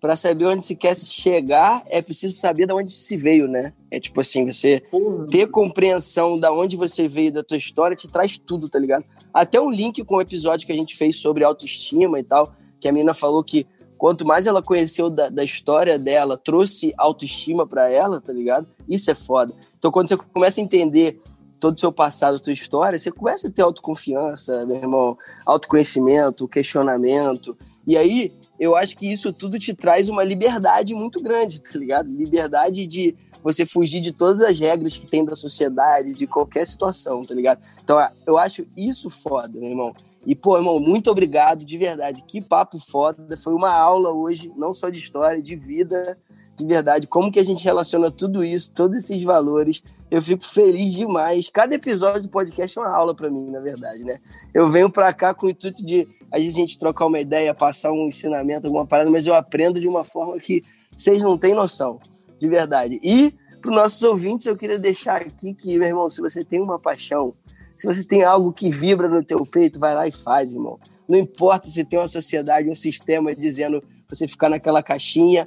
para 0.00 0.16
saber 0.16 0.46
onde 0.46 0.64
se 0.64 0.74
quer 0.74 0.96
chegar 0.96 1.82
é 1.90 2.00
preciso 2.00 2.34
saber 2.36 2.66
de 2.66 2.72
onde 2.72 2.90
se 2.90 3.14
veio, 3.14 3.46
né? 3.46 3.74
É 3.90 4.00
tipo 4.00 4.18
assim, 4.22 4.46
você 4.46 4.82
ter 5.28 5.48
compreensão 5.48 6.38
da 6.38 6.50
onde 6.50 6.76
você 6.76 7.06
veio 7.06 7.32
da 7.32 7.42
tua 7.42 7.58
história 7.58 7.96
te 7.96 8.08
traz 8.08 8.38
tudo, 8.38 8.68
tá 8.70 8.78
ligado? 8.78 9.04
Até 9.34 9.60
um 9.60 9.70
link 9.70 10.02
com 10.04 10.14
o 10.16 10.20
episódio 10.22 10.66
que 10.66 10.72
a 10.72 10.76
gente 10.76 10.96
fez 10.96 11.16
sobre 11.16 11.44
autoestima 11.44 12.18
e 12.18 12.24
tal, 12.24 12.50
que 12.80 12.88
a 12.88 12.92
menina 12.92 13.12
falou 13.12 13.44
que 13.44 13.66
quanto 13.98 14.24
mais 14.24 14.46
ela 14.46 14.62
conheceu 14.62 15.10
da, 15.10 15.28
da 15.28 15.44
história 15.44 15.98
dela, 15.98 16.38
trouxe 16.38 16.94
autoestima 16.96 17.66
para 17.66 17.90
ela, 17.90 18.20
tá 18.20 18.32
ligado? 18.32 18.66
Isso 18.88 19.10
é 19.10 19.14
foda. 19.14 19.52
Então, 19.76 19.90
quando 19.90 20.08
você 20.08 20.16
começa 20.16 20.60
a 20.60 20.64
entender 20.64 21.20
todo 21.58 21.76
o 21.76 21.80
seu 21.80 21.92
passado, 21.92 22.36
a 22.36 22.40
tua 22.40 22.52
história, 22.52 22.96
você 22.96 23.10
começa 23.10 23.48
a 23.48 23.50
ter 23.50 23.62
autoconfiança, 23.62 24.64
meu 24.64 24.76
irmão, 24.76 25.18
autoconhecimento, 25.44 26.46
questionamento. 26.46 27.56
E 27.84 27.96
aí, 27.96 28.32
eu 28.58 28.76
acho 28.76 28.96
que 28.96 29.10
isso 29.10 29.32
tudo 29.32 29.58
te 29.58 29.74
traz 29.74 30.08
uma 30.08 30.22
liberdade 30.22 30.94
muito 30.94 31.20
grande, 31.20 31.60
tá 31.60 31.76
ligado? 31.76 32.08
Liberdade 32.08 32.86
de 32.86 33.16
você 33.52 33.64
fugir 33.64 34.00
de 34.00 34.12
todas 34.12 34.42
as 34.42 34.58
regras 34.58 34.96
que 34.96 35.06
tem 35.06 35.24
da 35.24 35.34
sociedade, 35.34 36.14
de 36.14 36.26
qualquer 36.26 36.66
situação, 36.66 37.24
tá 37.24 37.34
ligado? 37.34 37.60
Então, 37.82 37.98
eu 38.26 38.36
acho 38.36 38.66
isso 38.76 39.08
foda, 39.08 39.58
meu 39.58 39.70
irmão. 39.70 39.94
E, 40.26 40.34
pô, 40.34 40.58
irmão, 40.58 40.78
muito 40.78 41.10
obrigado, 41.10 41.64
de 41.64 41.78
verdade. 41.78 42.22
Que 42.26 42.42
papo 42.42 42.78
foda. 42.78 43.36
Foi 43.36 43.54
uma 43.54 43.72
aula 43.72 44.12
hoje, 44.12 44.52
não 44.56 44.74
só 44.74 44.90
de 44.90 44.98
história, 44.98 45.40
de 45.40 45.56
vida, 45.56 46.18
de 46.54 46.66
verdade. 46.66 47.06
Como 47.06 47.32
que 47.32 47.38
a 47.38 47.44
gente 47.44 47.64
relaciona 47.64 48.10
tudo 48.10 48.44
isso, 48.44 48.70
todos 48.70 49.04
esses 49.04 49.22
valores. 49.22 49.82
Eu 50.10 50.20
fico 50.20 50.44
feliz 50.44 50.92
demais. 50.92 51.48
Cada 51.48 51.74
episódio 51.74 52.22
do 52.22 52.28
podcast 52.28 52.76
é 52.76 52.82
uma 52.82 52.94
aula 52.94 53.14
para 53.14 53.30
mim, 53.30 53.50
na 53.50 53.60
verdade, 53.60 54.04
né? 54.04 54.18
Eu 54.52 54.68
venho 54.68 54.90
para 54.90 55.12
cá 55.12 55.32
com 55.32 55.46
o 55.46 55.50
intuito 55.50 55.84
de 55.84 56.06
a 56.30 56.38
gente 56.38 56.78
trocar 56.78 57.06
uma 57.06 57.20
ideia, 57.20 57.54
passar 57.54 57.92
um 57.92 58.06
ensinamento, 58.06 58.66
alguma 58.66 58.86
parada, 58.86 59.10
mas 59.10 59.26
eu 59.26 59.34
aprendo 59.34 59.80
de 59.80 59.88
uma 59.88 60.04
forma 60.04 60.38
que 60.38 60.62
vocês 60.94 61.22
não 61.22 61.38
têm 61.38 61.54
noção, 61.54 62.00
de 62.38 62.48
verdade. 62.48 63.00
E 63.02 63.34
para 63.60 63.70
os 63.70 63.76
nossos 63.76 64.02
ouvintes, 64.02 64.46
eu 64.46 64.56
queria 64.56 64.78
deixar 64.78 65.22
aqui 65.22 65.52
que, 65.54 65.76
meu 65.78 65.88
irmão, 65.88 66.08
se 66.08 66.20
você 66.20 66.44
tem 66.44 66.60
uma 66.60 66.78
paixão 66.78 67.32
se 67.78 67.86
você 67.86 68.02
tem 68.02 68.24
algo 68.24 68.52
que 68.52 68.72
vibra 68.72 69.08
no 69.08 69.22
teu 69.22 69.46
peito, 69.46 69.78
vai 69.78 69.94
lá 69.94 70.08
e 70.08 70.10
faz, 70.10 70.52
irmão. 70.52 70.80
Não 71.08 71.16
importa 71.16 71.68
se 71.68 71.84
tem 71.84 71.96
uma 71.96 72.08
sociedade, 72.08 72.68
um 72.68 72.74
sistema 72.74 73.32
dizendo 73.32 73.80
você 74.08 74.26
ficar 74.26 74.48
naquela 74.48 74.82
caixinha. 74.82 75.46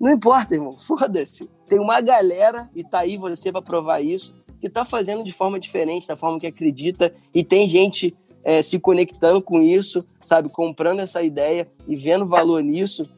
Não 0.00 0.12
importa, 0.12 0.54
irmão. 0.54 0.78
Foda-se. 0.78 1.50
Tem 1.66 1.80
uma 1.80 2.00
galera, 2.00 2.70
e 2.72 2.84
tá 2.84 3.00
aí 3.00 3.16
você 3.16 3.50
para 3.50 3.60
provar 3.60 4.00
isso, 4.00 4.32
que 4.60 4.70
tá 4.70 4.84
fazendo 4.84 5.24
de 5.24 5.32
forma 5.32 5.58
diferente, 5.58 6.06
da 6.06 6.16
forma 6.16 6.38
que 6.38 6.46
acredita, 6.46 7.12
e 7.34 7.42
tem 7.42 7.68
gente 7.68 8.16
é, 8.44 8.62
se 8.62 8.78
conectando 8.78 9.42
com 9.42 9.60
isso, 9.60 10.04
sabe? 10.20 10.48
Comprando 10.48 11.00
essa 11.00 11.20
ideia 11.20 11.68
e 11.88 11.96
vendo 11.96 12.24
valor 12.24 12.62
nisso. 12.62 13.10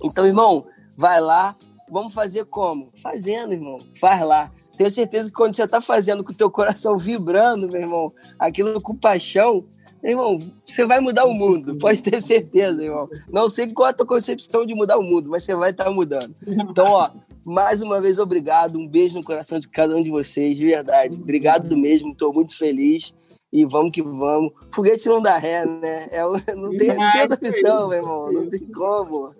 Então, 0.00 0.24
irmão, 0.24 0.64
vai 0.96 1.20
lá. 1.20 1.56
Vamos 1.92 2.14
fazer 2.14 2.46
como? 2.46 2.90
Fazendo, 2.94 3.52
irmão. 3.52 3.78
Faz 4.00 4.26
lá. 4.26 4.50
Tenho 4.78 4.90
certeza 4.90 5.28
que 5.28 5.36
quando 5.36 5.54
você 5.54 5.64
está 5.64 5.80
fazendo 5.82 6.24
com 6.24 6.32
o 6.32 6.34
teu 6.34 6.50
coração 6.50 6.96
vibrando, 6.96 7.68
meu 7.68 7.82
irmão, 7.82 8.12
aquilo 8.38 8.80
com 8.80 8.96
paixão, 8.96 9.64
meu 10.02 10.12
irmão, 10.12 10.40
você 10.64 10.86
vai 10.86 11.00
mudar 11.00 11.26
o 11.26 11.34
mundo, 11.34 11.76
pode 11.78 12.02
ter 12.02 12.22
certeza, 12.22 12.82
irmão. 12.82 13.08
Não 13.30 13.50
sei 13.50 13.70
qual 13.70 13.88
é 13.88 13.90
a 13.90 13.94
tua 13.94 14.06
concepção 14.06 14.64
de 14.64 14.74
mudar 14.74 14.96
o 14.96 15.02
mundo, 15.02 15.28
mas 15.28 15.44
você 15.44 15.54
vai 15.54 15.70
estar 15.70 15.84
tá 15.84 15.90
mudando. 15.90 16.34
Então, 16.46 16.86
ó, 16.86 17.10
mais 17.44 17.82
uma 17.82 18.00
vez, 18.00 18.18
obrigado. 18.18 18.78
Um 18.78 18.88
beijo 18.88 19.18
no 19.18 19.24
coração 19.24 19.60
de 19.60 19.68
cada 19.68 19.94
um 19.94 20.02
de 20.02 20.10
vocês, 20.10 20.56
de 20.56 20.66
verdade. 20.66 21.14
Obrigado 21.14 21.76
mesmo, 21.76 22.12
estou 22.12 22.32
muito 22.32 22.56
feliz. 22.56 23.14
E 23.52 23.66
vamos 23.66 23.92
que 23.92 24.02
vamos. 24.02 24.50
Foguete 24.74 25.06
não 25.10 25.20
dá 25.20 25.36
ré, 25.36 25.66
né? 25.66 26.08
É, 26.10 26.22
não, 26.22 26.74
tem, 26.74 26.88
não 26.88 27.12
tem 27.12 27.20
outra 27.20 27.36
opção, 27.36 27.88
meu 27.88 27.98
irmão. 27.98 28.32
Não 28.32 28.48
tem 28.48 28.60
como. 28.72 29.34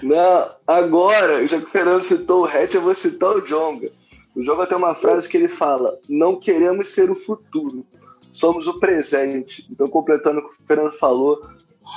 Não, 0.00 0.48
agora, 0.66 1.46
já 1.46 1.58
que 1.58 1.66
o 1.66 1.70
Fernando 1.70 2.02
citou 2.02 2.42
o 2.42 2.46
Hatch, 2.46 2.74
eu 2.74 2.80
vou 2.80 2.94
citar 2.94 3.36
o 3.36 3.40
Jonga. 3.40 3.90
O 4.34 4.42
Jonga 4.42 4.66
tem 4.66 4.78
uma 4.78 4.94
frase 4.94 5.28
que 5.28 5.36
ele 5.36 5.48
fala: 5.48 5.98
Não 6.08 6.38
queremos 6.38 6.88
ser 6.88 7.10
o 7.10 7.14
futuro, 7.14 7.84
somos 8.30 8.66
o 8.66 8.78
presente. 8.78 9.66
Então, 9.70 9.88
completando 9.88 10.40
o 10.40 10.48
que 10.48 10.54
o 10.54 10.66
Fernando 10.66 10.92
falou 10.92 11.42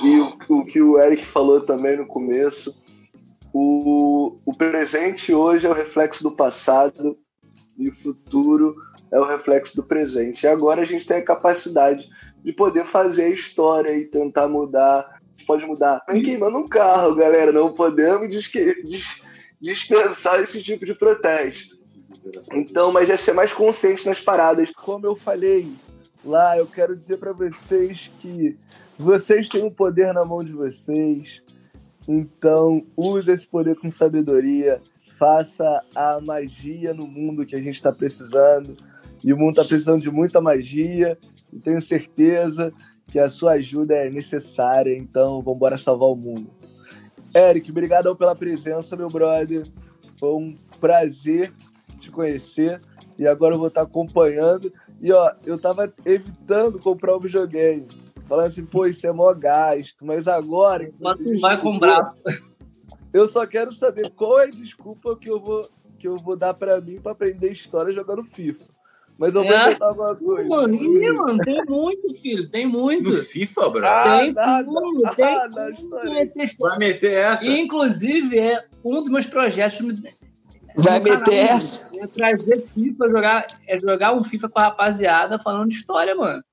e 0.03 0.19
o, 0.19 0.37
o 0.49 0.65
que 0.65 0.81
o 0.81 0.99
Eric 0.99 1.25
falou 1.25 1.61
também 1.61 1.95
no 1.95 2.05
começo, 2.05 2.75
o, 3.53 4.35
o 4.45 4.53
presente 4.53 5.33
hoje 5.33 5.65
é 5.65 5.69
o 5.69 5.73
reflexo 5.73 6.21
do 6.21 6.31
passado 6.31 7.17
e 7.77 7.87
o 7.87 7.93
futuro 7.93 8.75
é 9.11 9.17
o 9.17 9.25
reflexo 9.25 9.75
do 9.75 9.83
presente. 9.83 10.43
E 10.43 10.47
agora 10.47 10.81
a 10.81 10.85
gente 10.85 11.05
tem 11.05 11.17
a 11.17 11.25
capacidade 11.25 12.05
de 12.43 12.51
poder 12.51 12.83
fazer 12.83 13.23
a 13.23 13.29
história 13.29 13.97
e 13.97 14.05
tentar 14.05 14.49
mudar. 14.49 15.14
Pode 15.45 15.65
mudar. 15.65 16.03
Vem 16.09 16.23
queimando 16.23 16.57
um 16.57 16.67
carro, 16.67 17.15
galera. 17.15 17.51
Não 17.51 17.71
podemos 17.71 18.29
dispensar 19.61 20.39
esse 20.39 20.61
tipo 20.63 20.85
de 20.85 20.93
protesto. 20.95 21.77
Então, 22.53 22.91
mas 22.91 23.09
é 23.09 23.17
ser 23.17 23.33
mais 23.33 23.53
consciente 23.53 24.05
nas 24.05 24.19
paradas. 24.19 24.71
Como 24.71 25.05
eu 25.05 25.15
falei 25.15 25.71
lá, 26.23 26.57
eu 26.57 26.65
quero 26.65 26.95
dizer 26.95 27.17
para 27.17 27.31
vocês 27.31 28.11
que 28.19 28.57
vocês 28.97 29.47
têm 29.47 29.65
o 29.65 29.71
poder 29.71 30.13
na 30.13 30.25
mão 30.25 30.39
de 30.39 30.51
vocês. 30.51 31.43
Então, 32.07 32.83
use 32.95 33.31
esse 33.31 33.47
poder 33.47 33.75
com 33.75 33.91
sabedoria. 33.91 34.81
Faça 35.17 35.81
a 35.95 36.19
magia 36.19 36.93
no 36.93 37.07
mundo 37.07 37.45
que 37.45 37.55
a 37.55 37.61
gente 37.61 37.75
está 37.75 37.91
precisando. 37.91 38.75
E 39.23 39.31
o 39.31 39.37
mundo 39.37 39.51
está 39.51 39.63
precisando 39.63 40.01
de 40.01 40.11
muita 40.11 40.41
magia. 40.41 41.17
Tenho 41.63 41.81
certeza 41.81 42.73
que 43.11 43.19
a 43.19 43.29
sua 43.29 43.53
ajuda 43.53 43.95
é 43.95 44.09
necessária. 44.09 44.95
Então, 44.95 45.41
vamos 45.41 45.57
embora 45.57 45.77
salvar 45.77 46.09
o 46.09 46.15
mundo. 46.15 46.49
Eric, 47.35 47.69
obrigado 47.69 48.15
pela 48.15 48.35
presença, 48.35 48.95
meu 48.95 49.09
brother. 49.09 49.63
Foi 50.19 50.33
um 50.33 50.55
prazer 50.79 51.53
te 51.99 52.09
conhecer. 52.09 52.81
E 53.17 53.27
agora 53.27 53.55
eu 53.55 53.59
vou 53.59 53.67
estar 53.67 53.81
acompanhando. 53.81 54.71
E 55.01 55.11
ó, 55.11 55.31
eu 55.45 55.59
tava 55.59 55.93
evitando 56.05 56.79
comprar 56.79 57.15
um 57.15 57.19
videogame 57.19 57.85
falando 58.27 58.47
assim, 58.47 58.65
pô, 58.65 58.85
isso 58.85 59.05
é 59.07 59.11
mó 59.11 59.33
gasto, 59.33 60.05
mas 60.05 60.27
agora. 60.27 60.91
Mas 60.99 61.17
tu 61.17 61.39
vai 61.39 61.59
comprar. 61.61 62.13
Eu 63.13 63.27
só 63.27 63.45
quero 63.45 63.71
saber 63.71 64.09
qual 64.11 64.39
é 64.39 64.43
a 64.45 64.49
desculpa 64.51 65.15
que 65.15 65.29
eu 65.29 65.39
vou, 65.39 65.61
que 65.97 66.07
eu 66.07 66.17
vou 66.17 66.35
dar 66.35 66.53
pra 66.53 66.81
mim 66.81 66.99
pra 66.99 67.13
aprender 67.13 67.51
história 67.51 67.93
jogando 67.93 68.23
FIFA. 68.23 68.74
Mas 69.17 69.33
eu 69.33 69.43
vou 69.43 69.51
é. 69.51 69.73
tentar 69.73 69.87
alguma 69.87 70.15
coisa. 70.15 70.49
Mano, 70.49 70.75
ih, 70.75 71.11
mano, 71.13 71.39
tem 71.39 71.63
muito, 71.65 72.15
filho, 72.21 72.49
tem 72.49 72.67
muito. 72.67 73.11
No 73.11 73.23
FIFA, 73.23 73.69
bro? 73.69 73.87
Ah, 73.87 74.19
tem 74.19 74.33
nada. 74.33 74.65
Tudo, 74.65 75.15
tem 75.15 75.25
ah, 75.25 75.49
Vai 76.59 76.77
meter 76.77 77.13
essa? 77.13 77.47
Inclusive, 77.47 78.37
é 78.37 78.65
um 78.83 79.01
dos 79.01 79.09
meus 79.09 79.25
projetos. 79.25 79.79
Vai 80.75 80.99
meter 80.99 81.33
essa? 81.33 81.97
É 81.97 82.07
trazer 82.07 82.65
FIFA, 82.73 83.09
jogar, 83.09 83.47
é 83.67 83.79
jogar 83.79 84.13
um 84.13 84.23
FIFA 84.23 84.49
com 84.49 84.59
a 84.59 84.63
rapaziada 84.63 85.39
falando 85.39 85.69
de 85.69 85.75
história, 85.75 86.13
mano. 86.13 86.43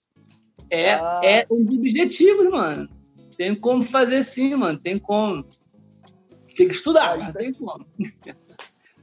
É, 0.70 0.94
ah. 0.94 1.20
é 1.24 1.46
um 1.50 1.64
dos 1.64 1.74
objetivos, 1.74 2.48
mano. 2.48 2.88
Tem 3.36 3.54
como 3.56 3.82
fazer 3.82 4.22
sim, 4.22 4.54
mano. 4.54 4.78
Tem 4.78 4.96
como. 4.96 5.44
Tem 6.56 6.68
que 6.68 6.74
estudar, 6.74 7.18
mas 7.18 7.32
tem 7.32 7.52
como. 7.52 7.84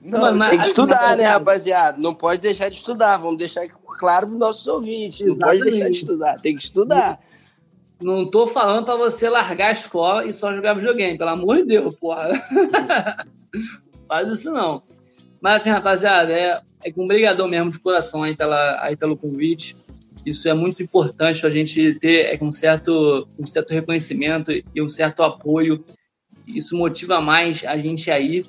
Não, 0.02 0.22
mano, 0.22 0.38
mas, 0.38 0.50
tem 0.52 0.60
que 0.60 0.66
estudar, 0.66 1.18
né, 1.18 1.26
rapaziada? 1.26 1.98
Não 1.98 2.14
pode 2.14 2.42
deixar 2.42 2.70
de 2.70 2.78
estudar. 2.78 3.18
Vamos 3.18 3.38
deixar 3.38 3.68
claro 3.68 4.28
para 4.28 4.34
os 4.34 4.40
nossos 4.40 4.68
ouvintes. 4.68 5.22
Exatamente. 5.22 5.40
Não 5.40 5.48
pode 5.48 5.60
deixar 5.60 5.90
de 5.90 5.98
estudar. 5.98 6.42
Tem 6.42 6.56
que 6.56 6.64
estudar. 6.64 7.20
Não 8.02 8.26
tô 8.26 8.48
falando 8.48 8.86
para 8.86 8.96
você 8.96 9.28
largar 9.30 9.70
a 9.70 9.74
escola 9.74 10.26
e 10.26 10.32
só 10.32 10.54
jogar 10.54 10.74
videogame, 10.74 11.18
pelo 11.18 11.32
amor 11.32 11.58
de 11.58 11.66
Deus, 11.66 11.96
porra. 11.96 12.30
Faz 14.08 14.32
isso 14.32 14.52
não. 14.54 14.82
Mas 15.42 15.62
assim, 15.62 15.70
rapaziada, 15.70 16.32
é, 16.32 16.62
é 16.84 16.92
com 16.92 17.06
brigadão 17.06 17.48
mesmo 17.48 17.72
de 17.72 17.80
coração 17.80 18.24
aí, 18.24 18.36
pela, 18.36 18.82
aí 18.82 18.96
pelo 18.96 19.18
convite. 19.18 19.76
Isso 20.26 20.48
é 20.48 20.54
muito 20.54 20.82
importante 20.82 21.46
a 21.46 21.50
gente 21.50 21.96
ter 21.96 22.34
é, 22.34 22.44
um, 22.44 22.52
certo, 22.52 23.28
um 23.38 23.46
certo 23.46 23.72
reconhecimento 23.72 24.52
e 24.52 24.82
um 24.82 24.90
certo 24.90 25.22
apoio. 25.22 25.84
Isso 26.48 26.76
motiva 26.76 27.20
mais 27.20 27.64
a 27.66 27.78
gente 27.78 28.10
aí. 28.10 28.46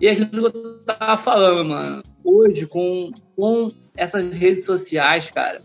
E 0.00 0.06
é 0.06 0.12
aquilo 0.12 0.50
que 0.50 0.58
eu 0.58 0.78
tava 0.84 1.20
falando, 1.20 1.68
mano. 1.68 2.02
Hoje, 2.24 2.66
com, 2.66 3.10
com 3.34 3.70
essas 3.96 4.28
redes 4.28 4.64
sociais, 4.64 5.30
cara, 5.30 5.60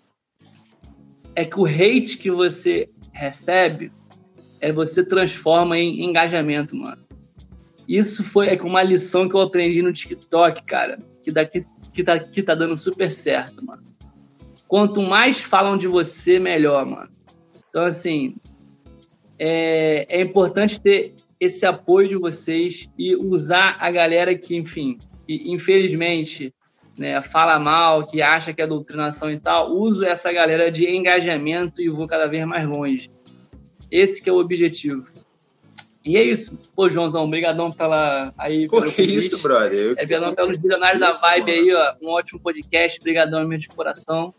é 1.35 1.45
que 1.45 1.59
o 1.59 1.65
hate 1.65 2.17
que 2.17 2.31
você 2.31 2.87
recebe 3.11 3.91
é 4.59 4.71
você 4.71 5.03
transforma 5.03 5.77
em 5.77 6.03
engajamento, 6.03 6.75
mano. 6.75 7.03
Isso 7.87 8.23
foi 8.23 8.47
é 8.47 8.61
uma 8.61 8.81
lição 8.81 9.27
que 9.27 9.35
eu 9.35 9.41
aprendi 9.41 9.81
no 9.81 9.91
TikTok, 9.91 10.63
cara, 10.65 10.97
que 11.21 11.31
daqui 11.31 11.65
que 11.91 12.03
tá, 12.03 12.17
que 12.17 12.41
tá 12.41 12.55
dando 12.55 12.75
super 12.75 13.11
certo, 13.11 13.63
mano 13.63 13.83
quanto 14.73 15.03
mais 15.03 15.39
falam 15.39 15.77
de 15.77 15.87
você, 15.87 16.39
melhor, 16.39 16.83
mano. 16.83 17.07
Então, 17.69 17.85
assim, 17.85 18.35
é, 19.37 20.17
é 20.17 20.19
importante 20.19 20.81
ter 20.81 21.13
esse 21.43 21.65
apoio 21.65 22.07
de 22.07 22.15
vocês 22.15 22.89
e 22.97 23.15
usar 23.15 23.77
a 23.79 23.91
galera 23.91 24.33
que, 24.35 24.55
enfim, 24.55 24.97
que, 25.27 25.51
infelizmente, 25.51 26.53
né, 26.97 27.21
fala 27.21 27.59
mal, 27.59 28.05
que 28.05 28.21
acha 28.21 28.53
que 28.53 28.61
é 28.61 28.67
doutrinação 28.67 29.29
e 29.29 29.39
tal, 29.39 29.71
uso 29.71 30.05
essa 30.05 30.31
galera 30.31 30.71
de 30.71 30.89
engajamento 30.89 31.81
e 31.81 31.89
vou 31.89 32.07
cada 32.07 32.27
vez 32.27 32.45
mais 32.45 32.67
longe. 32.67 33.09
Esse 33.91 34.21
que 34.21 34.29
é 34.29 34.33
o 34.33 34.37
objetivo. 34.37 35.03
E 36.05 36.17
é 36.17 36.23
isso. 36.23 36.57
Pô, 36.75 36.89
Joãozão, 36.89 37.23
obrigadão 37.23 37.71
pela 37.71 38.33
aí. 38.37 38.67
Pô, 38.67 38.81
que 38.81 39.01
isso, 39.01 39.41
brother. 39.41 39.89
É, 39.89 40.03
obrigadão 40.03 40.35
pelos 40.35 40.57
bilionários 40.57 40.99
da 40.99 41.11
Vibe 41.11 41.51
mano. 41.51 41.63
aí, 41.63 41.73
ó. 41.73 41.95
Um 42.01 42.11
ótimo 42.11 42.39
podcast. 42.41 42.99
Obrigadão 42.99 43.47
mesmo 43.47 43.61
de 43.61 43.69
coração. 43.69 44.33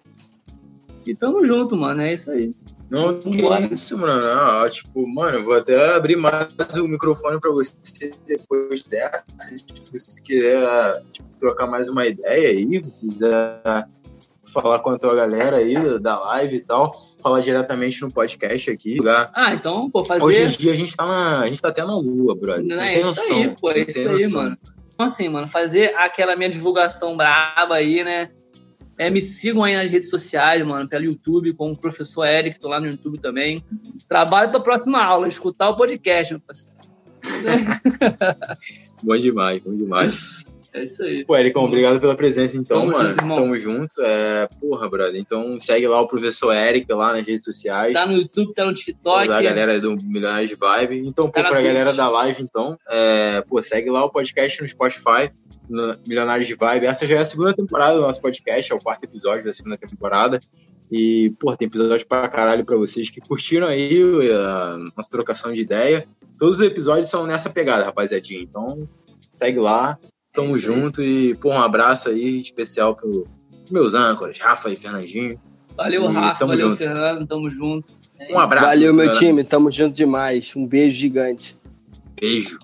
E 1.07 1.14
tamo 1.14 1.44
junto, 1.46 1.74
mano. 1.74 2.02
É 2.02 2.12
isso 2.12 2.30
aí. 2.30 2.50
Não, 2.95 3.18
que 3.18 3.74
isso, 3.74 3.99
mano. 3.99 4.24
Ah, 4.26 4.68
tipo, 4.70 5.07
mano, 5.07 5.42
vou 5.42 5.55
até 5.55 5.95
abrir 5.95 6.16
mais 6.16 6.55
o 6.76 6.86
microfone 6.86 7.40
pra 7.40 7.51
você 7.51 7.74
depois 8.26 8.84
dessa. 8.84 9.24
Tipo, 9.66 9.99
se 9.99 10.22
quiser 10.22 11.03
tipo, 11.12 11.28
trocar 11.40 11.66
mais 11.66 11.88
uma 11.88 12.07
ideia 12.07 12.51
aí, 12.51 12.80
quiser 12.80 13.61
falar 14.53 14.78
com 14.78 14.90
a 14.90 14.99
tua 14.99 15.16
galera 15.16 15.57
aí 15.57 15.99
da 15.99 16.20
live 16.20 16.57
e 16.57 16.61
tal, 16.61 16.92
falar 17.20 17.40
diretamente 17.40 18.01
no 18.01 18.12
podcast 18.12 18.70
aqui. 18.70 18.99
Lugar. 18.99 19.32
Ah, 19.34 19.53
então, 19.53 19.90
pô, 19.90 20.05
fazer. 20.05 20.22
Hoje 20.22 20.42
em 20.42 20.49
dia 20.49 20.72
a 20.72 20.76
gente 20.76 20.97
tá, 20.97 21.05
na, 21.05 21.40
a 21.40 21.49
gente 21.49 21.61
tá 21.61 21.68
até 21.68 21.84
na 21.84 21.97
lua, 21.97 22.36
brother. 22.36 22.64
Não, 22.64 22.80
é 22.80 23.01
isso 23.01 23.07
noção, 23.09 23.36
aí, 23.36 23.57
pô, 23.61 23.70
é 23.72 23.78
isso 23.80 23.99
aí, 23.99 24.05
noção. 24.05 24.42
mano. 24.42 24.59
Então, 24.95 25.07
assim, 25.07 25.28
mano, 25.28 25.49
fazer 25.49 25.92
aquela 25.97 26.36
minha 26.36 26.49
divulgação 26.49 27.16
braba 27.16 27.74
aí, 27.74 28.05
né? 28.05 28.30
É, 28.97 29.11
me 29.11 29.20
sigam 29.20 29.64
aí 29.64 29.74
nas 29.74 29.90
redes 29.90 30.09
sociais, 30.09 30.64
mano, 30.64 30.88
pelo 30.88 31.05
YouTube, 31.05 31.53
com 31.55 31.70
o 31.70 31.76
professor 31.76 32.24
Eric, 32.24 32.61
tô 32.61 32.68
lá 32.68 32.78
no 32.78 32.86
YouTube 32.86 33.18
também. 33.18 33.64
Trabalho 34.09 34.51
pra 34.51 34.61
próxima 34.61 35.03
aula, 35.03 35.28
escutar 35.28 35.70
o 35.70 35.76
podcast, 35.76 36.32
meu 36.32 36.40
parceiro. 36.40 36.74
bom 39.03 39.16
demais, 39.16 39.61
bom 39.61 39.74
demais. 39.74 40.45
É 40.74 40.82
isso 40.82 41.05
aí. 41.05 41.24
Pô, 41.24 41.36
Ericão, 41.36 41.62
obrigado 41.62 42.01
pela 42.01 42.16
presença, 42.16 42.57
então, 42.57 42.80
Tamo 42.80 42.92
mano. 42.92 43.11
Junto, 43.11 43.34
Tamo 43.36 43.57
junto. 43.57 44.03
É, 44.03 44.49
porra, 44.61 44.90
brother. 44.90 45.20
Então, 45.20 45.59
segue 45.61 45.86
lá 45.86 46.01
o 46.01 46.09
professor 46.09 46.53
Eric 46.53 46.92
lá 46.92 47.12
nas 47.12 47.24
redes 47.24 47.45
sociais. 47.45 47.92
Tá 47.92 48.05
no 48.05 48.14
YouTube, 48.14 48.53
tá 48.53 48.64
no 48.64 48.74
TikTok. 48.74 49.30
A 49.30 49.40
galera 49.40 49.80
do 49.80 49.97
Milionários 49.97 50.51
de 50.51 50.57
Vibe. 50.57 51.07
Então, 51.07 51.30
tá 51.30 51.42
pô, 51.45 51.49
pra 51.49 51.59
Twitch. 51.59 51.66
galera 51.66 51.92
da 51.92 52.09
live, 52.09 52.42
então, 52.42 52.76
é, 52.90 53.40
pô, 53.42 53.62
segue 53.62 53.88
lá 53.88 54.05
o 54.05 54.11
podcast 54.11 54.61
no 54.61 54.66
Spotify. 54.66 55.30
Milionários 56.07 56.47
de 56.47 56.55
Vibe. 56.55 56.87
Essa 56.87 57.07
já 57.07 57.17
é 57.17 57.19
a 57.19 57.25
segunda 57.25 57.55
temporada 57.55 57.97
do 57.97 58.03
nosso 58.03 58.21
podcast, 58.21 58.71
é 58.71 58.75
o 58.75 58.79
quarto 58.79 59.05
episódio 59.05 59.45
da 59.45 59.53
segunda 59.53 59.77
temporada. 59.77 60.41
E, 60.91 61.35
pô, 61.39 61.57
tem 61.57 61.67
episódio 61.67 62.07
pra 62.07 62.29
caralho 62.29 62.65
pra 62.65 62.77
vocês 62.77 63.09
que 63.11 63.21
curtiram 63.21 63.67
aí 63.67 64.01
a 64.33 64.79
nossa 64.97 65.09
trocação 65.09 65.53
de 65.53 65.61
ideia. 65.61 66.07
Todos 66.39 66.57
os 66.57 66.67
episódios 66.67 67.09
são 67.09 67.27
nessa 67.27 67.49
pegada, 67.49 67.85
rapaziadinha. 67.85 68.43
Então, 68.43 68.89
segue 69.33 69.59
lá, 69.59 69.99
tamo 70.33 70.57
é 70.57 70.59
junto 70.59 71.03
e, 71.03 71.35
pô, 71.37 71.51
um 71.51 71.61
abraço 71.61 72.11
aí 72.11 72.39
especial 72.39 72.95
pro 72.95 73.27
meus 73.71 73.95
âncoras, 73.95 74.39
Rafa 74.39 74.71
e 74.71 74.77
Fernandinho. 74.77 75.41
Valeu, 75.77 76.05
e 76.05 76.15
Rafa, 76.15 76.47
valeu, 76.47 76.71
junto. 76.71 76.77
Fernando, 76.79 77.27
tamo 77.27 77.51
junto. 77.51 77.89
Um 78.31 78.39
abraço. 78.39 78.67
Valeu, 78.67 78.95
meu 78.95 79.11
time, 79.11 79.43
tamo 79.43 79.71
junto 79.71 79.97
demais. 79.97 80.55
Um 80.55 80.67
beijo 80.67 80.99
gigante. 80.99 81.57
Beijo. 82.21 82.59